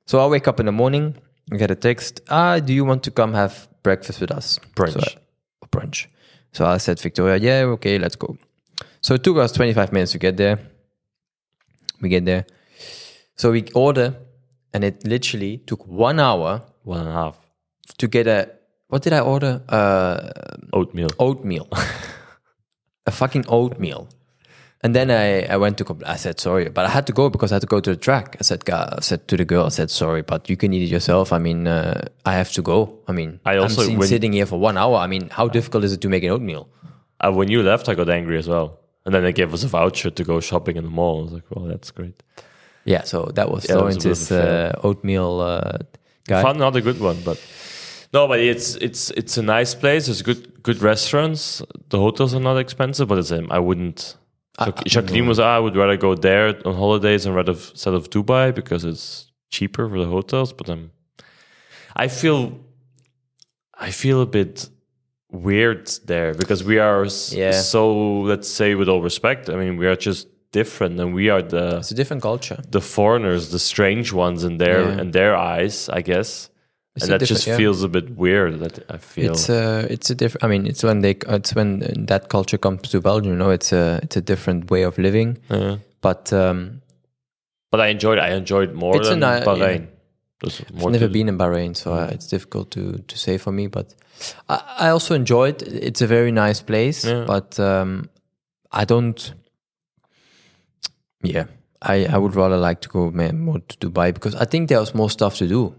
So 0.05 0.19
I 0.19 0.27
wake 0.27 0.47
up 0.47 0.59
in 0.59 0.65
the 0.67 0.71
morning, 0.71 1.15
I 1.51 1.57
get 1.57 1.71
a 1.71 1.75
text. 1.75 2.21
Ah, 2.29 2.59
do 2.59 2.71
you 2.71 2.85
want 2.85 3.01
to 3.03 3.11
come 3.11 3.33
have 3.33 3.67
breakfast 3.83 4.21
with 4.21 4.31
us? 4.31 4.59
Brunch. 4.75 4.93
So 4.93 5.19
brunch. 5.71 6.07
So 6.51 6.65
I 6.65 6.77
said, 6.77 6.99
Victoria, 6.99 7.37
yeah, 7.37 7.65
okay, 7.73 7.97
let's 7.99 8.15
go. 8.15 8.37
So 9.01 9.13
it 9.13 9.23
took 9.23 9.37
us 9.37 9.51
25 9.51 9.93
minutes 9.93 10.11
to 10.13 10.17
get 10.17 10.37
there. 10.37 10.59
We 12.01 12.09
get 12.09 12.25
there. 12.25 12.45
So 13.35 13.51
we 13.51 13.63
order, 13.73 14.15
and 14.73 14.83
it 14.83 15.05
literally 15.05 15.59
took 15.59 15.85
one 15.87 16.19
hour 16.19 16.61
One 16.83 16.99
and 16.99 17.09
a 17.09 17.13
half 17.13 17.37
to 17.97 18.07
get 18.07 18.27
a. 18.27 18.49
What 18.87 19.03
did 19.03 19.13
I 19.13 19.19
order? 19.19 19.61
Uh, 19.69 20.29
oatmeal. 20.73 21.09
oatmeal. 21.19 21.67
a 23.05 23.11
fucking 23.11 23.45
oatmeal. 23.47 24.09
And 24.81 24.95
then 24.95 25.11
I, 25.11 25.43
I 25.53 25.57
went 25.57 25.77
to, 25.79 25.83
compl- 25.85 26.07
I 26.07 26.15
said, 26.15 26.39
sorry, 26.39 26.69
but 26.69 26.85
I 26.85 26.89
had 26.89 27.05
to 27.07 27.13
go 27.13 27.29
because 27.29 27.51
I 27.51 27.55
had 27.55 27.61
to 27.61 27.67
go 27.67 27.81
to 27.81 27.89
the 27.89 27.97
track. 27.97 28.37
I 28.39 28.43
said, 28.43 28.69
I 28.69 28.99
said 29.01 29.27
to 29.27 29.35
the 29.35 29.43
girl, 29.43 29.65
I 29.65 29.69
said, 29.69 29.91
sorry, 29.91 30.21
but 30.21 30.49
you 30.49 30.55
can 30.55 30.71
eat 30.73 30.83
it 30.83 30.89
yourself. 30.89 31.33
I 31.33 31.37
mean, 31.37 31.67
uh, 31.67 32.07
I 32.25 32.33
have 32.35 32.51
to 32.53 32.61
go. 32.61 32.97
I 33.07 33.11
mean, 33.11 33.39
I 33.45 33.57
also- 33.57 33.85
when- 33.97 34.07
sitting 34.07 34.31
here 34.33 34.45
for 34.45 34.57
one 34.57 34.77
hour. 34.77 34.95
I 34.95 35.07
mean, 35.07 35.29
how 35.31 35.49
difficult 35.49 35.83
is 35.83 35.91
it 35.91 35.99
to 36.01 36.07
make 36.09 36.23
an 36.23 36.29
oatmeal? 36.29 36.69
Uh, 37.19 37.31
when 37.33 37.49
you 37.51 37.61
left, 37.61 37.89
I 37.89 37.95
got 37.95 38.09
angry 38.09 38.37
as 38.37 38.47
well. 38.47 38.79
And 39.05 39.13
then 39.13 39.23
they 39.23 39.33
gave 39.33 39.53
us 39.53 39.63
a 39.63 39.67
voucher 39.67 40.11
to 40.11 40.23
go 40.23 40.39
shopping 40.39 40.77
in 40.77 40.83
the 40.85 40.89
mall. 40.89 41.19
I 41.19 41.23
was 41.23 41.33
like, 41.33 41.43
well, 41.49 41.65
that's 41.65 41.91
great. 41.91 42.23
Yeah, 42.85 43.03
so 43.03 43.25
that 43.35 43.51
was 43.51 43.67
Yeah, 43.67 43.75
that 43.75 43.83
was 43.83 43.95
a 43.97 43.99
bit 43.99 44.05
of 44.11 44.31
Laurens's 44.31 44.31
a 44.31 44.77
uh, 44.77 44.87
oatmeal 44.87 45.39
uh, 45.41 45.77
guy. 46.25 46.41
Found 46.41 46.57
another 46.57 46.79
good 46.81 46.99
one, 47.01 47.17
but 47.25 47.37
no, 48.13 48.27
but 48.27 48.39
it's 48.39 48.75
it's 48.75 49.09
it's 49.11 49.37
a 49.37 49.41
nice 49.43 49.75
place. 49.75 50.05
There's 50.05 50.21
good 50.21 50.63
good 50.63 50.81
restaurants. 50.81 51.61
The 51.89 51.99
hotels 51.99 52.33
are 52.33 52.39
not 52.39 52.57
expensive, 52.57 53.07
but 53.09 53.17
it's 53.17 53.31
um, 53.31 53.47
I 53.51 53.59
wouldn't. 53.59 54.15
Jacques- 54.65 54.85
Jacqueline 54.85 55.27
was 55.27 55.39
ah, 55.39 55.55
I 55.57 55.59
would 55.59 55.75
rather 55.75 55.97
go 55.97 56.15
there 56.15 56.47
on 56.65 56.75
holidays 56.75 57.25
and 57.25 57.35
rather 57.35 57.53
f- 57.53 57.71
instead 57.71 57.93
of 57.93 58.09
Dubai 58.09 58.53
because 58.53 58.83
it's 58.85 59.31
cheaper 59.49 59.87
for 59.89 59.97
the 59.99 60.05
hotels. 60.07 60.53
But 60.53 60.69
um, 60.69 60.91
I 61.95 62.07
feel 62.07 62.59
I 63.87 63.91
feel 63.91 64.21
a 64.21 64.25
bit 64.25 64.69
weird 65.31 65.87
there 66.05 66.33
because 66.33 66.63
we 66.63 66.79
are 66.79 67.05
Yeah. 67.31 67.51
so 67.51 68.21
let's 68.31 68.47
say 68.49 68.75
with 68.75 68.89
all 68.89 69.01
respect. 69.01 69.49
I 69.49 69.55
mean, 69.55 69.77
we 69.77 69.87
are 69.87 69.95
just 69.95 70.27
different, 70.51 70.99
and 70.99 71.13
we 71.13 71.29
are 71.29 71.41
the 71.41 71.77
It's 71.77 71.91
a 71.91 71.95
different 71.95 72.21
culture. 72.23 72.57
the 72.71 72.81
foreigners, 72.81 73.49
the 73.51 73.59
strange 73.59 74.11
ones 74.13 74.43
in 74.43 74.57
their 74.57 74.81
Yeah. 74.81 75.01
in 75.01 75.11
their 75.11 75.35
eyes, 75.35 75.89
I 75.89 76.01
guess. 76.01 76.49
And 77.03 77.11
that 77.11 77.21
just 77.27 77.47
yeah. 77.47 77.57
feels 77.57 77.83
a 77.83 77.87
bit 77.87 78.17
weird. 78.17 78.59
That 78.59 78.79
I 78.89 78.97
feel. 78.97 79.31
It's 79.31 79.49
a 79.49 79.87
it's 79.89 80.09
a 80.09 80.15
different. 80.15 80.43
I 80.43 80.47
mean, 80.47 80.65
it's 80.65 80.83
when 80.83 81.01
they 81.01 81.15
it's 81.27 81.53
when 81.55 81.79
that 82.07 82.29
culture 82.29 82.57
comes 82.57 82.89
to 82.89 83.01
Belgium. 83.01 83.33
You 83.33 83.37
know, 83.37 83.49
it's 83.51 83.71
a 83.73 83.99
it's 84.03 84.17
a 84.17 84.21
different 84.21 84.69
way 84.71 84.83
of 84.83 84.97
living. 84.97 85.37
Yeah. 85.49 85.77
But 86.01 86.31
um, 86.33 86.81
but 87.71 87.79
I 87.81 87.87
enjoyed. 87.87 88.19
I 88.19 88.29
enjoyed 88.29 88.73
more 88.73 88.97
It's 88.97 89.09
than 89.09 89.19
ni- 89.19 89.45
Bahrain. 89.45 89.87
There's 90.41 90.61
I've 90.61 90.91
never 90.91 91.09
been 91.09 91.27
in 91.27 91.37
Bahrain, 91.37 91.75
so 91.75 91.93
uh, 91.93 92.09
it's 92.11 92.27
difficult 92.27 92.71
to 92.71 92.97
to 93.07 93.17
say 93.17 93.37
for 93.37 93.51
me. 93.51 93.67
But 93.67 93.93
I, 94.47 94.87
I 94.87 94.89
also 94.89 95.13
enjoyed. 95.13 95.61
It's 95.61 96.01
a 96.01 96.07
very 96.07 96.31
nice 96.31 96.61
place, 96.61 97.03
Yeah. 97.05 97.25
but 97.27 97.59
um, 97.59 98.09
I 98.71 98.85
don't. 98.85 99.33
Yeah, 101.23 101.45
I 101.81 102.05
I 102.05 102.17
would 102.17 102.35
rather 102.35 102.57
like 102.57 102.79
to 102.81 102.89
go 102.89 103.11
more 103.11 103.59
to 103.59 103.77
Dubai 103.77 104.13
because 104.13 104.35
I 104.35 104.45
think 104.45 104.69
there's 104.69 104.95
more 104.95 105.09
stuff 105.09 105.35
to 105.37 105.47
do. 105.47 105.75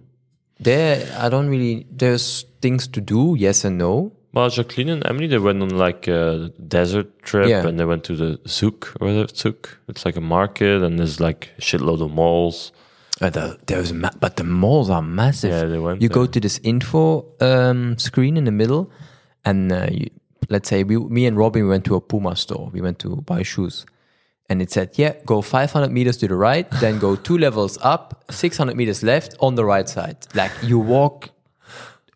There, 0.60 1.10
I 1.18 1.28
don't 1.28 1.48
really. 1.48 1.86
There's 1.90 2.44
things 2.60 2.86
to 2.88 3.00
do, 3.00 3.34
yes 3.38 3.64
and 3.64 3.78
no. 3.78 4.12
Well, 4.32 4.48
Jacqueline 4.48 4.90
and 4.90 5.04
Emily, 5.06 5.26
they 5.26 5.38
went 5.38 5.60
on 5.62 5.70
like 5.70 6.06
a 6.06 6.52
desert 6.68 7.20
trip 7.22 7.48
Yeah. 7.48 7.66
and 7.66 7.80
they 7.80 7.84
went 7.84 8.04
to 8.04 8.14
the 8.14 8.38
souk, 8.46 8.94
or 9.00 9.12
the 9.12 9.28
souk. 9.34 9.78
It's 9.88 10.04
like 10.04 10.16
a 10.16 10.20
market 10.20 10.82
and 10.82 10.98
there's 10.98 11.18
like 11.18 11.48
a 11.58 11.60
shitload 11.60 12.00
of 12.00 12.12
malls. 12.12 12.70
Uh, 13.20 13.28
the, 13.30 13.58
there's 13.66 13.92
ma- 13.92 14.10
but 14.20 14.36
the 14.36 14.44
malls 14.44 14.88
are 14.88 15.02
massive. 15.02 15.50
Yeah, 15.50 15.64
they 15.64 15.78
went 15.78 16.00
You 16.00 16.08
go 16.08 16.26
to 16.26 16.40
this 16.40 16.60
info 16.62 17.26
um, 17.40 17.98
screen 17.98 18.36
in 18.36 18.44
the 18.44 18.52
middle, 18.52 18.90
and 19.44 19.72
uh, 19.72 19.88
you, 19.90 20.06
let's 20.48 20.68
say 20.68 20.84
we, 20.84 20.96
me 20.96 21.26
and 21.26 21.36
Robin 21.36 21.66
went 21.68 21.84
to 21.86 21.96
a 21.96 22.00
Puma 22.00 22.36
store. 22.36 22.70
We 22.72 22.80
went 22.80 22.98
to 23.00 23.16
buy 23.26 23.42
shoes, 23.42 23.84
and 24.50 24.60
it 24.60 24.70
said, 24.70 24.90
"Yeah, 24.98 25.14
go 25.24 25.40
500 25.40 25.90
meters 25.90 26.16
to 26.18 26.28
the 26.28 26.34
right, 26.34 26.68
then 26.80 26.98
go 26.98 27.16
two 27.16 27.38
levels 27.38 27.78
up, 27.80 28.24
600 28.30 28.76
meters 28.76 29.02
left 29.02 29.34
on 29.40 29.54
the 29.54 29.64
right 29.64 29.88
side." 29.88 30.26
Like 30.34 30.50
you 30.62 30.78
walk 30.78 31.30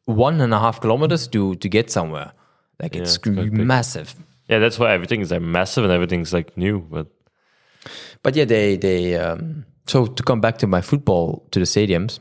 one 0.04 0.40
and 0.40 0.52
a 0.52 0.58
half 0.58 0.80
kilometers 0.80 1.28
to 1.28 1.54
to 1.54 1.68
get 1.68 1.90
somewhere. 1.90 2.32
Like 2.82 2.96
it's 2.96 3.18
it's 3.24 3.52
massive. 3.52 4.14
Yeah, 4.48 4.58
that's 4.58 4.78
why 4.78 4.92
everything 4.92 5.20
is 5.20 5.30
like 5.30 5.42
massive 5.42 5.84
and 5.84 5.92
everything's 5.92 6.32
like 6.34 6.56
new. 6.56 6.80
But 6.80 7.06
But 8.22 8.36
yeah, 8.36 8.44
they 8.44 8.76
they 8.76 9.16
um, 9.16 9.64
so 9.86 10.06
to 10.06 10.22
come 10.22 10.40
back 10.40 10.58
to 10.58 10.66
my 10.66 10.80
football 10.80 11.46
to 11.52 11.58
the 11.58 11.66
stadiums. 11.66 12.18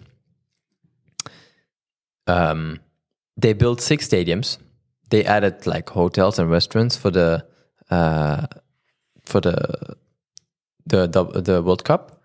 Um, 2.27 2.79
they 3.35 3.53
built 3.53 3.81
six 3.81 4.07
stadiums. 4.07 4.57
They 5.09 5.25
added 5.25 5.65
like 5.65 5.89
hotels 5.89 6.39
and 6.39 6.49
restaurants 6.49 6.95
for 6.95 7.11
the 7.11 7.45
uh, 7.89 8.47
for 9.25 9.41
the 9.41 9.95
the 10.85 11.07
the, 11.07 11.23
the 11.41 11.61
World 11.61 11.83
Cup. 11.83 12.21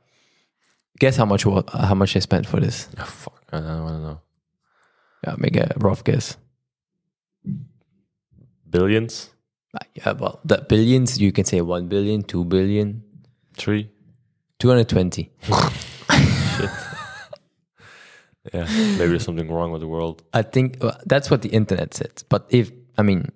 Guess 0.98 1.16
how 1.16 1.24
much 1.26 1.44
how 1.44 1.94
much 1.94 2.14
they 2.14 2.20
spent 2.20 2.46
for 2.46 2.58
this? 2.60 2.88
oh, 2.98 3.04
fuck, 3.04 3.42
I 3.52 3.58
don't, 3.60 3.66
I 3.66 3.76
don't 3.90 4.02
know. 4.02 4.20
Yeah, 5.26 5.34
make 5.38 5.56
a 5.56 5.72
rough 5.76 6.02
guess. 6.04 6.36
Billions, 8.68 9.30
Uh, 9.74 9.84
Yeah, 9.94 10.12
well, 10.12 10.40
the 10.44 10.58
billions 10.68 11.18
you 11.20 11.32
can 11.32 11.44
say 11.44 11.60
one 11.60 11.88
billion, 11.88 12.22
two 12.22 12.44
billion, 12.44 13.02
three. 13.56 13.90
two 14.58 14.68
hundred 14.68 14.88
twenty. 14.88 15.30
Shit. 15.42 16.70
Yeah, 18.52 18.64
maybe 18.98 19.08
there's 19.12 19.24
something 19.24 19.50
wrong 19.50 19.72
with 19.72 19.80
the 19.82 19.88
world. 19.88 20.22
I 20.32 20.42
think 20.42 20.82
uh, 20.82 20.92
that's 21.06 21.30
what 21.30 21.42
the 21.42 21.48
internet 21.50 21.94
said. 21.94 22.22
But 22.28 22.46
if 22.50 22.70
I 22.96 23.02
mean, 23.02 23.30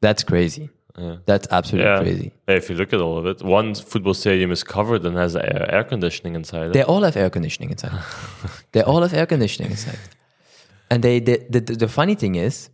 that's 0.00 0.24
crazy. 0.24 0.70
Yeah. 0.98 1.16
That's 1.26 1.48
absolutely 1.50 1.90
Yeah. 1.90 1.98
crazy. 2.02 2.32
If 2.46 2.70
you 2.70 2.76
look 2.76 2.92
at 2.92 3.00
all 3.00 3.18
of 3.18 3.26
it, 3.26 3.42
one 3.42 3.74
football 3.74 4.14
stadium 4.14 4.52
is 4.52 4.62
covered 4.62 5.04
and 5.04 5.16
has 5.16 5.34
air, 5.34 5.66
air 5.68 5.84
conditioning 5.84 6.34
inside 6.36 6.72
They 6.72 6.80
it. 6.80 6.88
all 6.88 7.02
have 7.02 7.16
air 7.16 7.30
conditioning 7.30 7.70
inside. 7.70 7.98
they 8.72 8.82
all 8.82 9.02
have 9.02 9.12
air 9.12 9.26
conditioning 9.26 9.72
inside. 9.72 9.98
And 10.90 11.02
they, 11.02 11.18
they 11.18 11.38
the, 11.50 11.60
the 11.60 11.74
the 11.76 11.88
funny 11.88 12.14
thing 12.14 12.34
is, 12.36 12.70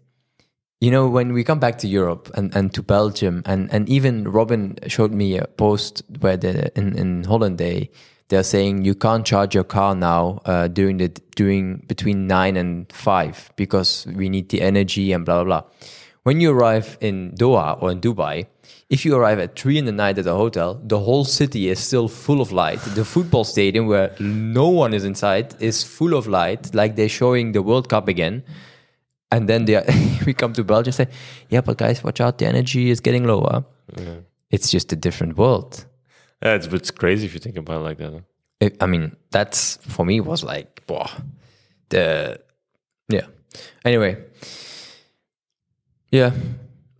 you 0.80 0.90
know, 0.90 1.08
when 1.08 1.32
we 1.32 1.44
come 1.44 1.60
back 1.60 1.78
to 1.78 1.86
Europe 1.88 2.30
and, 2.34 2.54
and 2.56 2.74
to 2.74 2.82
Belgium, 2.82 3.42
and, 3.46 3.72
and 3.72 3.88
even 3.88 4.24
Robin 4.24 4.76
showed 4.88 5.12
me 5.12 5.38
a 5.38 5.46
post 5.46 6.02
where 6.20 6.36
the 6.36 6.70
in, 6.78 6.96
in 6.98 7.24
Holland 7.24 7.56
they 7.58 7.88
they're 8.28 8.42
saying 8.44 8.84
you 8.84 8.94
can't 8.94 9.24
charge 9.24 9.54
your 9.54 9.64
car 9.64 9.94
now 9.94 10.40
uh, 10.44 10.68
during 10.68 10.98
the 10.98 11.08
during 11.36 11.84
between 11.86 12.26
nine 12.26 12.56
and 12.56 12.92
five 12.92 13.50
because 13.56 14.06
we 14.14 14.28
need 14.28 14.48
the 14.50 14.60
energy 14.60 15.12
and 15.12 15.24
blah 15.24 15.42
blah 15.44 15.60
blah. 15.62 15.70
When 16.22 16.40
you 16.40 16.50
arrive 16.50 16.98
in 17.00 17.32
Doha 17.32 17.80
or 17.82 17.90
in 17.90 18.00
Dubai, 18.00 18.46
if 18.90 19.04
you 19.04 19.16
arrive 19.16 19.38
at 19.38 19.58
three 19.58 19.78
in 19.78 19.86
the 19.86 19.92
night 19.92 20.18
at 20.18 20.26
a 20.26 20.34
hotel, 20.34 20.80
the 20.84 20.98
whole 20.98 21.24
city 21.24 21.68
is 21.68 21.78
still 21.78 22.08
full 22.08 22.40
of 22.40 22.52
light. 22.52 22.80
The 22.80 23.04
football 23.04 23.44
stadium 23.44 23.86
where 23.86 24.14
no 24.20 24.68
one 24.68 24.92
is 24.92 25.04
inside 25.04 25.54
is 25.60 25.82
full 25.82 26.14
of 26.14 26.26
light, 26.26 26.74
like 26.74 26.96
they're 26.96 27.08
showing 27.08 27.52
the 27.52 27.62
World 27.62 27.88
Cup 27.88 28.08
again. 28.08 28.42
And 29.32 29.48
then 29.48 29.64
they 29.64 29.76
are, 29.76 29.84
we 30.26 30.34
come 30.34 30.52
to 30.54 30.64
Belgium 30.64 30.90
and 30.90 30.94
say, 30.94 31.08
yeah, 31.48 31.60
but 31.62 31.78
guys, 31.78 32.04
watch 32.04 32.20
out, 32.20 32.38
the 32.38 32.46
energy 32.46 32.90
is 32.90 33.00
getting 33.00 33.24
lower. 33.24 33.64
It's 34.50 34.70
just 34.70 34.92
a 34.92 34.96
different 34.96 35.38
world. 35.38 35.86
Yeah, 36.42 36.54
it's, 36.54 36.66
it's 36.66 36.90
crazy 36.90 37.26
if 37.26 37.34
you 37.34 37.40
think 37.40 37.56
about 37.56 37.80
it 37.80 37.84
like 37.84 37.98
that. 37.98 38.12
huh? 38.12 38.20
It, 38.60 38.76
I 38.80 38.86
mean, 38.86 39.16
that's 39.30 39.76
for 39.76 40.04
me 40.04 40.20
was 40.20 40.42
like, 40.44 40.84
boah, 40.86 41.10
the, 41.88 42.40
yeah. 43.08 43.26
Anyway, 43.84 44.18
yeah, 46.10 46.32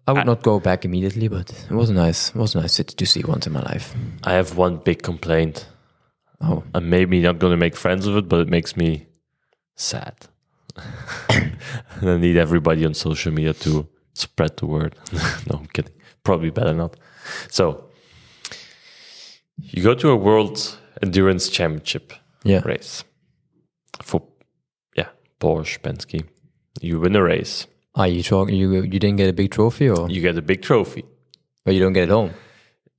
I 0.07 0.13
would 0.13 0.27
not 0.27 0.43
go 0.43 0.59
back 0.59 0.85
immediately, 0.85 1.29
but 1.29 1.51
it 1.71 1.75
was 1.75 1.91
nice, 1.91 2.31
it 2.31 2.37
was 2.37 2.55
a 2.55 2.61
nice 2.61 2.75
city 2.75 2.95
to 2.97 3.07
see 3.07 3.23
once 3.23 3.47
in 3.47 3.53
my 3.53 3.63
life. 3.63 3.95
I 4.25 4.33
have 4.33 4.57
one 4.57 4.79
big 4.79 5.03
complaint. 5.03 5.69
Oh, 6.41 6.65
I'm 6.75 6.89
maybe 6.91 7.21
not 7.21 7.39
going 7.39 7.53
to 7.53 7.57
make 7.57 7.77
friends 7.77 8.07
with 8.07 8.17
it, 8.17 8.29
but 8.29 8.41
it 8.41 8.49
makes 8.49 8.77
me 8.77 9.07
sad. 9.77 10.15
and 11.29 11.57
I 12.11 12.17
need 12.17 12.37
everybody 12.37 12.85
on 12.85 12.95
social 12.95 13.33
media 13.33 13.53
to 13.55 13.89
spread 14.15 14.57
the 14.57 14.67
word. 14.67 14.97
no, 15.13 15.59
I'm 15.59 15.67
kidding. 15.67 15.93
Probably 16.25 16.51
better 16.51 16.75
not. 16.75 16.97
So, 17.51 17.85
you 19.57 19.83
go 19.83 19.95
to 19.95 20.11
a 20.11 20.17
World 20.17 20.79
Endurance 21.03 21.49
Championship 21.49 22.13
yeah. 22.43 22.63
race 22.65 23.05
for, 24.03 24.23
yeah, 24.97 25.09
Porsche, 25.39 25.79
Penske. 25.81 26.25
You 26.81 27.01
win 27.01 27.15
a 27.17 27.23
race. 27.23 27.67
Are 27.95 28.09
you 28.09 28.23
talking? 28.23 28.55
You 28.57 28.73
you 28.83 28.99
didn't 28.99 29.17
get 29.17 29.29
a 29.29 29.33
big 29.33 29.51
trophy, 29.51 29.89
or 29.89 30.09
You 30.11 30.21
get 30.21 30.37
a 30.39 30.43
big 30.43 30.63
trophy. 30.63 31.05
but 31.65 31.75
you 31.75 31.81
don't 31.81 31.93
get 31.93 32.05
it 32.05 32.11
home? 32.11 32.31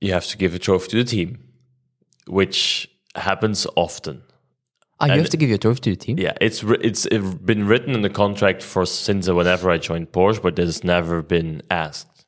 You 0.00 0.12
have 0.12 0.26
to 0.26 0.36
give 0.36 0.54
a 0.54 0.58
trophy 0.58 0.88
to 0.90 0.96
the 0.96 1.04
team, 1.04 1.38
which 2.26 2.88
happens 3.16 3.66
often. 3.76 4.22
Ah, 5.00 5.06
you 5.06 5.12
And- 5.12 5.20
have 5.22 5.30
to 5.30 5.36
give 5.36 5.48
your 5.48 5.58
trophy 5.58 5.80
to 5.80 5.90
the 5.90 5.96
team. 5.96 6.18
Yeah, 6.18 6.34
it's 6.40 6.62
it's 6.88 7.06
been 7.50 7.66
written 7.66 7.94
in 7.94 8.02
the 8.02 8.10
contract 8.10 8.62
for 8.62 8.86
since 8.86 9.28
whenever 9.28 9.70
I 9.70 9.78
joined 9.78 10.12
Porsche, 10.12 10.40
but 10.42 10.58
it's 10.58 10.84
never 10.84 11.22
been 11.22 11.62
asked, 11.70 12.26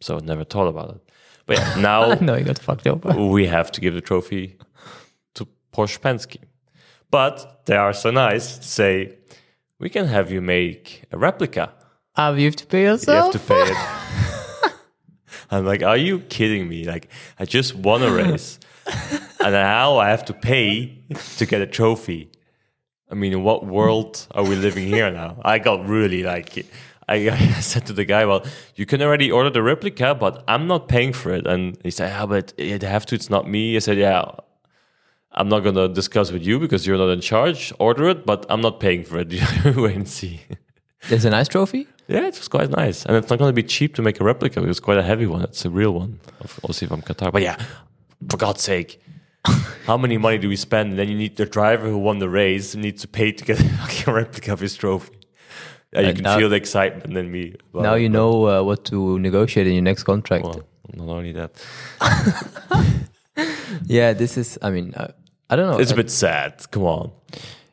so 0.00 0.16
I 0.16 0.20
never 0.20 0.44
thought 0.44 0.68
about 0.68 0.88
it. 0.96 1.00
But 1.46 1.58
yeah, 1.58 1.80
now 1.90 2.14
no, 2.20 2.34
you 2.36 2.44
got 2.44 2.58
fucked 2.58 2.86
up. 2.86 3.04
we 3.36 3.46
have 3.46 3.70
to 3.72 3.80
give 3.80 3.94
the 3.94 4.00
trophy 4.00 4.56
to 5.34 5.46
Porsche 5.72 6.00
Penske. 6.00 6.38
But 7.10 7.62
they 7.66 7.76
are 7.76 7.92
so 7.92 8.10
nice 8.10 8.58
to 8.58 8.64
say, 8.66 9.18
we 9.78 9.88
can 9.88 10.06
have 10.06 10.32
you 10.34 10.40
make 10.42 11.04
a 11.12 11.16
replica. 11.18 11.72
Ah, 12.16 12.32
you 12.32 12.46
have 12.46 12.56
to 12.56 12.66
pay 12.66 12.82
yourself. 12.82 13.34
You 13.34 13.38
have 13.38 13.46
to 13.46 13.54
pay 13.54 13.62
it. 13.72 14.72
I'm 15.50 15.64
like, 15.64 15.82
are 15.82 15.96
you 15.96 16.20
kidding 16.20 16.68
me? 16.68 16.84
Like, 16.84 17.08
I 17.38 17.44
just 17.44 17.74
won 17.74 18.02
a 18.02 18.10
race, 18.10 18.58
and 19.40 19.52
now 19.52 19.98
I 19.98 20.08
have 20.10 20.24
to 20.26 20.32
pay 20.32 21.04
to 21.36 21.46
get 21.46 21.60
a 21.60 21.66
trophy. 21.66 22.30
I 23.10 23.14
mean, 23.14 23.32
in 23.32 23.42
what 23.44 23.64
world 23.64 24.26
are 24.32 24.42
we 24.42 24.56
living 24.56 24.86
here 24.88 25.10
now? 25.10 25.40
I 25.44 25.58
got 25.58 25.86
really 25.86 26.24
like, 26.24 26.66
I, 27.08 27.28
I 27.30 27.60
said 27.60 27.86
to 27.86 27.92
the 27.92 28.04
guy, 28.04 28.24
well, 28.24 28.44
you 28.74 28.86
can 28.86 29.00
already 29.02 29.30
order 29.30 29.50
the 29.50 29.62
replica, 29.62 30.14
but 30.14 30.42
I'm 30.48 30.66
not 30.66 30.88
paying 30.88 31.12
for 31.12 31.32
it. 31.32 31.46
And 31.46 31.78
he 31.84 31.90
said, 31.90 32.08
yeah, 32.08 32.26
but 32.26 32.52
you 32.58 32.78
have 32.80 33.06
to. 33.06 33.14
It's 33.14 33.30
not 33.30 33.48
me. 33.48 33.76
I 33.76 33.80
said, 33.80 33.98
yeah. 33.98 34.24
I'm 35.38 35.50
not 35.50 35.60
gonna 35.60 35.86
discuss 35.86 36.32
with 36.32 36.42
you 36.42 36.58
because 36.58 36.86
you're 36.86 36.96
not 36.96 37.10
in 37.10 37.20
charge. 37.20 37.70
Order 37.78 38.08
it, 38.08 38.24
but 38.24 38.46
I'm 38.48 38.62
not 38.62 38.80
paying 38.80 39.04
for 39.04 39.18
it. 39.18 39.28
Wait 39.76 39.94
and 39.94 40.08
see. 40.08 40.40
There's 41.08 41.26
a 41.26 41.30
nice 41.30 41.46
trophy. 41.46 41.86
Yeah, 42.08 42.26
it 42.28 42.36
was 42.38 42.48
quite 42.48 42.70
nice, 42.70 43.04
and 43.04 43.16
it's 43.16 43.28
not 43.30 43.38
going 43.38 43.48
to 43.48 43.52
be 43.52 43.62
cheap 43.64 43.94
to 43.96 44.02
make 44.02 44.20
a 44.20 44.24
replica. 44.24 44.62
It 44.62 44.66
was 44.66 44.78
quite 44.80 44.98
a 44.98 45.02
heavy 45.02 45.26
one. 45.26 45.42
It's 45.42 45.64
a 45.64 45.70
real 45.70 45.92
one, 45.92 46.20
of- 46.40 46.60
obviously 46.62 46.86
from 46.88 47.02
Qatar. 47.02 47.32
But 47.32 47.42
yeah, 47.42 47.56
for 48.30 48.36
God's 48.36 48.62
sake, 48.62 49.00
how 49.86 49.96
many 49.96 50.16
money 50.16 50.38
do 50.38 50.48
we 50.48 50.56
spend? 50.56 50.90
And 50.90 50.98
then 50.98 51.08
you 51.08 51.16
need 51.16 51.36
the 51.36 51.46
driver 51.46 51.88
who 51.88 51.98
won 51.98 52.18
the 52.20 52.28
race 52.28 52.74
needs 52.76 53.02
to 53.02 53.08
pay 53.08 53.32
to 53.32 53.44
get 53.44 53.60
a 54.06 54.12
replica 54.12 54.52
of 54.52 54.60
his 54.60 54.76
trophy. 54.76 55.12
Yeah, 55.92 56.00
you 56.00 56.06
And 56.08 56.16
can 56.18 56.22
now- 56.24 56.38
feel 56.38 56.48
the 56.48 56.56
excitement 56.56 57.16
in 57.16 57.30
me. 57.32 57.54
now 57.74 57.94
you 57.94 58.08
know 58.08 58.46
uh, 58.48 58.62
what 58.62 58.84
to 58.86 59.18
negotiate 59.18 59.66
in 59.66 59.72
your 59.74 59.82
next 59.82 60.04
contract. 60.04 60.44
Well, 60.44 60.62
not 60.94 61.08
only 61.08 61.32
that, 61.32 61.50
Yeah, 63.86 64.12
this 64.14 64.36
is. 64.38 64.58
I 64.62 64.70
mean, 64.70 64.94
uh, 64.94 65.12
I 65.50 65.56
don't 65.56 65.70
know. 65.70 65.78
it's 65.78 65.90
a 65.90 65.96
bit 65.96 66.10
sad. 66.10 66.64
Come 66.70 66.84
on, 66.84 67.10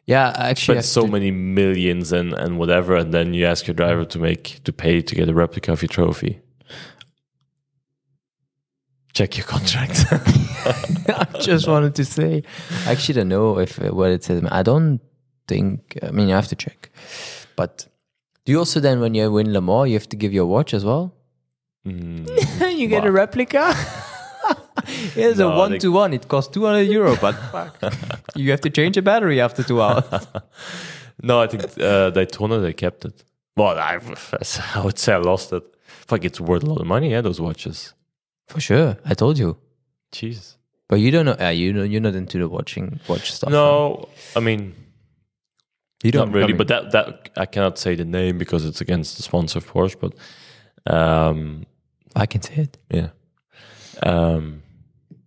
yeah, 0.06 0.34
I 0.36 0.50
actually, 0.50 0.76
spend 0.76 0.86
so 0.86 1.02
to- 1.06 1.12
many 1.12 1.32
millions 1.32 2.12
and 2.12 2.34
and 2.34 2.58
whatever, 2.58 2.96
and 2.96 3.14
then 3.14 3.34
you 3.34 3.46
ask 3.46 3.68
your 3.68 3.76
driver 3.76 4.06
to 4.06 4.20
make 4.20 4.64
to 4.64 4.74
pay 4.74 5.02
to 5.02 5.16
get 5.16 5.30
a 5.30 5.34
replica 5.34 5.72
of 5.72 5.82
your 5.82 5.90
trophy. 5.90 6.40
Check 9.14 9.38
your 9.38 9.46
contract. 9.46 10.06
I 11.08 11.26
just 11.40 11.68
wanted 11.68 11.94
to 11.96 12.06
say, 12.06 12.44
I 12.88 12.92
actually 12.94 13.16
don't 13.16 13.28
know 13.30 13.60
if 13.60 13.80
uh, 13.80 13.90
what 13.90 14.12
it 14.12 14.24
says. 14.24 14.42
I 14.52 14.64
don't 14.64 15.00
think. 15.48 15.98
I 16.02 16.12
mean, 16.12 16.30
you 16.30 16.36
have 16.36 16.48
to 16.48 16.56
check. 16.56 16.90
But 17.56 17.88
do 18.46 18.52
you 18.52 18.60
also 18.60 18.80
then, 18.80 19.00
when 19.02 19.14
you 19.14 19.32
win 19.32 19.54
Le 19.54 19.62
Mans, 19.62 19.88
you 19.88 19.94
have 19.94 20.10
to 20.10 20.16
give 20.16 20.34
your 20.34 20.48
watch 20.48 20.74
as 20.74 20.84
well? 20.84 21.14
Mm, 21.86 22.28
you 22.78 22.88
get 22.88 23.06
a 23.06 23.12
replica. 23.12 23.76
Here's 25.16 25.38
No, 25.38 25.52
a 25.52 25.58
one 25.58 25.80
to 25.80 25.90
one. 25.92 26.14
It 26.14 26.28
costs 26.28 26.52
two 26.54 26.66
hundred 26.66 26.84
euro, 26.92 27.16
but 27.22 27.34
fuck, 27.52 27.76
you 28.36 28.52
have 28.52 28.62
to 28.62 28.70
change 28.70 28.98
a 28.98 29.02
battery 29.02 29.40
after 29.42 29.64
two 29.64 29.82
hours. 29.82 30.04
No, 31.22 31.40
I 31.40 31.48
think 31.48 31.64
uh, 31.80 32.10
Daytona 32.10 32.60
they 32.60 32.74
kept 32.74 33.06
it. 33.06 33.24
Well, 33.56 33.78
I, 33.80 34.00
I 34.76 34.82
would 34.84 34.98
say 35.00 35.14
I 35.14 35.18
lost 35.18 35.54
it. 35.54 35.64
Fuck, 36.08 36.26
it's 36.26 36.40
worth 36.42 36.64
a 36.64 36.66
lot 36.66 36.82
of 36.82 36.88
money, 36.88 37.12
yeah, 37.12 37.22
those 37.22 37.40
watches. 37.40 37.94
For 38.48 38.60
sure, 38.60 38.98
I 39.06 39.14
told 39.14 39.38
you. 39.38 39.56
Jeez. 40.12 40.56
But 40.90 41.00
you 41.00 41.12
don't 41.12 41.26
know. 41.26 41.38
Uh, 41.40 41.50
you 41.50 41.72
know, 41.72 41.84
you're 41.84 42.02
not 42.02 42.16
into 42.16 42.40
the 42.40 42.50
watching 42.50 43.00
watch 43.08 43.32
stuff. 43.32 43.52
No, 43.52 44.10
I 44.36 44.40
mean, 44.42 44.74
you 46.04 46.12
don't 46.12 46.32
really. 46.32 46.54
But 46.54 46.68
that 46.68 46.92
that 46.92 47.30
I 47.38 47.46
cannot 47.46 47.78
say 47.78 47.96
the 47.96 48.06
name 48.06 48.38
because 48.38 48.66
it's 48.66 48.82
against 48.82 49.16
the 49.18 49.24
sponsor 49.24 49.60
of 49.60 49.72
Porsche. 49.72 49.96
But 50.00 50.14
Um, 50.94 51.66
I 52.16 52.26
can 52.26 52.42
say 52.42 52.56
it. 52.64 52.78
yeah. 52.90 53.10
Um, 54.02 54.62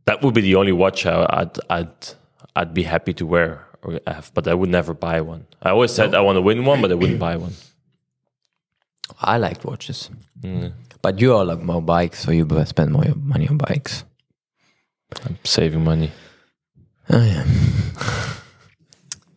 that 0.06 0.22
would 0.22 0.34
be 0.34 0.40
the 0.40 0.54
only 0.54 0.72
watch 0.72 1.04
I, 1.06 1.26
I'd 1.28 1.58
I'd 1.70 1.94
I'd 2.54 2.74
be 2.74 2.84
happy 2.84 3.12
to 3.14 3.26
wear 3.26 3.66
or 3.82 4.00
have, 4.06 4.32
but 4.34 4.48
I 4.48 4.54
would 4.54 4.70
never 4.70 4.94
buy 4.94 5.20
one. 5.20 5.46
I 5.62 5.70
always 5.70 5.92
said 5.92 6.14
I 6.14 6.20
want 6.20 6.36
to 6.36 6.40
win 6.42 6.64
one, 6.64 6.80
but 6.80 6.90
I 6.90 6.94
wouldn't 6.94 7.18
buy 7.18 7.36
one. 7.36 7.52
I 9.20 9.36
liked 9.38 9.64
watches, 9.64 10.10
but 11.02 11.20
you 11.20 11.32
all 11.34 11.44
like 11.44 11.60
more 11.60 11.82
bikes, 11.82 12.20
so 12.20 12.30
you 12.32 12.44
better 12.44 12.64
spend 12.66 12.92
more 12.92 13.04
money 13.16 13.48
on 13.48 13.58
bikes. 13.58 14.04
I'm 15.24 15.38
saving 15.44 15.84
money. 15.84 16.10
Oh 17.10 17.22
yeah. 17.22 17.44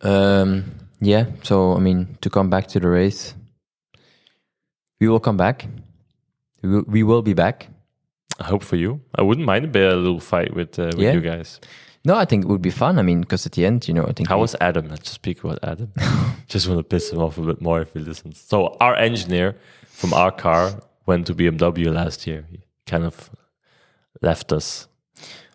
um. 0.02 0.64
Yeah. 1.00 1.26
So 1.42 1.76
I 1.76 1.78
mean, 1.80 2.18
to 2.20 2.30
come 2.30 2.50
back 2.50 2.66
to 2.68 2.80
the 2.80 2.88
race, 2.88 3.34
we 5.00 5.08
will 5.08 5.20
come 5.20 5.36
back. 5.36 5.66
We 6.62 6.68
will, 6.68 6.84
we 6.86 7.02
will 7.04 7.22
be 7.22 7.34
back. 7.34 7.68
I 8.40 8.44
hope 8.44 8.62
for 8.64 8.76
you. 8.76 9.00
I 9.14 9.22
wouldn't 9.22 9.46
mind 9.46 9.64
a 9.64 9.68
bit 9.68 9.92
a 9.92 9.96
little 9.96 10.20
fight 10.20 10.54
with 10.54 10.78
uh, 10.78 10.84
with 10.96 10.98
Yeah. 11.00 11.12
you 11.12 11.20
guys. 11.20 11.60
No, 12.04 12.14
I 12.14 12.24
think 12.24 12.44
it 12.44 12.48
would 12.48 12.62
be 12.62 12.70
fun. 12.70 12.98
I 12.98 13.02
mean, 13.02 13.20
because 13.20 13.44
at 13.46 13.52
the 13.52 13.66
end, 13.66 13.86
you 13.86 13.92
know, 13.94 14.06
I 14.08 14.12
think 14.12 14.28
How 14.28 14.38
was 14.40 14.56
Adam? 14.60 14.88
Let's 14.88 15.02
just 15.02 15.14
speak 15.14 15.44
about 15.44 15.58
Adam. 15.62 15.92
just 16.48 16.66
want 16.66 16.78
to 16.78 16.84
piss 16.84 17.12
him 17.12 17.18
off 17.20 17.36
a 17.36 17.42
bit 17.42 17.60
more 17.60 17.82
if 17.82 17.92
he 17.92 17.98
listens. 18.00 18.40
So 18.40 18.76
our 18.80 18.96
engineer 18.96 19.54
from 19.86 20.14
our 20.14 20.30
car 20.32 20.72
went 21.04 21.26
to 21.26 21.34
BMW 21.34 21.92
last 21.92 22.26
year. 22.26 22.46
He 22.50 22.60
kind 22.86 23.04
of 23.04 23.28
left 24.22 24.50
us. 24.52 24.88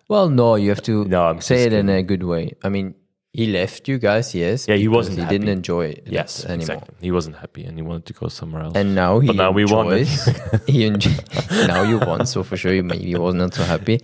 Well, 0.08 0.30
no, 0.30 0.54
you 0.56 0.70
have 0.70 0.84
to 0.84 1.06
No, 1.06 1.26
I'm 1.26 1.42
say 1.42 1.64
it 1.64 1.74
in 1.74 1.90
a 1.90 2.04
good 2.04 2.22
way. 2.24 2.54
I 2.64 2.70
mean, 2.70 2.94
he 3.36 3.46
left 3.52 3.88
you 3.90 3.98
guys, 4.00 4.34
yes. 4.34 4.68
Yeah, 4.70 4.76
he 4.84 4.88
wasn't 4.88 5.18
He 5.18 5.24
happy. 5.24 5.34
didn't 5.38 5.50
enjoy 5.60 5.86
it 5.96 6.04
Yes, 6.08 6.46
anymore. 6.46 6.62
exactly. 6.78 6.96
He 7.02 7.12
wasn't 7.12 7.36
happy 7.44 7.64
and 7.68 7.78
he 7.78 7.84
wanted 7.84 8.06
to 8.08 8.14
go 8.14 8.28
somewhere 8.30 8.64
else. 8.64 8.76
And 8.80 8.96
now 8.96 9.20
he 9.20 9.28
But 9.28 9.36
now 9.36 9.52
we 9.52 9.66
won 9.66 9.86
enjoys. 9.92 10.26
he 10.74 10.88
enjo- 10.90 11.68
now 11.68 11.82
you 11.84 11.98
won, 12.00 12.26
so 12.26 12.44
for 12.44 12.56
sure 12.58 12.74
he 12.74 12.82
maybe 12.82 13.06
he 13.06 13.16
was 13.16 13.36
not 13.36 13.54
so 13.54 13.64
happy, 13.64 14.00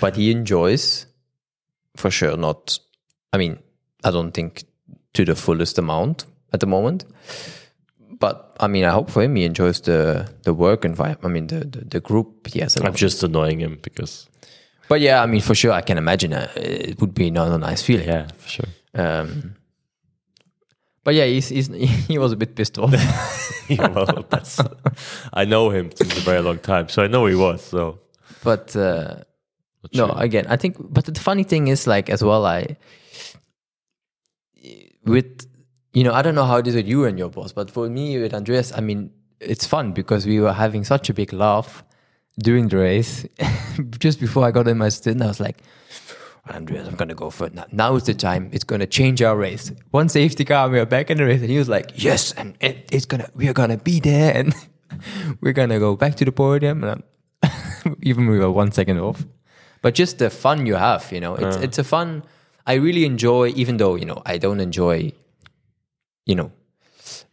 but 0.00 0.16
he 0.16 0.30
enjoys, 0.30 1.06
for 1.96 2.10
sure. 2.10 2.36
Not, 2.36 2.78
I 3.32 3.36
mean, 3.38 3.58
I 4.04 4.10
don't 4.10 4.32
think 4.32 4.64
to 5.14 5.24
the 5.24 5.34
fullest 5.36 5.78
amount 5.78 6.24
at 6.54 6.60
the 6.60 6.66
moment, 6.66 7.04
but 8.18 8.56
I 8.60 8.66
mean, 8.68 8.84
I 8.84 8.90
hope 8.90 9.10
for 9.10 9.22
him 9.22 9.36
he 9.36 9.44
enjoys 9.44 9.80
the 9.80 10.28
the 10.44 10.54
work 10.54 10.84
environment. 10.84 11.24
I 11.24 11.28
mean, 11.28 11.46
the 11.48 11.60
the, 11.64 11.84
the 11.84 12.00
group 12.00 12.46
he 12.48 12.60
has. 12.60 12.76
I'm 12.76 12.94
just 12.94 13.22
annoying 13.22 13.60
him 13.60 13.78
because 13.82 14.28
But 14.92 15.00
yeah, 15.00 15.22
I 15.22 15.26
mean, 15.26 15.40
for 15.40 15.54
sure, 15.54 15.72
I 15.72 15.80
can 15.80 15.96
imagine 15.96 16.34
uh, 16.34 16.52
it 16.54 17.00
would 17.00 17.14
be 17.14 17.30
not 17.30 17.50
a 17.50 17.56
nice 17.56 17.80
feeling. 17.80 18.06
yeah, 18.06 18.26
for 18.26 18.46
sure. 18.46 18.66
Um, 18.94 19.54
but 21.02 21.14
yeah, 21.14 21.24
he's, 21.24 21.48
he's, 21.48 21.68
he 22.08 22.18
was 22.18 22.32
a 22.32 22.36
bit 22.36 22.54
pissed 22.54 22.76
off. 22.78 22.92
Yeah, 23.70 23.88
well, 23.88 24.26
that's, 24.28 24.60
I 25.32 25.46
know 25.46 25.70
him 25.70 25.92
since 25.94 26.14
a 26.18 26.20
very 26.20 26.42
long 26.42 26.58
time, 26.58 26.90
so 26.90 27.02
I 27.02 27.06
know 27.06 27.24
he 27.24 27.34
was. 27.34 27.62
So 27.62 28.00
but 28.44 28.76
uh, 28.76 29.22
no, 29.94 30.08
sure. 30.08 30.14
again, 30.18 30.44
I 30.50 30.56
think. 30.56 30.76
But 30.78 31.06
the 31.06 31.18
funny 31.18 31.44
thing 31.44 31.68
is, 31.68 31.86
like 31.86 32.10
as 32.10 32.22
well, 32.22 32.44
I 32.44 32.76
with 35.06 35.46
you 35.94 36.04
know, 36.04 36.12
I 36.12 36.20
don't 36.20 36.34
know 36.34 36.44
how 36.44 36.58
it 36.58 36.66
is 36.66 36.74
with 36.74 36.86
you 36.86 37.06
and 37.06 37.18
your 37.18 37.30
boss, 37.30 37.52
but 37.52 37.70
for 37.70 37.88
me 37.88 38.18
with 38.18 38.34
Andreas, 38.34 38.74
I 38.76 38.80
mean, 38.80 39.10
it's 39.40 39.64
fun 39.64 39.92
because 39.92 40.26
we 40.26 40.38
were 40.38 40.52
having 40.52 40.84
such 40.84 41.08
a 41.08 41.14
big 41.14 41.32
laugh 41.32 41.82
during 42.42 42.68
the 42.68 42.76
race. 42.76 43.26
Just 43.98 44.20
before 44.20 44.44
I 44.44 44.50
got 44.50 44.68
in 44.68 44.78
my 44.78 44.88
stint, 44.88 45.22
I 45.22 45.26
was 45.26 45.40
like. 45.40 45.58
Andreas, 46.50 46.88
I'm 46.88 46.96
gonna 46.96 47.14
go 47.14 47.30
for 47.30 47.46
it. 47.46 47.54
Now, 47.54 47.66
now 47.70 47.94
is 47.94 48.02
the 48.02 48.14
time. 48.14 48.50
It's 48.52 48.64
gonna 48.64 48.86
change 48.86 49.22
our 49.22 49.36
race. 49.36 49.70
One 49.92 50.08
safety 50.08 50.44
car, 50.44 50.68
we 50.68 50.80
are 50.80 50.84
back 50.84 51.08
in 51.08 51.18
the 51.18 51.24
race, 51.24 51.40
and 51.40 51.48
he 51.48 51.56
was 51.56 51.68
like, 51.68 51.92
"Yes, 51.94 52.32
and 52.32 52.56
it, 52.60 52.88
it's 52.90 53.06
gonna, 53.06 53.30
we 53.36 53.46
are 53.48 53.52
gonna 53.52 53.76
be 53.76 54.00
there, 54.00 54.34
and 54.36 54.52
we're 55.40 55.52
gonna 55.52 55.78
go 55.78 55.94
back 55.94 56.16
to 56.16 56.24
the 56.24 56.32
podium." 56.32 56.82
And 56.82 57.04
even 58.02 58.26
we 58.26 58.40
were 58.40 58.50
one 58.50 58.72
second 58.72 58.98
off, 58.98 59.24
but 59.82 59.94
just 59.94 60.18
the 60.18 60.30
fun 60.30 60.66
you 60.66 60.74
have, 60.74 61.12
you 61.12 61.20
know, 61.20 61.36
it's 61.36 61.56
it's 61.58 61.78
a 61.78 61.84
fun. 61.84 62.24
I 62.66 62.74
really 62.74 63.04
enjoy, 63.04 63.52
even 63.54 63.76
though 63.76 63.94
you 63.94 64.04
know 64.04 64.20
I 64.26 64.38
don't 64.38 64.58
enjoy, 64.58 65.12
you 66.26 66.34
know, 66.34 66.50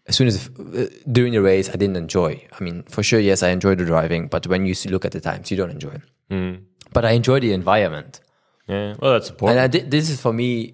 as 0.10 0.16
soon 0.16 0.28
as 0.28 0.50
uh, 0.50 0.88
during 1.12 1.34
the 1.34 1.42
race 1.42 1.70
I 1.70 1.74
didn't 1.74 1.96
enjoy. 1.96 2.46
I 2.52 2.64
mean, 2.64 2.84
for 2.84 3.04
sure, 3.04 3.20
yes, 3.20 3.44
I 3.44 3.50
enjoy 3.50 3.76
the 3.76 3.86
driving, 3.86 4.28
but 4.28 4.48
when 4.48 4.66
you 4.66 4.76
look 4.88 5.06
at 5.06 5.12
the 5.12 5.22
times, 5.22 5.52
you 5.52 5.58
don't 5.58 5.70
enjoy. 5.70 6.02
it. 6.30 6.60
But 6.92 7.06
I 7.06 7.12
enjoy 7.12 7.40
the 7.40 7.54
environment. 7.54 8.20
yeah, 8.68 8.96
well, 9.00 9.14
that's 9.14 9.30
important. 9.30 9.60
And 9.60 9.72
did, 9.72 9.92
this 9.92 10.10
is 10.10 10.20
for 10.20 10.34
me 10.34 10.74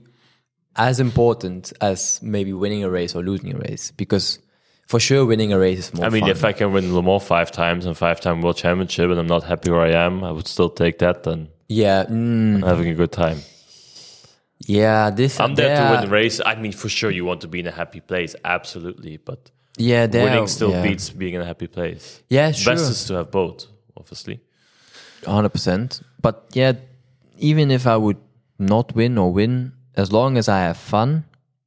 as 0.75 0.99
important 0.99 1.73
as 1.81 2.19
maybe 2.21 2.53
winning 2.53 2.83
a 2.83 2.89
race 2.89 3.15
or 3.15 3.23
losing 3.23 3.53
a 3.53 3.57
race 3.57 3.91
because 3.91 4.39
for 4.88 4.99
sure 4.99 5.25
winning 5.25 5.53
a 5.53 5.59
race 5.59 5.79
is 5.79 5.93
more 5.93 6.05
I 6.05 6.09
mean, 6.09 6.21
fun. 6.21 6.29
if 6.29 6.43
I 6.43 6.53
can 6.53 6.73
win 6.73 6.93
Le 6.93 7.01
Mans 7.01 7.23
five 7.23 7.51
times 7.51 7.86
and 7.86 7.97
five 7.97 8.19
time 8.21 8.41
world 8.41 8.57
championship, 8.57 9.09
and 9.09 9.19
I'm 9.19 9.27
not 9.27 9.43
happy 9.43 9.69
where 9.71 9.81
I 9.81 9.91
am, 10.05 10.23
I 10.23 10.31
would 10.31 10.47
still 10.47 10.69
take 10.69 10.99
that 10.99 11.23
than 11.23 11.49
yeah, 11.67 12.05
mm, 12.05 12.63
having 12.65 12.88
a 12.89 12.93
good 12.93 13.11
time. 13.11 13.39
Yeah, 14.68 15.09
this 15.11 15.39
I'm 15.39 15.55
there 15.55 15.76
to 15.78 15.91
win 15.91 16.01
the 16.01 16.07
race. 16.11 16.41
I 16.45 16.55
mean, 16.55 16.72
for 16.72 16.89
sure, 16.89 17.11
you 17.11 17.26
want 17.26 17.41
to 17.41 17.47
be 17.47 17.59
in 17.59 17.68
a 17.68 17.72
happy 17.72 17.99
place, 18.01 18.36
absolutely. 18.43 19.18
But 19.18 19.51
Yeah, 19.78 20.07
winning 20.07 20.47
still 20.47 20.72
yeah. 20.72 20.82
beats 20.84 21.09
being 21.09 21.34
in 21.36 21.41
a 21.41 21.45
happy 21.45 21.68
place. 21.68 22.22
Yeah, 22.30 22.51
sure, 22.51 22.74
Best 22.74 22.89
is 22.91 23.05
to 23.05 23.13
have 23.16 23.30
both, 23.32 23.66
obviously. 23.95 24.39
hundred 25.26 25.49
percent. 25.49 26.01
But 26.22 26.36
yeah, 26.53 26.74
even 27.38 27.72
if 27.72 27.86
I 27.86 27.97
would 27.97 28.18
not 28.57 28.95
win 28.95 29.18
or 29.18 29.32
win, 29.34 29.74
as 29.95 30.11
long 30.11 30.38
as 30.38 30.47
I 30.49 30.59
have 30.59 30.78
fun 30.78 31.26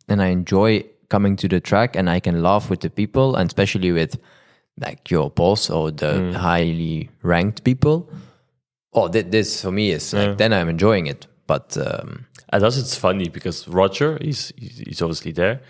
and 0.09 0.21
I 0.23 0.29
enjoy 0.29 0.85
coming 1.09 1.37
to 1.37 1.49
the 1.49 1.61
track 1.61 1.97
and 1.97 2.09
I 2.11 2.21
can 2.21 2.43
laugh 2.43 2.69
with 2.71 2.81
the 2.81 2.91
people, 2.91 3.37
and 3.37 3.47
especially 3.49 3.93
with 3.93 4.19
like 4.81 5.11
your 5.11 5.31
boss 5.31 5.71
or 5.71 5.91
the 5.91 6.33
highly 6.39 7.11
ranked 7.23 7.63
people. 7.65 8.09
Oh, 8.93 9.09
th- 9.09 9.27
this 9.31 9.61
for 9.63 9.71
me 9.73 9.91
is 9.91 10.13
like 10.15 10.39
then 10.39 10.53
I'm 10.53 10.69
enjoying 10.69 11.07
it. 11.07 11.27
But 11.47 11.77
um, 11.77 12.27
And 12.51 12.63
thus, 12.63 12.79
it's 12.79 12.97
funny 12.97 13.29
because 13.29 13.69
Roger, 13.69 14.19
he's 14.21 14.53
he's 14.57 14.79
he's 14.79 15.03
obviously 15.03 15.33
there, 15.33 15.61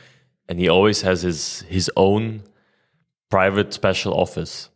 and 0.48 0.58
he 0.58 0.68
always 0.68 1.02
has 1.02 1.22
his 1.22 1.62
his 1.62 1.90
own 1.96 2.42
private 3.30 3.74
special 3.74 4.14
office 4.14 4.70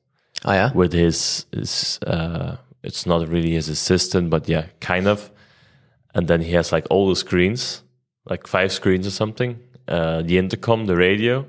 oh 0.44 0.52
yeah, 0.52 0.72
with 0.72 0.92
his 0.92 1.46
his. 1.52 1.98
Uh, 2.06 2.56
it's 2.82 3.06
not 3.06 3.28
really 3.28 3.52
his 3.52 3.68
assistant, 3.68 4.30
but 4.30 4.48
yeah, 4.48 4.66
kind 4.80 5.06
of. 5.06 5.30
And 6.14 6.26
then 6.28 6.40
he 6.40 6.52
has 6.52 6.72
like 6.72 6.86
all 6.90 7.08
the 7.08 7.16
screens, 7.16 7.82
like 8.24 8.46
five 8.46 8.72
screens 8.72 9.06
or 9.06 9.10
something. 9.10 9.60
Uh, 9.86 10.22
the 10.22 10.38
intercom, 10.38 10.86
the 10.86 10.96
radio, 10.96 11.46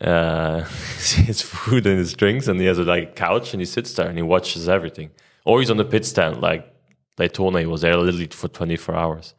uh, 0.00 0.60
his 1.24 1.40
food 1.40 1.86
and 1.86 1.98
his 1.98 2.12
drinks, 2.12 2.46
and 2.48 2.60
he 2.60 2.66
has 2.66 2.78
a 2.78 2.84
like 2.84 3.16
couch 3.16 3.54
and 3.54 3.60
he 3.60 3.66
sits 3.66 3.92
there 3.94 4.06
and 4.06 4.18
he 4.18 4.22
watches 4.22 4.68
everything. 4.68 5.10
Or 5.44 5.60
he's 5.60 5.70
on 5.70 5.78
the 5.78 5.84
pit 5.84 6.04
stand, 6.04 6.40
like 6.40 6.70
Daytona. 7.16 7.60
He 7.60 7.66
was 7.66 7.80
there 7.80 7.96
literally 7.96 8.26
for 8.26 8.48
24 8.48 8.94
hours. 8.94 9.34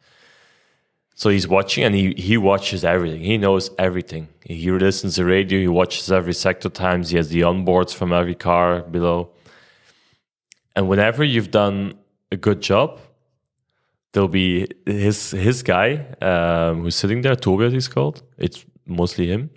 So 1.14 1.28
he's 1.30 1.46
watching 1.46 1.84
and 1.84 1.94
he, 1.94 2.14
he 2.16 2.36
watches 2.36 2.84
everything. 2.84 3.20
He 3.20 3.38
knows 3.38 3.70
everything. 3.78 4.28
He 4.44 4.70
listens 4.70 5.16
to 5.16 5.24
radio. 5.24 5.60
He 5.60 5.68
watches 5.68 6.10
every 6.10 6.34
sector 6.34 6.68
times. 6.68 7.10
He 7.10 7.16
has 7.16 7.28
the 7.28 7.42
onboards 7.42 7.94
from 7.94 8.12
every 8.12 8.34
car 8.34 8.80
below. 8.80 9.30
And 10.74 10.88
whenever 10.88 11.22
you've 11.22 11.50
done 11.50 11.94
a 12.30 12.36
good 12.36 12.62
job, 12.62 12.98
there'll 14.12 14.28
be 14.28 14.66
his 14.86 15.32
his 15.32 15.62
guy 15.62 16.06
um, 16.20 16.82
who's 16.82 16.96
sitting 16.96 17.22
there, 17.22 17.36
Tobias 17.36 17.72
he's 17.72 17.88
called. 17.88 18.22
It's 18.38 18.64
mostly 18.86 19.26
him. 19.26 19.50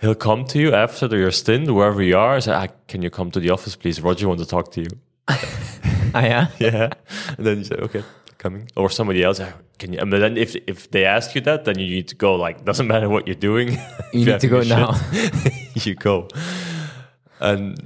He'll 0.00 0.14
come 0.14 0.44
to 0.46 0.58
you 0.58 0.72
after 0.74 1.06
your 1.16 1.30
stint, 1.30 1.70
wherever 1.70 2.02
you 2.02 2.16
are, 2.16 2.34
and 2.34 2.44
say, 2.44 2.52
ah, 2.52 2.68
"Can 2.88 3.02
you 3.02 3.10
come 3.10 3.30
to 3.32 3.40
the 3.40 3.50
office, 3.50 3.76
please? 3.76 4.00
Roger 4.00 4.28
wants 4.28 4.42
to 4.42 4.48
talk 4.48 4.70
to 4.72 4.80
you." 4.80 4.90
oh 5.28 5.40
yeah. 6.14 6.48
yeah, 6.58 6.90
and 7.36 7.46
then 7.46 7.58
you 7.58 7.64
say, 7.64 7.76
"Okay, 7.76 8.02
coming." 8.38 8.68
Or 8.76 8.88
somebody 8.90 9.22
else, 9.22 9.40
"Ah, 9.40 9.52
can 9.80 9.92
you? 9.92 9.98
And 9.98 10.12
then 10.12 10.36
if 10.36 10.54
if 10.66 10.90
they 10.90 11.04
ask 11.04 11.34
you 11.34 11.40
that, 11.48 11.64
then 11.64 11.78
you 11.80 11.86
need 11.96 12.08
to 12.08 12.14
go. 12.26 12.30
Like, 12.46 12.64
doesn't 12.70 12.86
matter 12.86 13.08
what 13.08 13.26
you're 13.26 13.42
doing. 13.50 13.68
You 14.12 14.24
need 14.26 14.40
to 14.40 14.48
go 14.48 14.62
now. 14.62 14.88
you 15.86 15.94
go, 15.94 16.26
and 17.40 17.76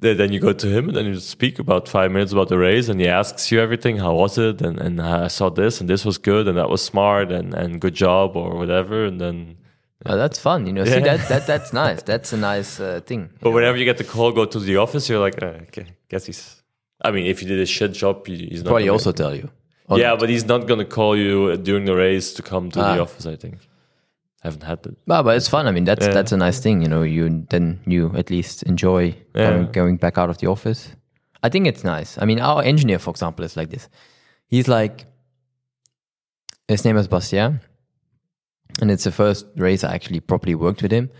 then 0.00 0.32
you 0.32 0.40
go 0.40 0.52
to 0.52 0.66
him 0.66 0.88
and 0.88 0.96
then 0.96 1.06
you 1.06 1.20
speak 1.20 1.58
about 1.60 1.88
five 1.88 2.10
minutes 2.10 2.32
about 2.32 2.48
the 2.48 2.58
race 2.58 2.88
and 2.88 3.00
he 3.00 3.06
asks 3.06 3.52
you 3.52 3.60
everything 3.60 3.98
how 3.98 4.12
was 4.12 4.36
it 4.36 4.60
and, 4.60 4.80
and 4.80 5.00
i 5.00 5.28
saw 5.28 5.48
this 5.48 5.80
and 5.80 5.88
this 5.88 6.04
was 6.04 6.18
good 6.18 6.48
and 6.48 6.56
that 6.58 6.68
was 6.68 6.82
smart 6.82 7.30
and, 7.30 7.54
and 7.54 7.80
good 7.80 7.94
job 7.94 8.36
or 8.36 8.56
whatever 8.56 9.04
and 9.04 9.20
then 9.20 9.56
Oh, 10.04 10.16
that's 10.16 10.36
fun. 10.36 10.66
You 10.66 10.72
know, 10.72 10.84
see 10.84 10.98
that 10.98 11.28
that 11.28 11.46
that's 11.46 11.72
nice. 11.72 12.02
That's 12.02 12.32
a 12.32 12.36
nice 12.36 12.80
uh, 12.80 13.00
thing. 13.06 13.30
but 13.40 13.52
whenever 13.52 13.76
you 13.78 13.84
get 13.84 13.98
the 13.98 14.08
call 14.14 14.32
go 14.32 14.44
to 14.44 14.58
the 14.58 14.76
office 14.76 15.08
you're 15.08 15.20
like 15.20 15.40
uh, 15.40 15.62
okay 15.68 15.86
guess 16.08 16.26
he's 16.26 16.60
i 17.06 17.12
mean 17.12 17.26
if 17.32 17.40
you 17.40 17.46
did 17.46 17.60
a 17.60 17.66
shit 17.66 17.92
job 17.92 18.26
he- 18.26 18.48
he's 18.50 18.64
not 18.64 18.70
Probably 18.70 18.88
also 18.88 19.12
tell 19.12 19.32
you. 19.40 19.48
Yeah 19.98 20.10
not. 20.10 20.20
but 20.20 20.28
he's 20.28 20.44
not 20.46 20.66
gonna 20.66 20.84
call 20.84 21.16
you 21.16 21.56
during 21.56 21.84
the 21.86 21.94
race 21.94 22.32
to 22.34 22.42
come 22.42 22.70
to 22.70 22.80
Ah. 22.80 22.94
the 22.94 23.02
office 23.02 23.26
i 23.26 23.36
think 23.36 23.54
I 24.44 24.48
haven't 24.48 24.64
had 24.64 24.82
that 24.82 24.96
Well, 25.06 25.22
but 25.22 25.36
it's 25.36 25.48
fun. 25.48 25.68
I 25.68 25.70
mean, 25.72 25.84
that's 25.84 26.04
Yeah. 26.06 26.12
that's 26.14 26.32
a 26.32 26.36
nice 26.36 26.58
thing. 26.60 26.82
You 26.82 26.88
know, 26.88 27.02
you 27.04 27.46
then 27.50 27.78
you 27.86 28.10
at 28.16 28.28
least 28.28 28.64
enjoy 28.64 29.14
Yeah. 29.36 29.50
going, 29.50 29.72
going 29.72 29.96
back 29.98 30.18
out 30.18 30.30
of 30.30 30.38
the 30.38 30.48
office. 30.48 30.80
I 31.44 31.48
think 31.48 31.66
it's 31.68 31.84
nice. 31.84 32.18
I 32.22 32.24
mean, 32.26 32.40
our 32.40 32.60
engineer, 32.64 32.98
for 32.98 33.10
example, 33.10 33.44
is 33.44 33.56
like 33.56 33.70
this. 33.70 33.88
He's 34.48 34.66
like, 34.66 35.06
his 36.68 36.84
name 36.84 36.96
is 36.98 37.06
Bastien, 37.08 37.60
and 38.80 38.90
it's 38.90 39.04
the 39.04 39.12
first 39.12 39.46
race 39.56 39.84
I 39.84 39.94
actually 39.94 40.20
properly 40.20 40.54
worked 40.56 40.82
with 40.82 40.92
him. 40.92 41.10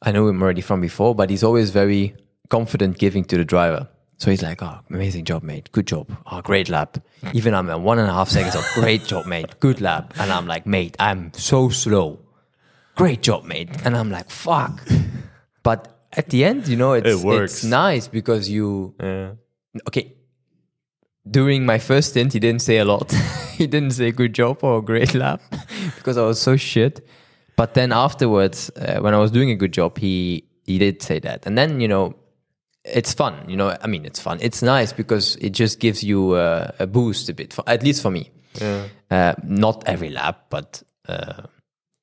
I 0.00 0.12
know 0.12 0.26
him 0.28 0.42
already 0.42 0.62
from 0.62 0.80
before, 0.80 1.14
but 1.14 1.28
he's 1.30 1.42
always 1.44 1.68
very 1.70 2.14
confident 2.48 2.96
giving 2.98 3.24
to 3.24 3.36
the 3.36 3.44
driver. 3.44 3.88
So 4.18 4.30
he's 4.30 4.42
like, 4.42 4.60
"Oh, 4.62 4.80
amazing 4.90 5.24
job, 5.24 5.42
mate. 5.44 5.70
Good 5.72 5.86
job. 5.86 6.08
Oh, 6.26 6.40
great 6.42 6.68
lap. 6.68 6.98
Even 7.32 7.54
I'm 7.54 7.70
at 7.70 7.80
one 7.80 7.98
and 8.00 8.08
a 8.10 8.12
half 8.12 8.28
seconds 8.28 8.56
of 8.56 8.64
great 8.74 9.04
job, 9.04 9.26
mate. 9.26 9.58
Good 9.60 9.80
lap." 9.80 10.12
And 10.18 10.30
I'm 10.32 10.46
like, 10.46 10.66
"Mate, 10.66 10.96
I'm 10.98 11.32
so 11.34 11.68
slow. 11.68 12.18
Great 12.96 13.22
job, 13.22 13.44
mate." 13.44 13.70
And 13.84 13.96
I'm 13.96 14.10
like, 14.10 14.28
"Fuck." 14.30 14.82
But 15.62 15.88
at 16.12 16.30
the 16.30 16.44
end, 16.44 16.66
you 16.68 16.76
know, 16.76 16.94
it's 16.94 17.08
It 17.20 17.24
works. 17.24 17.52
it's 17.54 17.64
nice 17.64 18.08
because 18.08 18.48
you 18.50 18.94
Yeah. 19.00 19.30
okay. 19.86 20.14
During 21.30 21.66
my 21.66 21.78
first 21.78 22.10
stint, 22.10 22.32
he 22.32 22.38
didn't 22.40 22.62
say 22.62 22.78
a 22.78 22.84
lot. 22.84 23.12
he 23.58 23.66
didn't 23.66 23.92
say 23.92 24.10
good 24.12 24.34
job 24.34 24.64
or 24.64 24.82
great 24.82 25.14
lap 25.14 25.40
because 25.96 26.16
I 26.16 26.22
was 26.22 26.40
so 26.40 26.56
shit. 26.56 27.06
But 27.54 27.74
then 27.74 27.92
afterwards, 27.92 28.70
uh, 28.76 29.00
when 29.00 29.14
I 29.14 29.18
was 29.18 29.30
doing 29.30 29.50
a 29.50 29.54
good 29.56 29.72
job, 29.72 29.98
he 29.98 30.44
he 30.64 30.78
did 30.78 31.02
say 31.02 31.18
that. 31.20 31.46
And 31.46 31.56
then 31.58 31.80
you 31.80 31.88
know, 31.88 32.14
it's 32.92 33.12
fun. 33.12 33.44
You 33.48 33.56
know, 33.56 33.76
I 33.80 33.86
mean, 33.86 34.04
it's 34.04 34.20
fun. 34.20 34.38
It's 34.40 34.62
nice 34.62 34.92
because 34.92 35.36
it 35.36 35.50
just 35.50 35.80
gives 35.80 36.02
you 36.02 36.32
uh, 36.32 36.72
a 36.78 36.86
boost 36.86 37.28
a 37.28 37.34
bit. 37.34 37.52
For, 37.52 37.64
at 37.66 37.82
least 37.82 38.02
for 38.02 38.10
me. 38.10 38.30
Uh, 39.10 39.34
not 39.44 39.84
every 39.86 40.10
lap, 40.10 40.46
but 40.50 40.82
uh, 41.08 41.42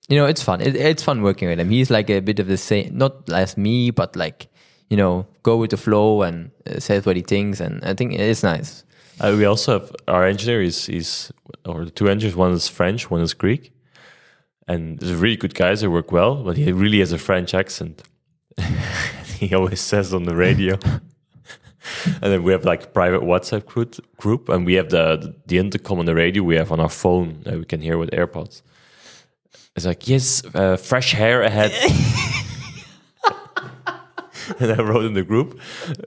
you 0.08 0.18
know, 0.18 0.26
it's 0.26 0.42
fun. 0.42 0.62
It, 0.62 0.76
it's 0.76 1.04
fun 1.04 1.22
working 1.22 1.50
with 1.50 1.60
him. 1.60 1.70
He's 1.70 1.90
like 1.90 2.10
a 2.10 2.20
bit 2.20 2.40
of 2.40 2.48
the 2.48 2.58
same, 2.58 2.98
not 2.98 3.30
as 3.30 3.58
me, 3.58 3.92
but 3.92 4.16
like 4.16 4.48
you 4.90 4.98
know, 4.98 5.26
go 5.44 5.58
with 5.58 5.72
the 5.72 5.78
flow 5.78 6.22
and 6.22 6.52
uh, 6.70 6.80
says 6.80 7.06
what 7.06 7.16
he 7.16 7.22
thinks, 7.22 7.60
and 7.60 7.84
I 7.84 7.94
think 7.94 8.14
it's 8.14 8.44
nice. 8.44 8.84
Uh, 9.20 9.34
we 9.38 9.46
also 9.46 9.80
have 9.80 9.96
our 10.08 10.26
engineer 10.26 10.62
is 10.62 10.90
is 10.90 11.32
or 11.66 11.86
the 11.86 11.92
two 11.92 12.08
engineers. 12.10 12.36
One 12.36 12.52
is 12.52 12.68
French, 12.68 13.10
one 13.10 13.22
is 13.22 13.34
Greek, 13.34 13.72
and 14.68 15.00
they're 15.00 15.16
really 15.16 15.38
good 15.38 15.56
guys. 15.56 15.82
They 15.82 15.88
work 15.88 16.12
well, 16.12 16.44
but 16.44 16.58
he 16.58 16.72
really 16.72 17.00
has 17.00 17.12
a 17.12 17.18
French 17.18 17.54
accent. 17.54 18.04
he 19.36 19.56
always 19.56 19.82
says 19.82 20.14
on 20.14 20.24
the 20.24 20.36
radio. 20.36 20.78
and 22.06 22.32
then 22.32 22.44
we 22.44 22.52
have 22.52 22.66
like 22.66 22.84
a 22.84 22.88
private 22.88 23.22
WhatsApp 23.22 23.66
group, 23.66 23.96
group, 24.18 24.50
and 24.50 24.66
we 24.66 24.76
have 24.76 24.90
the 24.90 25.36
the 25.46 25.58
intercom 25.58 26.00
on 26.00 26.06
the 26.06 26.16
radio. 26.16 26.44
We 26.44 26.56
have 26.56 26.72
on 26.72 26.80
our 26.80 26.90
phone 26.90 27.42
that 27.44 27.58
we 27.58 27.66
can 27.66 27.82
hear 27.82 27.98
with 27.98 28.12
AirPods. 28.12 28.62
It's 29.76 29.86
like 29.86 30.08
yes, 30.08 30.44
uh, 30.54 30.78
fresh 30.78 31.12
hair 31.12 31.42
ahead. 31.42 31.72
and 34.60 34.72
I 34.72 34.82
wrote 34.82 35.06
in 35.06 35.14
the 35.14 35.24
group, 35.24 35.60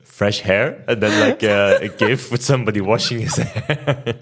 fresh 0.04 0.40
hair, 0.40 0.84
and 0.88 1.02
then 1.02 1.28
like 1.28 1.44
uh, 1.44 1.78
a 1.80 1.88
gif 1.88 2.32
with 2.32 2.42
somebody 2.42 2.80
washing 2.80 3.20
his 3.20 3.36
hair. 3.36 4.14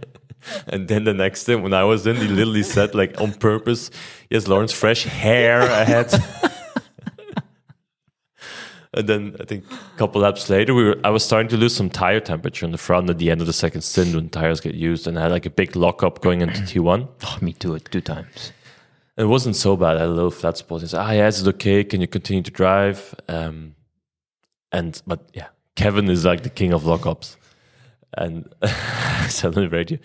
and 0.69 0.89
then 0.89 1.05
the 1.05 1.15
next 1.15 1.45
thing, 1.45 1.63
when 1.63 1.73
I 1.73 1.85
was 1.85 2.07
in, 2.07 2.17
he 2.17 2.29
literally 2.29 2.63
said 2.63 2.95
like 2.95 3.21
on 3.21 3.33
purpose, 3.35 3.91
"Yes, 4.31 4.49
Laurens, 4.49 4.73
fresh 4.73 5.05
hair 5.05 5.61
ahead." 5.61 6.13
And 8.97 9.09
then 9.09 9.37
I 9.39 9.45
think 9.45 9.65
a 9.71 9.99
couple 9.99 10.23
laps 10.23 10.49
later, 10.49 10.75
we 10.75 10.85
were 10.85 10.97
I 11.05 11.11
was 11.11 11.25
starting 11.25 11.49
to 11.49 11.57
lose 11.57 11.77
some 11.77 11.91
tire 11.91 12.21
temperature 12.21 12.65
in 12.65 12.73
the 12.73 12.79
front 12.79 13.11
at 13.11 13.19
the 13.19 13.31
end 13.31 13.41
of 13.41 13.47
the 13.47 13.53
second 13.53 13.83
stint 13.83 14.15
when 14.15 14.31
tires 14.31 14.61
get 14.61 14.75
used, 14.75 15.07
and 15.07 15.19
I 15.19 15.23
had 15.23 15.33
like 15.33 15.47
a 15.47 15.51
big 15.51 15.77
lockup 15.77 16.23
going 16.23 16.41
into 16.41 16.61
T1. 16.71 17.09
Oh, 17.25 17.39
me 17.43 17.53
too, 17.53 17.79
two 17.79 18.01
times. 18.01 18.53
It 19.17 19.25
wasn't 19.25 19.57
so 19.57 19.77
bad. 19.77 19.97
I 19.97 20.01
had 20.01 20.09
a 20.09 20.13
little 20.13 20.31
flat 20.31 20.57
spot. 20.57 20.81
He 20.81 20.87
said, 20.87 21.01
"Ah, 21.01 21.11
yeah, 21.11 21.27
is 21.27 21.43
it 21.43 21.49
okay? 21.55 21.85
Can 21.85 22.01
you 22.01 22.07
continue 22.07 22.43
to 22.43 22.51
drive?" 22.51 23.15
Um, 23.29 23.75
and 24.73 25.01
but 25.07 25.29
yeah, 25.35 25.49
Kevin 25.75 26.09
is 26.09 26.25
like 26.25 26.43
the 26.43 26.51
king 26.51 26.73
of 26.73 26.83
lockups. 26.85 27.37
And 28.19 28.49
I 28.63 29.27
said 29.29 29.57
on 29.57 29.65
the 29.65 29.69
radio, 29.69 29.99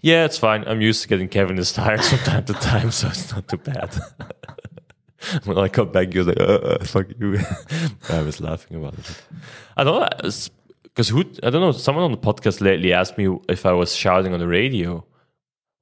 "Yeah, 0.00 0.24
it's 0.24 0.38
fine. 0.38 0.64
I'm 0.66 0.80
used 0.80 1.02
to 1.02 1.08
getting 1.08 1.28
Kevin 1.28 1.58
his 1.58 1.72
tires 1.72 2.08
from 2.08 2.18
time 2.20 2.44
to 2.46 2.54
time, 2.54 2.90
so 2.98 3.08
it's 3.08 3.32
not 3.32 3.46
too 3.46 3.58
bad." 3.58 3.94
when 5.44 5.58
I 5.58 5.68
got 5.68 5.92
back, 5.92 6.12
he 6.12 6.18
was 6.18 6.28
like, 6.28 6.40
uh, 6.40 6.44
uh, 6.44 6.84
"Fuck 6.84 7.08
you." 7.18 7.38
I 8.08 8.22
was 8.22 8.40
laughing 8.40 8.76
about 8.76 8.98
it. 8.98 9.22
I 9.76 9.84
don't 9.84 10.00
know 10.00 10.30
because 10.84 11.08
who 11.08 11.20
I 11.42 11.50
don't 11.50 11.60
know. 11.60 11.72
Someone 11.72 12.04
on 12.04 12.12
the 12.12 12.18
podcast 12.18 12.60
lately 12.60 12.92
asked 12.92 13.18
me 13.18 13.38
if 13.48 13.66
I 13.66 13.72
was 13.72 13.94
shouting 13.94 14.32
on 14.32 14.40
the 14.40 14.48
radio 14.48 15.04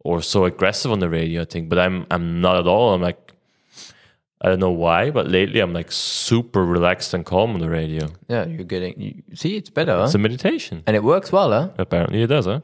or 0.01 0.23
so 0.23 0.45
aggressive 0.45 0.91
on 0.93 1.01
the 1.01 1.09
radio, 1.09 1.43
I 1.43 1.45
think. 1.45 1.69
But 1.69 1.79
I'm 1.79 2.07
I'm 2.11 2.41
not 2.41 2.57
at 2.57 2.67
all. 2.67 2.95
I'm 2.95 3.03
like 3.03 3.27
I 4.41 4.49
don't 4.49 4.61
know 4.61 4.71
why, 4.71 5.11
but 5.11 5.29
lately 5.29 5.61
I'm 5.61 5.73
like 5.73 5.91
super 5.91 6.65
relaxed 6.65 7.15
and 7.15 7.25
calm 7.25 7.55
on 7.55 7.61
the 7.61 7.71
radio. 7.71 8.09
Yeah, 8.29 8.47
you're 8.47 8.65
getting. 8.65 9.01
You, 9.01 9.23
see, 9.35 9.57
it's 9.57 9.71
better, 9.71 9.97
huh? 9.97 10.05
It's 10.05 10.15
a 10.15 10.19
meditation. 10.19 10.83
and 10.87 10.95
it 10.95 11.03
works 11.03 11.33
well, 11.33 11.51
huh? 11.51 11.71
Apparently 11.79 12.23
it 12.23 12.29
does, 12.29 12.47
huh? 12.47 12.61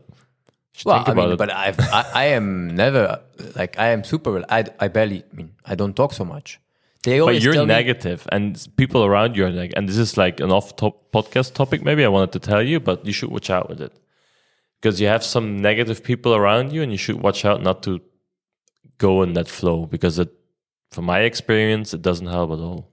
Well, 0.85 1.05
I 1.07 1.13
mean, 1.13 1.33
it. 1.33 1.37
but 1.37 1.53
I've, 1.53 1.79
I, 1.81 2.11
I 2.15 2.25
am 2.25 2.75
never 2.75 3.21
like 3.57 3.79
I 3.79 3.89
am 3.89 4.05
super. 4.05 4.45
I, 4.49 4.65
I 4.81 4.89
barely. 4.89 5.25
I 5.33 5.37
mean, 5.37 5.53
I 5.65 5.75
don't 5.75 5.95
talk 5.95 6.13
so 6.13 6.25
much. 6.25 6.61
They 7.03 7.21
always 7.21 7.45
But 7.45 7.55
you're 7.55 7.67
negative, 7.67 8.27
and 8.31 8.65
people 8.77 9.05
around 9.05 9.37
you 9.37 9.45
are 9.45 9.51
negative. 9.51 9.77
And 9.77 9.89
this 9.89 9.99
is 9.99 10.17
like 10.17 10.39
an 10.41 10.53
off-top 10.53 11.11
podcast 11.13 11.55
topic. 11.55 11.83
Maybe 11.83 12.05
I 12.05 12.09
wanted 12.09 12.33
to 12.33 12.39
tell 12.39 12.63
you, 12.63 12.79
but 12.79 13.05
you 13.05 13.13
should 13.13 13.31
watch 13.31 13.51
out 13.51 13.69
with 13.69 13.81
it 13.81 13.93
because 14.81 15.01
you 15.01 15.09
have 15.09 15.25
some 15.25 15.61
negative 15.61 16.05
people 16.05 16.35
around 16.35 16.73
you, 16.73 16.83
and 16.83 16.93
you 16.93 16.99
should 16.99 17.21
watch 17.21 17.45
out 17.45 17.63
not 17.63 17.83
to 17.85 18.01
go 18.99 19.23
in 19.23 19.33
that 19.33 19.49
flow 19.49 19.87
because 19.87 20.19
it, 20.19 20.33
from 20.93 21.07
my 21.07 21.21
experience, 21.21 21.93
it 21.93 22.03
doesn't 22.03 22.29
help 22.29 22.51
at 22.53 22.61
all. 22.61 22.93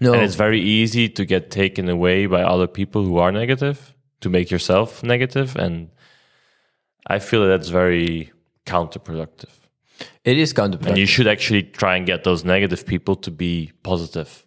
no, 0.00 0.12
And 0.12 0.22
it's 0.22 0.34
very 0.34 0.60
easy 0.60 1.08
to 1.08 1.24
get 1.24 1.50
taken 1.50 1.88
away 1.88 2.26
by 2.26 2.42
other 2.42 2.66
people 2.66 3.04
who 3.04 3.18
are 3.18 3.30
negative 3.30 3.94
to 4.22 4.28
make 4.28 4.50
yourself 4.50 5.04
negative, 5.04 5.54
and 5.56 5.90
I 7.06 7.20
feel 7.20 7.46
that's 7.46 7.68
very 7.68 8.32
counterproductive. 8.66 9.59
It 10.24 10.38
is 10.38 10.52
counterproductive. 10.52 10.86
And 10.86 10.98
you 10.98 11.06
should 11.06 11.26
actually 11.26 11.62
try 11.64 11.96
and 11.96 12.06
get 12.06 12.24
those 12.24 12.44
negative 12.44 12.84
people 12.86 13.16
to 13.16 13.30
be 13.30 13.72
positive. 13.82 14.44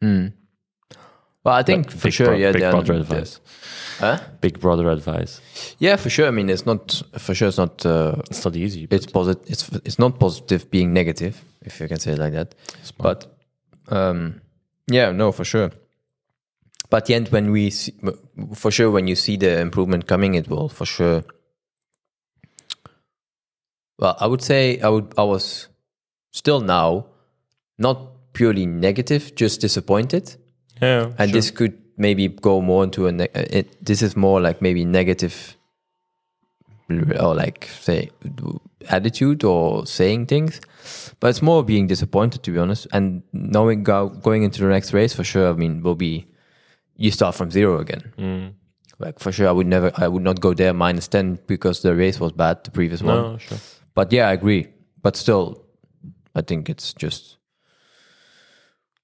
well, 0.00 1.54
I 1.54 1.62
think 1.62 1.90
for 1.90 2.10
sure, 2.10 2.26
bro- 2.28 2.36
yeah. 2.36 2.52
Big 2.52 2.70
brother 2.70 2.94
advice. 2.94 3.40
Huh? 3.98 4.18
Big 4.40 4.58
brother 4.60 4.88
advice. 4.90 5.40
Yeah, 5.78 5.96
for 5.96 6.10
sure. 6.10 6.26
I 6.26 6.30
mean, 6.30 6.50
it's 6.50 6.66
not 6.66 7.02
for 7.18 7.34
sure. 7.34 7.48
It's 7.48 7.58
not. 7.58 7.84
Uh, 7.86 8.16
It's 8.30 8.44
not 8.44 8.56
easy. 8.56 8.86
It's 8.90 9.06
positive. 9.06 9.44
It's 9.48 9.68
it's 9.84 9.98
not 9.98 10.18
positive 10.18 10.70
being 10.70 10.92
negative, 10.92 11.34
if 11.64 11.80
you 11.80 11.88
can 11.88 11.98
say 11.98 12.12
it 12.12 12.18
like 12.18 12.32
that. 12.32 12.54
But 12.98 13.26
um, 13.88 14.40
yeah, 14.90 15.12
no, 15.12 15.32
for 15.32 15.44
sure. 15.44 15.70
But 16.90 17.06
the 17.06 17.14
end, 17.14 17.28
when 17.28 17.50
we 17.52 17.70
see, 17.70 17.92
for 18.54 18.70
sure, 18.70 18.90
when 18.90 19.06
you 19.08 19.16
see 19.16 19.36
the 19.36 19.60
improvement 19.60 20.06
coming, 20.06 20.34
it 20.34 20.48
will 20.48 20.68
for 20.68 20.84
sure. 20.86 21.22
Well, 24.02 24.16
I 24.18 24.26
would 24.26 24.42
say 24.42 24.80
I 24.80 24.88
would. 24.88 25.14
I 25.16 25.22
was 25.22 25.68
still 26.32 26.60
now 26.60 27.06
not 27.78 28.32
purely 28.32 28.66
negative, 28.66 29.32
just 29.36 29.60
disappointed, 29.60 30.34
yeah, 30.80 31.12
and 31.18 31.30
sure. 31.30 31.32
this 31.38 31.52
could 31.52 31.78
maybe 31.96 32.26
go 32.26 32.60
more 32.60 32.82
into 32.82 33.06
a. 33.06 33.12
Ne- 33.12 33.28
uh, 33.32 33.44
it, 33.58 33.84
this 33.84 34.02
is 34.02 34.16
more 34.16 34.40
like 34.40 34.60
maybe 34.60 34.84
negative, 34.84 35.56
or 36.90 37.36
like 37.36 37.68
say 37.80 38.10
attitude 38.88 39.44
or 39.44 39.86
saying 39.86 40.26
things, 40.26 40.60
but 41.20 41.28
it's 41.28 41.40
more 41.40 41.62
being 41.62 41.86
disappointed 41.86 42.42
to 42.42 42.50
be 42.50 42.58
honest. 42.58 42.88
And 42.92 43.22
knowing 43.32 43.84
go, 43.84 44.08
going 44.08 44.42
into 44.42 44.62
the 44.62 44.68
next 44.68 44.92
race 44.92 45.14
for 45.14 45.22
sure. 45.22 45.48
I 45.48 45.52
mean, 45.52 45.80
will 45.80 45.94
be 45.94 46.26
you 46.96 47.12
start 47.12 47.36
from 47.36 47.52
zero 47.52 47.78
again. 47.78 48.12
Mm. 48.18 48.54
Like 48.98 49.20
for 49.20 49.30
sure, 49.30 49.46
I 49.46 49.52
would 49.52 49.68
never, 49.68 49.92
I 49.96 50.08
would 50.08 50.24
not 50.24 50.40
go 50.40 50.54
there 50.54 50.74
minus 50.74 51.06
ten 51.06 51.38
because 51.46 51.82
the 51.82 51.94
race 51.94 52.18
was 52.18 52.32
bad, 52.32 52.64
the 52.64 52.72
previous 52.72 53.00
one. 53.00 53.38
sure. 53.38 53.58
But 53.94 54.12
yeah, 54.12 54.28
I 54.28 54.32
agree. 54.32 54.68
But 55.02 55.16
still, 55.16 55.64
I 56.34 56.42
think 56.42 56.68
it's 56.68 56.94
just 56.94 57.36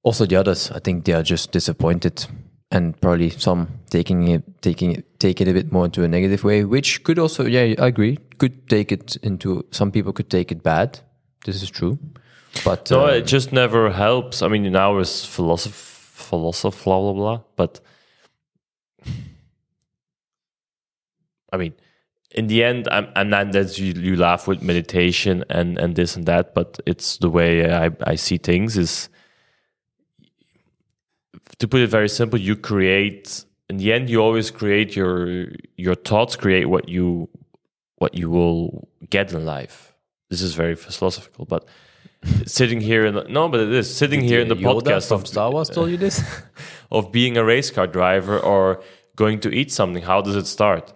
also 0.02 0.26
the 0.26 0.36
others. 0.36 0.70
I 0.70 0.78
think 0.78 1.04
they 1.04 1.12
are 1.12 1.22
just 1.22 1.52
disappointed, 1.52 2.26
and 2.70 2.98
probably 3.00 3.30
some 3.30 3.68
taking 3.90 4.28
it, 4.28 4.62
taking 4.62 4.92
it, 4.92 5.18
take 5.18 5.40
it 5.40 5.48
a 5.48 5.52
bit 5.52 5.72
more 5.72 5.84
into 5.84 6.04
a 6.04 6.08
negative 6.08 6.44
way, 6.44 6.64
which 6.64 7.02
could 7.04 7.18
also, 7.18 7.46
yeah, 7.46 7.74
I 7.78 7.88
agree, 7.88 8.18
could 8.38 8.68
take 8.68 8.92
it 8.92 9.16
into. 9.22 9.64
Some 9.70 9.90
people 9.90 10.12
could 10.12 10.30
take 10.30 10.52
it 10.52 10.62
bad. 10.62 11.00
This 11.44 11.62
is 11.62 11.70
true, 11.70 11.98
but 12.64 12.90
No, 12.90 13.06
uh, 13.06 13.10
it 13.10 13.26
just 13.26 13.52
never 13.52 13.90
helps. 13.90 14.42
I 14.42 14.48
mean, 14.48 14.70
now 14.72 14.98
is 14.98 15.24
philosoph, 15.24 15.74
philosoph, 15.74 16.84
blah 16.84 17.00
blah 17.00 17.12
blah. 17.12 17.40
But 17.56 17.80
I 21.52 21.56
mean, 21.56 21.74
in 22.32 22.46
the 22.46 22.62
end, 22.62 22.88
I'm, 22.90 23.08
I'm 23.16 23.30
not 23.30 23.52
that 23.52 23.78
you, 23.78 23.92
you 23.94 24.16
laugh 24.16 24.46
with 24.46 24.62
meditation 24.62 25.44
and 25.48 25.78
and 25.78 25.96
this 25.96 26.16
and 26.16 26.26
that, 26.26 26.54
but 26.54 26.78
it's 26.86 27.16
the 27.18 27.30
way 27.30 27.72
I 27.72 27.90
I 28.04 28.16
see 28.16 28.38
things. 28.38 28.76
Is 28.76 29.08
to 31.58 31.68
put 31.68 31.80
it 31.80 31.88
very 31.88 32.08
simple, 32.08 32.38
you 32.38 32.56
create. 32.56 33.44
In 33.70 33.76
the 33.76 33.92
end, 33.92 34.08
you 34.08 34.20
always 34.20 34.50
create 34.50 34.96
your 34.96 35.48
your 35.76 35.94
thoughts. 35.94 36.36
Create 36.36 36.66
what 36.66 36.88
you 36.88 37.28
what 37.96 38.14
you 38.14 38.30
will 38.30 38.88
get 39.10 39.32
in 39.32 39.44
life. 39.44 39.94
This 40.30 40.42
is 40.42 40.54
very 40.54 40.76
philosophical, 40.76 41.46
but 41.46 41.66
sitting 42.46 42.80
here 42.80 43.06
in 43.06 43.14
the, 43.14 43.24
no, 43.24 43.48
but 43.48 43.60
it 43.60 43.72
is 43.72 43.94
sitting 43.94 44.20
here 44.20 44.40
in 44.40 44.48
the 44.48 44.56
Yoda 44.56 44.82
podcast 44.82 45.08
from 45.08 45.22
of, 45.22 45.28
Star 45.28 45.50
Wars 45.50 45.68
told 45.68 45.90
you 45.90 45.96
this. 45.96 46.22
of 46.90 47.10
being 47.12 47.36
a 47.36 47.44
race 47.44 47.70
car 47.70 47.86
driver 47.86 48.38
or 48.38 48.82
going 49.16 49.40
to 49.40 49.50
eat 49.50 49.72
something. 49.72 50.02
How 50.02 50.20
does 50.20 50.36
it 50.36 50.46
start? 50.46 50.92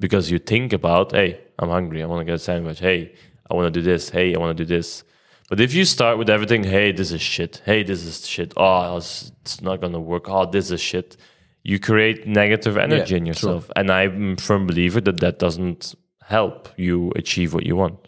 Because 0.00 0.30
you 0.30 0.38
think 0.38 0.72
about, 0.72 1.12
hey, 1.12 1.38
I'm 1.58 1.68
hungry. 1.68 2.02
I 2.02 2.06
want 2.06 2.20
to 2.22 2.24
get 2.24 2.34
a 2.34 2.38
sandwich. 2.38 2.80
Hey, 2.80 3.14
I 3.50 3.54
want 3.54 3.72
to 3.72 3.80
do 3.80 3.82
this. 3.82 4.08
Hey, 4.10 4.34
I 4.34 4.38
want 4.38 4.56
to 4.56 4.64
do 4.64 4.68
this. 4.76 5.04
But 5.50 5.60
if 5.60 5.74
you 5.74 5.84
start 5.84 6.16
with 6.18 6.30
everything, 6.30 6.62
hey, 6.64 6.92
this 6.92 7.10
is 7.12 7.20
shit. 7.20 7.60
Hey, 7.64 7.82
this 7.82 8.04
is 8.04 8.26
shit. 8.26 8.52
Oh, 8.56 8.96
it's, 8.96 9.60
not 9.60 9.80
gonna 9.80 10.00
work. 10.00 10.28
Oh, 10.28 10.46
this 10.46 10.70
is 10.70 10.80
shit. 10.80 11.16
you 11.62 11.78
create 11.78 12.26
negative 12.26 12.76
energy 12.78 13.10
Yeah, 13.12 13.16
in 13.18 13.24
true. 13.24 13.28
yourself. 13.30 13.70
And 13.76 13.90
I'm 13.90 14.32
a 14.32 14.36
firm 14.36 14.66
believer 14.66 15.00
that 15.02 15.18
that 15.20 15.38
doesn't 15.38 15.94
help 16.22 16.68
you 16.76 17.12
achieve 17.16 17.52
what 17.52 17.66
you 17.66 17.76
want. 17.76 17.98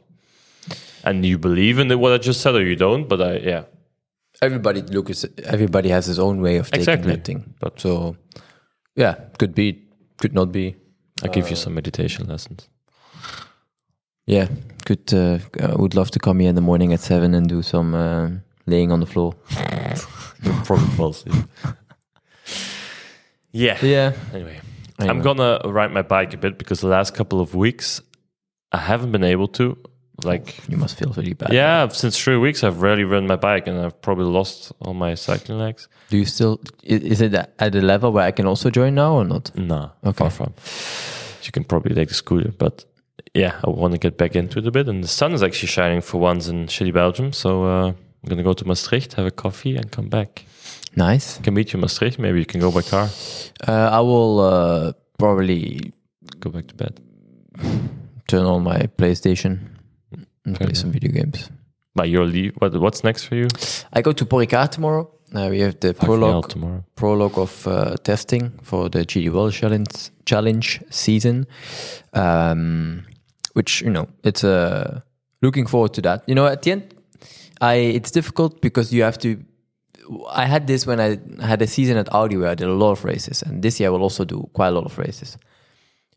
And 1.05 1.27
you 1.27 1.37
believe 1.37 1.79
in 1.81 1.89
what 1.99 2.13
I 2.13 2.19
just 2.19 2.41
said, 2.41 2.55
or 2.55 2.65
you 2.65 2.77
don't. 2.77 3.09
But 3.09 3.21
I, 3.21 3.33
yeah, 3.39 3.65
everybody 4.41 4.81
look 4.83 5.11
is 5.11 5.27
everybody 5.45 5.89
has 5.91 6.07
his 6.07 6.19
own 6.19 6.41
way 6.41 6.57
of 6.57 6.67
taking 6.71 6.81
Exactly. 6.81 7.13
that 7.17 7.25
thing. 7.25 7.55
But- 7.61 7.81
so 7.81 8.17
yeah, 8.95 9.15
could 9.39 9.55
be, 9.55 9.83
could 10.17 10.33
not 10.33 10.53
be. 10.53 10.77
I 11.23 11.29
give 11.29 11.51
you 11.51 11.57
some 11.57 11.75
meditation 11.75 12.27
lessons. 12.29 12.69
Yeah, 14.27 14.49
could. 14.87 15.13
Uh, 15.13 15.39
I 15.61 15.75
would 15.75 15.95
love 15.95 16.11
to 16.13 16.19
come 16.19 16.41
here 16.41 16.49
in 16.49 16.55
the 16.55 16.61
morning 16.61 16.93
at 16.93 17.01
seven 17.01 17.35
and 17.35 17.49
do 17.49 17.63
some 17.63 17.95
uh, 17.95 18.31
laying 18.67 18.93
on 18.93 19.01
the 19.01 19.07
floor. 19.07 19.35
Probably 20.65 20.87
false. 20.97 21.25
yeah. 23.53 23.79
Yeah, 23.83 24.13
Anyway, 24.33 24.61
I'm 24.99 25.23
gonna 25.23 25.61
ride 25.65 25.93
my 25.93 26.03
bike 26.03 26.35
a 26.35 26.37
bit 26.37 26.59
because 26.59 26.81
the 26.81 26.89
last 26.89 27.15
couple 27.15 27.41
of 27.41 27.55
weeks 27.55 28.01
I 28.71 28.79
haven't 28.79 29.13
been 29.13 29.25
able 29.25 29.49
to. 29.49 29.77
Like, 30.25 30.69
you 30.69 30.77
must 30.77 30.99
feel 30.99 31.13
really 31.17 31.33
bad. 31.35 31.53
yeah, 31.53 31.89
since 31.89 32.17
three 32.19 32.37
weeks 32.37 32.63
I've 32.63 32.83
rarely 32.83 33.03
ridden 33.05 33.27
my 33.27 33.37
bike, 33.37 33.67
and 33.67 33.79
I've 33.79 34.01
probably 34.03 34.27
lost 34.27 34.73
all 34.81 34.95
my 34.95 35.15
cycling 35.17 35.59
legs. 35.59 35.89
Do 36.11 36.17
you 36.19 36.25
still? 36.27 36.61
Is 36.85 37.21
it 37.21 37.35
at 37.35 37.75
a 37.75 37.81
level 37.81 38.13
where 38.13 38.25
I 38.25 38.31
can 38.31 38.47
also 38.47 38.71
join 38.71 38.95
now 38.95 39.15
or 39.15 39.25
not? 39.25 39.51
No, 39.57 39.91
Okay. 40.05 40.19
far 40.19 40.31
from. 40.31 40.53
You 41.43 41.51
can 41.51 41.65
probably 41.65 41.95
take 41.95 42.09
the 42.09 42.15
scooter, 42.15 42.53
but 42.57 42.85
yeah, 43.35 43.55
I 43.67 43.71
want 43.71 43.93
to 43.95 43.99
get 43.99 44.17
back 44.17 44.37
into 44.37 44.59
it 44.59 44.67
a 44.67 44.71
bit. 44.71 44.87
And 44.89 45.03
the 45.03 45.09
sun 45.09 45.33
is 45.33 45.43
actually 45.43 45.69
shining 45.69 46.03
for 46.03 46.21
once 46.21 46.47
in 46.47 46.67
shitty 46.67 46.93
Belgium, 46.93 47.33
so 47.33 47.65
uh, 47.65 47.87
I'm 47.89 48.29
gonna 48.29 48.45
go 48.45 48.53
to 48.53 48.65
Maastricht, 48.67 49.15
have 49.15 49.27
a 49.27 49.31
coffee, 49.33 49.77
and 49.77 49.91
come 49.91 50.09
back. 50.09 50.45
Nice. 50.95 51.39
I 51.41 51.43
can 51.43 51.55
meet 51.55 51.73
you 51.73 51.79
in 51.79 51.81
Maastricht. 51.81 52.19
Maybe 52.19 52.39
you 52.39 52.47
can 52.47 52.61
go 52.61 52.71
by 52.71 52.83
car. 52.83 53.09
Uh, 53.67 53.89
I 53.91 54.01
will 54.01 54.39
uh, 54.41 54.93
probably 55.19 55.93
Go 56.39 56.51
back 56.51 56.67
to 56.69 56.75
bed. 56.75 57.01
turn 58.29 58.45
on 58.47 58.63
my 58.63 58.79
PlayStation 58.99 59.59
and 60.45 60.57
play 60.57 60.75
some 60.75 60.91
video 60.91 61.13
games. 61.13 61.51
But 61.95 62.09
your 62.09 62.25
leave. 62.25 62.55
What, 62.59 62.75
what's 62.81 63.05
next 63.05 63.25
for 63.25 63.35
you? 63.35 63.49
I 63.93 64.03
go 64.03 64.13
to 64.13 64.25
Paul 64.25 64.41
Ricard 64.41 64.71
tomorrow. 64.71 65.11
Uh, 65.35 65.49
we 65.51 65.61
have 65.61 65.81
the 65.81 65.95
prologue 65.95 66.49
tomorrow. 66.49 66.85
prologue 66.95 67.39
of 67.39 67.67
uh, 67.67 67.97
testing 68.03 68.53
for 68.63 68.91
the 68.91 69.01
GT 69.01 69.31
World 69.33 69.53
Challenge 69.53 70.11
challenge 70.27 70.83
season, 70.91 71.47
um, 72.13 73.05
which 73.55 73.81
you 73.81 73.91
know 73.91 74.09
it's 74.25 74.45
uh, 74.45 75.01
looking 75.41 75.67
forward 75.67 75.95
to 75.95 76.03
that. 76.03 76.23
You 76.27 76.35
know, 76.35 76.47
at 76.47 76.63
the 76.63 76.73
end, 76.73 76.95
I 77.63 77.75
it's 77.75 78.11
difficult 78.11 78.61
because 78.61 78.93
you 78.93 79.03
have 79.05 79.19
to. 79.19 79.43
I 80.31 80.45
had 80.45 80.67
this 80.67 80.87
when 80.87 81.01
I 81.01 81.19
had 81.41 81.63
a 81.63 81.67
season 81.67 81.97
at 81.97 82.13
Audi 82.13 82.37
where 82.37 82.49
I 82.49 82.55
did 82.55 82.69
a 82.69 82.75
lot 82.75 82.93
of 82.93 83.05
races, 83.05 83.43
and 83.43 83.63
this 83.63 83.81
year 83.81 83.89
I 83.89 83.93
will 83.93 84.03
also 84.03 84.25
do 84.25 84.51
quite 84.53 84.69
a 84.69 84.73
lot 84.73 84.85
of 84.85 84.99
races. 84.99 85.39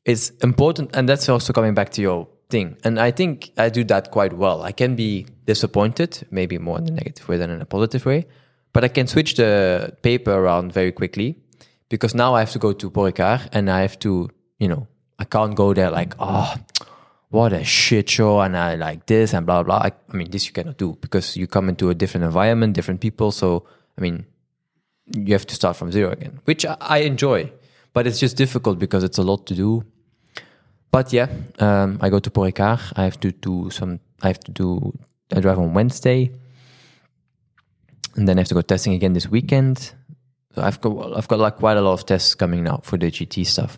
It's 0.04 0.32
important, 0.42 0.94
and 0.94 1.08
that's 1.08 1.30
also 1.30 1.54
coming 1.54 1.74
back 1.74 1.92
to 1.92 2.02
your 2.02 2.28
thing. 2.50 2.78
And 2.84 3.00
I 3.00 3.12
think 3.12 3.52
I 3.58 3.70
do 3.70 3.84
that 3.86 4.12
quite 4.12 4.34
well. 4.34 4.64
I 4.64 4.72
can 4.72 4.96
be 4.96 5.26
disappointed, 5.46 6.28
maybe 6.32 6.58
more 6.58 6.78
in 6.78 6.88
a 6.88 6.92
negative 6.92 7.28
way 7.28 7.38
than 7.38 7.50
in 7.50 7.62
a 7.62 7.66
positive 7.66 8.06
way, 8.06 8.26
but 8.74 8.84
I 8.84 8.88
can 8.88 9.08
switch 9.08 9.36
the 9.36 9.96
paper 10.02 10.34
around 10.34 10.74
very 10.74 10.92
quickly 10.92 11.38
because 11.90 12.14
now 12.14 12.36
I 12.36 12.40
have 12.42 12.52
to 12.52 12.60
go 12.60 12.74
to 12.74 12.90
Paul 12.90 13.12
Ricard 13.12 13.50
and 13.52 13.70
I 13.70 13.82
have 13.82 13.98
to, 14.00 14.30
you 14.60 14.68
know, 14.68 14.88
I 15.18 15.26
can't 15.26 15.56
go 15.56 15.74
there 15.74 15.90
like, 15.90 16.14
oh, 16.20 16.56
what 17.30 17.54
a 17.54 17.64
shit 17.64 18.10
show 18.10 18.42
and 18.42 18.56
I 18.56 18.76
like 18.76 19.06
this 19.06 19.34
and 19.34 19.46
blah, 19.46 19.64
blah. 19.64 19.78
I, 19.78 19.92
I 20.12 20.18
mean, 20.18 20.30
this 20.30 20.46
you 20.48 20.54
cannot 20.54 20.78
do 20.78 20.98
because 21.02 21.38
you 21.38 21.48
come 21.48 21.70
into 21.70 21.90
a 21.90 21.96
different 21.96 22.26
environment, 22.26 22.74
different 22.74 23.02
people. 23.02 23.32
So, 23.32 23.66
I 23.98 24.02
mean, 24.02 24.26
you 25.14 25.34
have 25.34 25.46
to 25.48 25.56
start 25.56 25.76
from 25.78 25.92
zero 25.92 26.12
again, 26.12 26.40
which 26.46 26.66
I, 26.66 26.78
I 26.80 26.98
enjoy, 27.00 27.52
but 27.94 28.08
it's 28.08 28.20
just 28.20 28.38
difficult 28.38 28.80
because 28.80 29.04
it's 29.04 29.18
a 29.18 29.24
lot 29.24 29.46
to 29.48 29.56
do. 29.56 29.84
But 30.96 31.12
yeah, 31.12 31.28
um, 31.60 32.00
I 32.00 32.10
go 32.10 32.20
to 32.20 32.32
Paul 32.32 32.46
Ricard. 32.46 32.80
I 32.96 33.04
have 33.04 33.20
to 33.20 33.34
do 33.34 33.70
some. 33.70 34.00
I 34.22 34.28
have 34.28 34.40
to 34.40 34.52
do. 34.52 34.98
I 35.36 35.42
drive 35.42 35.60
on 35.60 35.74
Wednesday, 35.74 36.32
and 38.16 38.26
then 38.26 38.38
I 38.38 38.40
have 38.40 38.48
to 38.48 38.54
go 38.54 38.62
testing 38.62 38.94
again 38.94 39.12
this 39.12 39.28
weekend. 39.28 39.92
So 40.54 40.62
I've 40.62 40.80
got 40.80 41.18
I've 41.18 41.28
got 41.28 41.40
like 41.40 41.58
quite 41.58 41.76
a 41.76 41.82
lot 41.82 41.96
of 42.00 42.06
tests 42.06 42.34
coming 42.34 42.64
now 42.64 42.80
for 42.82 42.98
the 42.98 43.12
GT 43.12 43.46
stuff. 43.46 43.78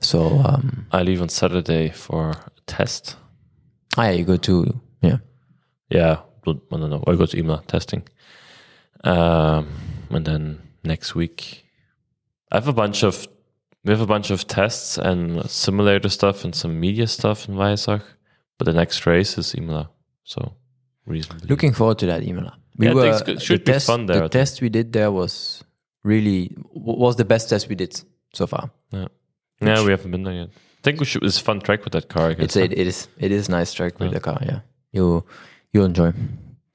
So 0.00 0.38
um, 0.38 0.86
I 0.92 1.02
leave 1.02 1.20
on 1.20 1.30
Saturday 1.30 1.90
for 1.90 2.30
a 2.30 2.50
test. 2.68 3.16
ah, 3.96 4.04
yeah, 4.04 4.12
you 4.12 4.24
go 4.24 4.36
to 4.36 4.80
yeah. 5.02 5.18
Yeah, 5.90 6.20
I 6.46 6.52
don't 6.70 6.90
know. 6.90 7.02
I 7.08 7.16
go 7.16 7.26
to 7.26 7.36
Imola 7.36 7.64
testing. 7.66 8.04
Um, 9.02 9.66
and 10.10 10.24
then 10.24 10.62
next 10.84 11.16
week, 11.16 11.66
I 12.52 12.58
have 12.58 12.68
a 12.68 12.72
bunch 12.72 13.02
of 13.02 13.26
we 13.86 13.92
have 13.92 14.00
a 14.00 14.06
bunch 14.06 14.30
of 14.30 14.46
tests 14.46 14.98
and 14.98 15.48
simulator 15.48 16.08
stuff 16.08 16.44
and 16.44 16.54
some 16.54 16.78
media 16.80 17.06
stuff 17.06 17.48
in 17.48 17.54
Weissach. 17.54 18.02
But 18.58 18.64
the 18.66 18.72
next 18.72 19.06
race 19.06 19.38
is 19.38 19.54
Imola. 19.54 19.90
so 20.24 20.54
reasonably. 21.06 21.46
Looking 21.48 21.72
forward 21.72 21.98
to 21.98 22.06
that, 22.06 22.22
Imola. 22.22 22.58
Yeah, 22.78 22.90
I 22.90 22.94
think 22.94 23.06
it's 23.14 23.22
good. 23.22 23.42
Should 23.42 23.60
the 23.60 23.64
be 23.64 23.72
test, 23.72 23.86
fun 23.86 24.06
there, 24.06 24.20
The 24.20 24.28
test 24.28 24.60
we 24.60 24.68
did 24.68 24.92
there 24.92 25.10
was 25.12 25.62
really 26.02 26.54
was 26.74 27.16
the 27.16 27.24
best 27.24 27.48
test 27.48 27.68
we 27.68 27.74
did 27.76 28.00
so 28.34 28.46
far. 28.46 28.70
yeah, 28.90 29.06
yeah, 29.60 29.84
we 29.84 29.90
haven't 29.90 30.10
been 30.10 30.24
there 30.24 30.34
yet. 30.34 30.48
I 30.48 30.82
think 30.82 31.00
we 31.00 31.06
should. 31.06 31.22
It's 31.24 31.38
fun 31.38 31.60
track 31.60 31.84
with 31.84 31.92
that 31.92 32.08
car. 32.08 32.30
I 32.30 32.34
guess, 32.34 32.44
It's 32.44 32.56
it, 32.56 32.72
it 32.72 32.86
is 32.86 33.08
it 33.18 33.30
is 33.32 33.48
nice 33.48 33.72
track 33.72 33.98
with 34.00 34.12
the 34.12 34.20
car. 34.20 34.38
Yeah, 34.42 34.60
you 34.92 35.24
you 35.72 35.84
enjoy. 35.84 36.12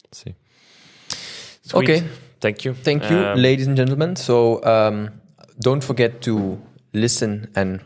Let's 0.06 0.24
see. 0.24 0.36
Sweet. 1.64 1.84
Okay. 1.84 2.04
Thank 2.40 2.66
you. 2.66 2.74
Thank 2.74 3.04
you, 3.10 3.18
Um, 3.18 3.38
ladies 3.40 3.68
and 3.68 3.78
gentlemen. 3.78 4.16
So 4.16 4.64
um, 4.64 5.22
don't 5.60 5.84
forget 5.84 6.22
to 6.22 6.60
listen 6.94 7.52
and 7.56 7.82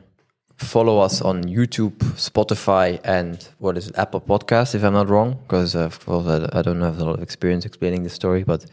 follow 0.57 0.99
us 0.99 1.21
on 1.21 1.43
YouTube, 1.43 1.97
Spotify, 2.15 2.99
and 3.03 3.47
what 3.59 3.77
is 3.77 3.89
it, 3.89 3.97
Apple 3.97 4.21
Podcast, 4.21 4.73
if 4.75 4.83
I'm 4.83 4.93
not 4.93 5.09
wrong, 5.09 5.39
because 5.41 5.75
uh, 5.75 5.85
of 5.85 6.05
course 6.05 6.27
I, 6.27 6.59
I 6.59 6.61
don't 6.61 6.81
have 6.81 6.99
a 6.99 7.03
lot 7.03 7.15
of 7.15 7.23
experience 7.23 7.65
explaining 7.65 8.03
the 8.03 8.09
story. 8.09 8.43
But 8.43 8.65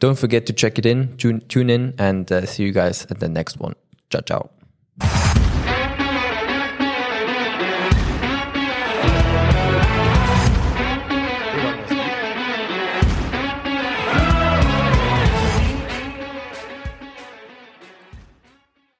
don't 0.00 0.18
forget 0.18 0.46
to 0.46 0.52
check 0.52 0.78
it 0.78 0.86
in, 0.86 1.16
tune, 1.16 1.40
tune 1.48 1.70
in, 1.70 1.94
and 1.98 2.30
uh, 2.30 2.46
see 2.46 2.64
you 2.64 2.72
guys 2.72 3.06
at 3.10 3.20
the 3.20 3.28
next 3.28 3.58
one. 3.58 3.74
Ciao, 4.10 4.20
ciao. 4.20 5.37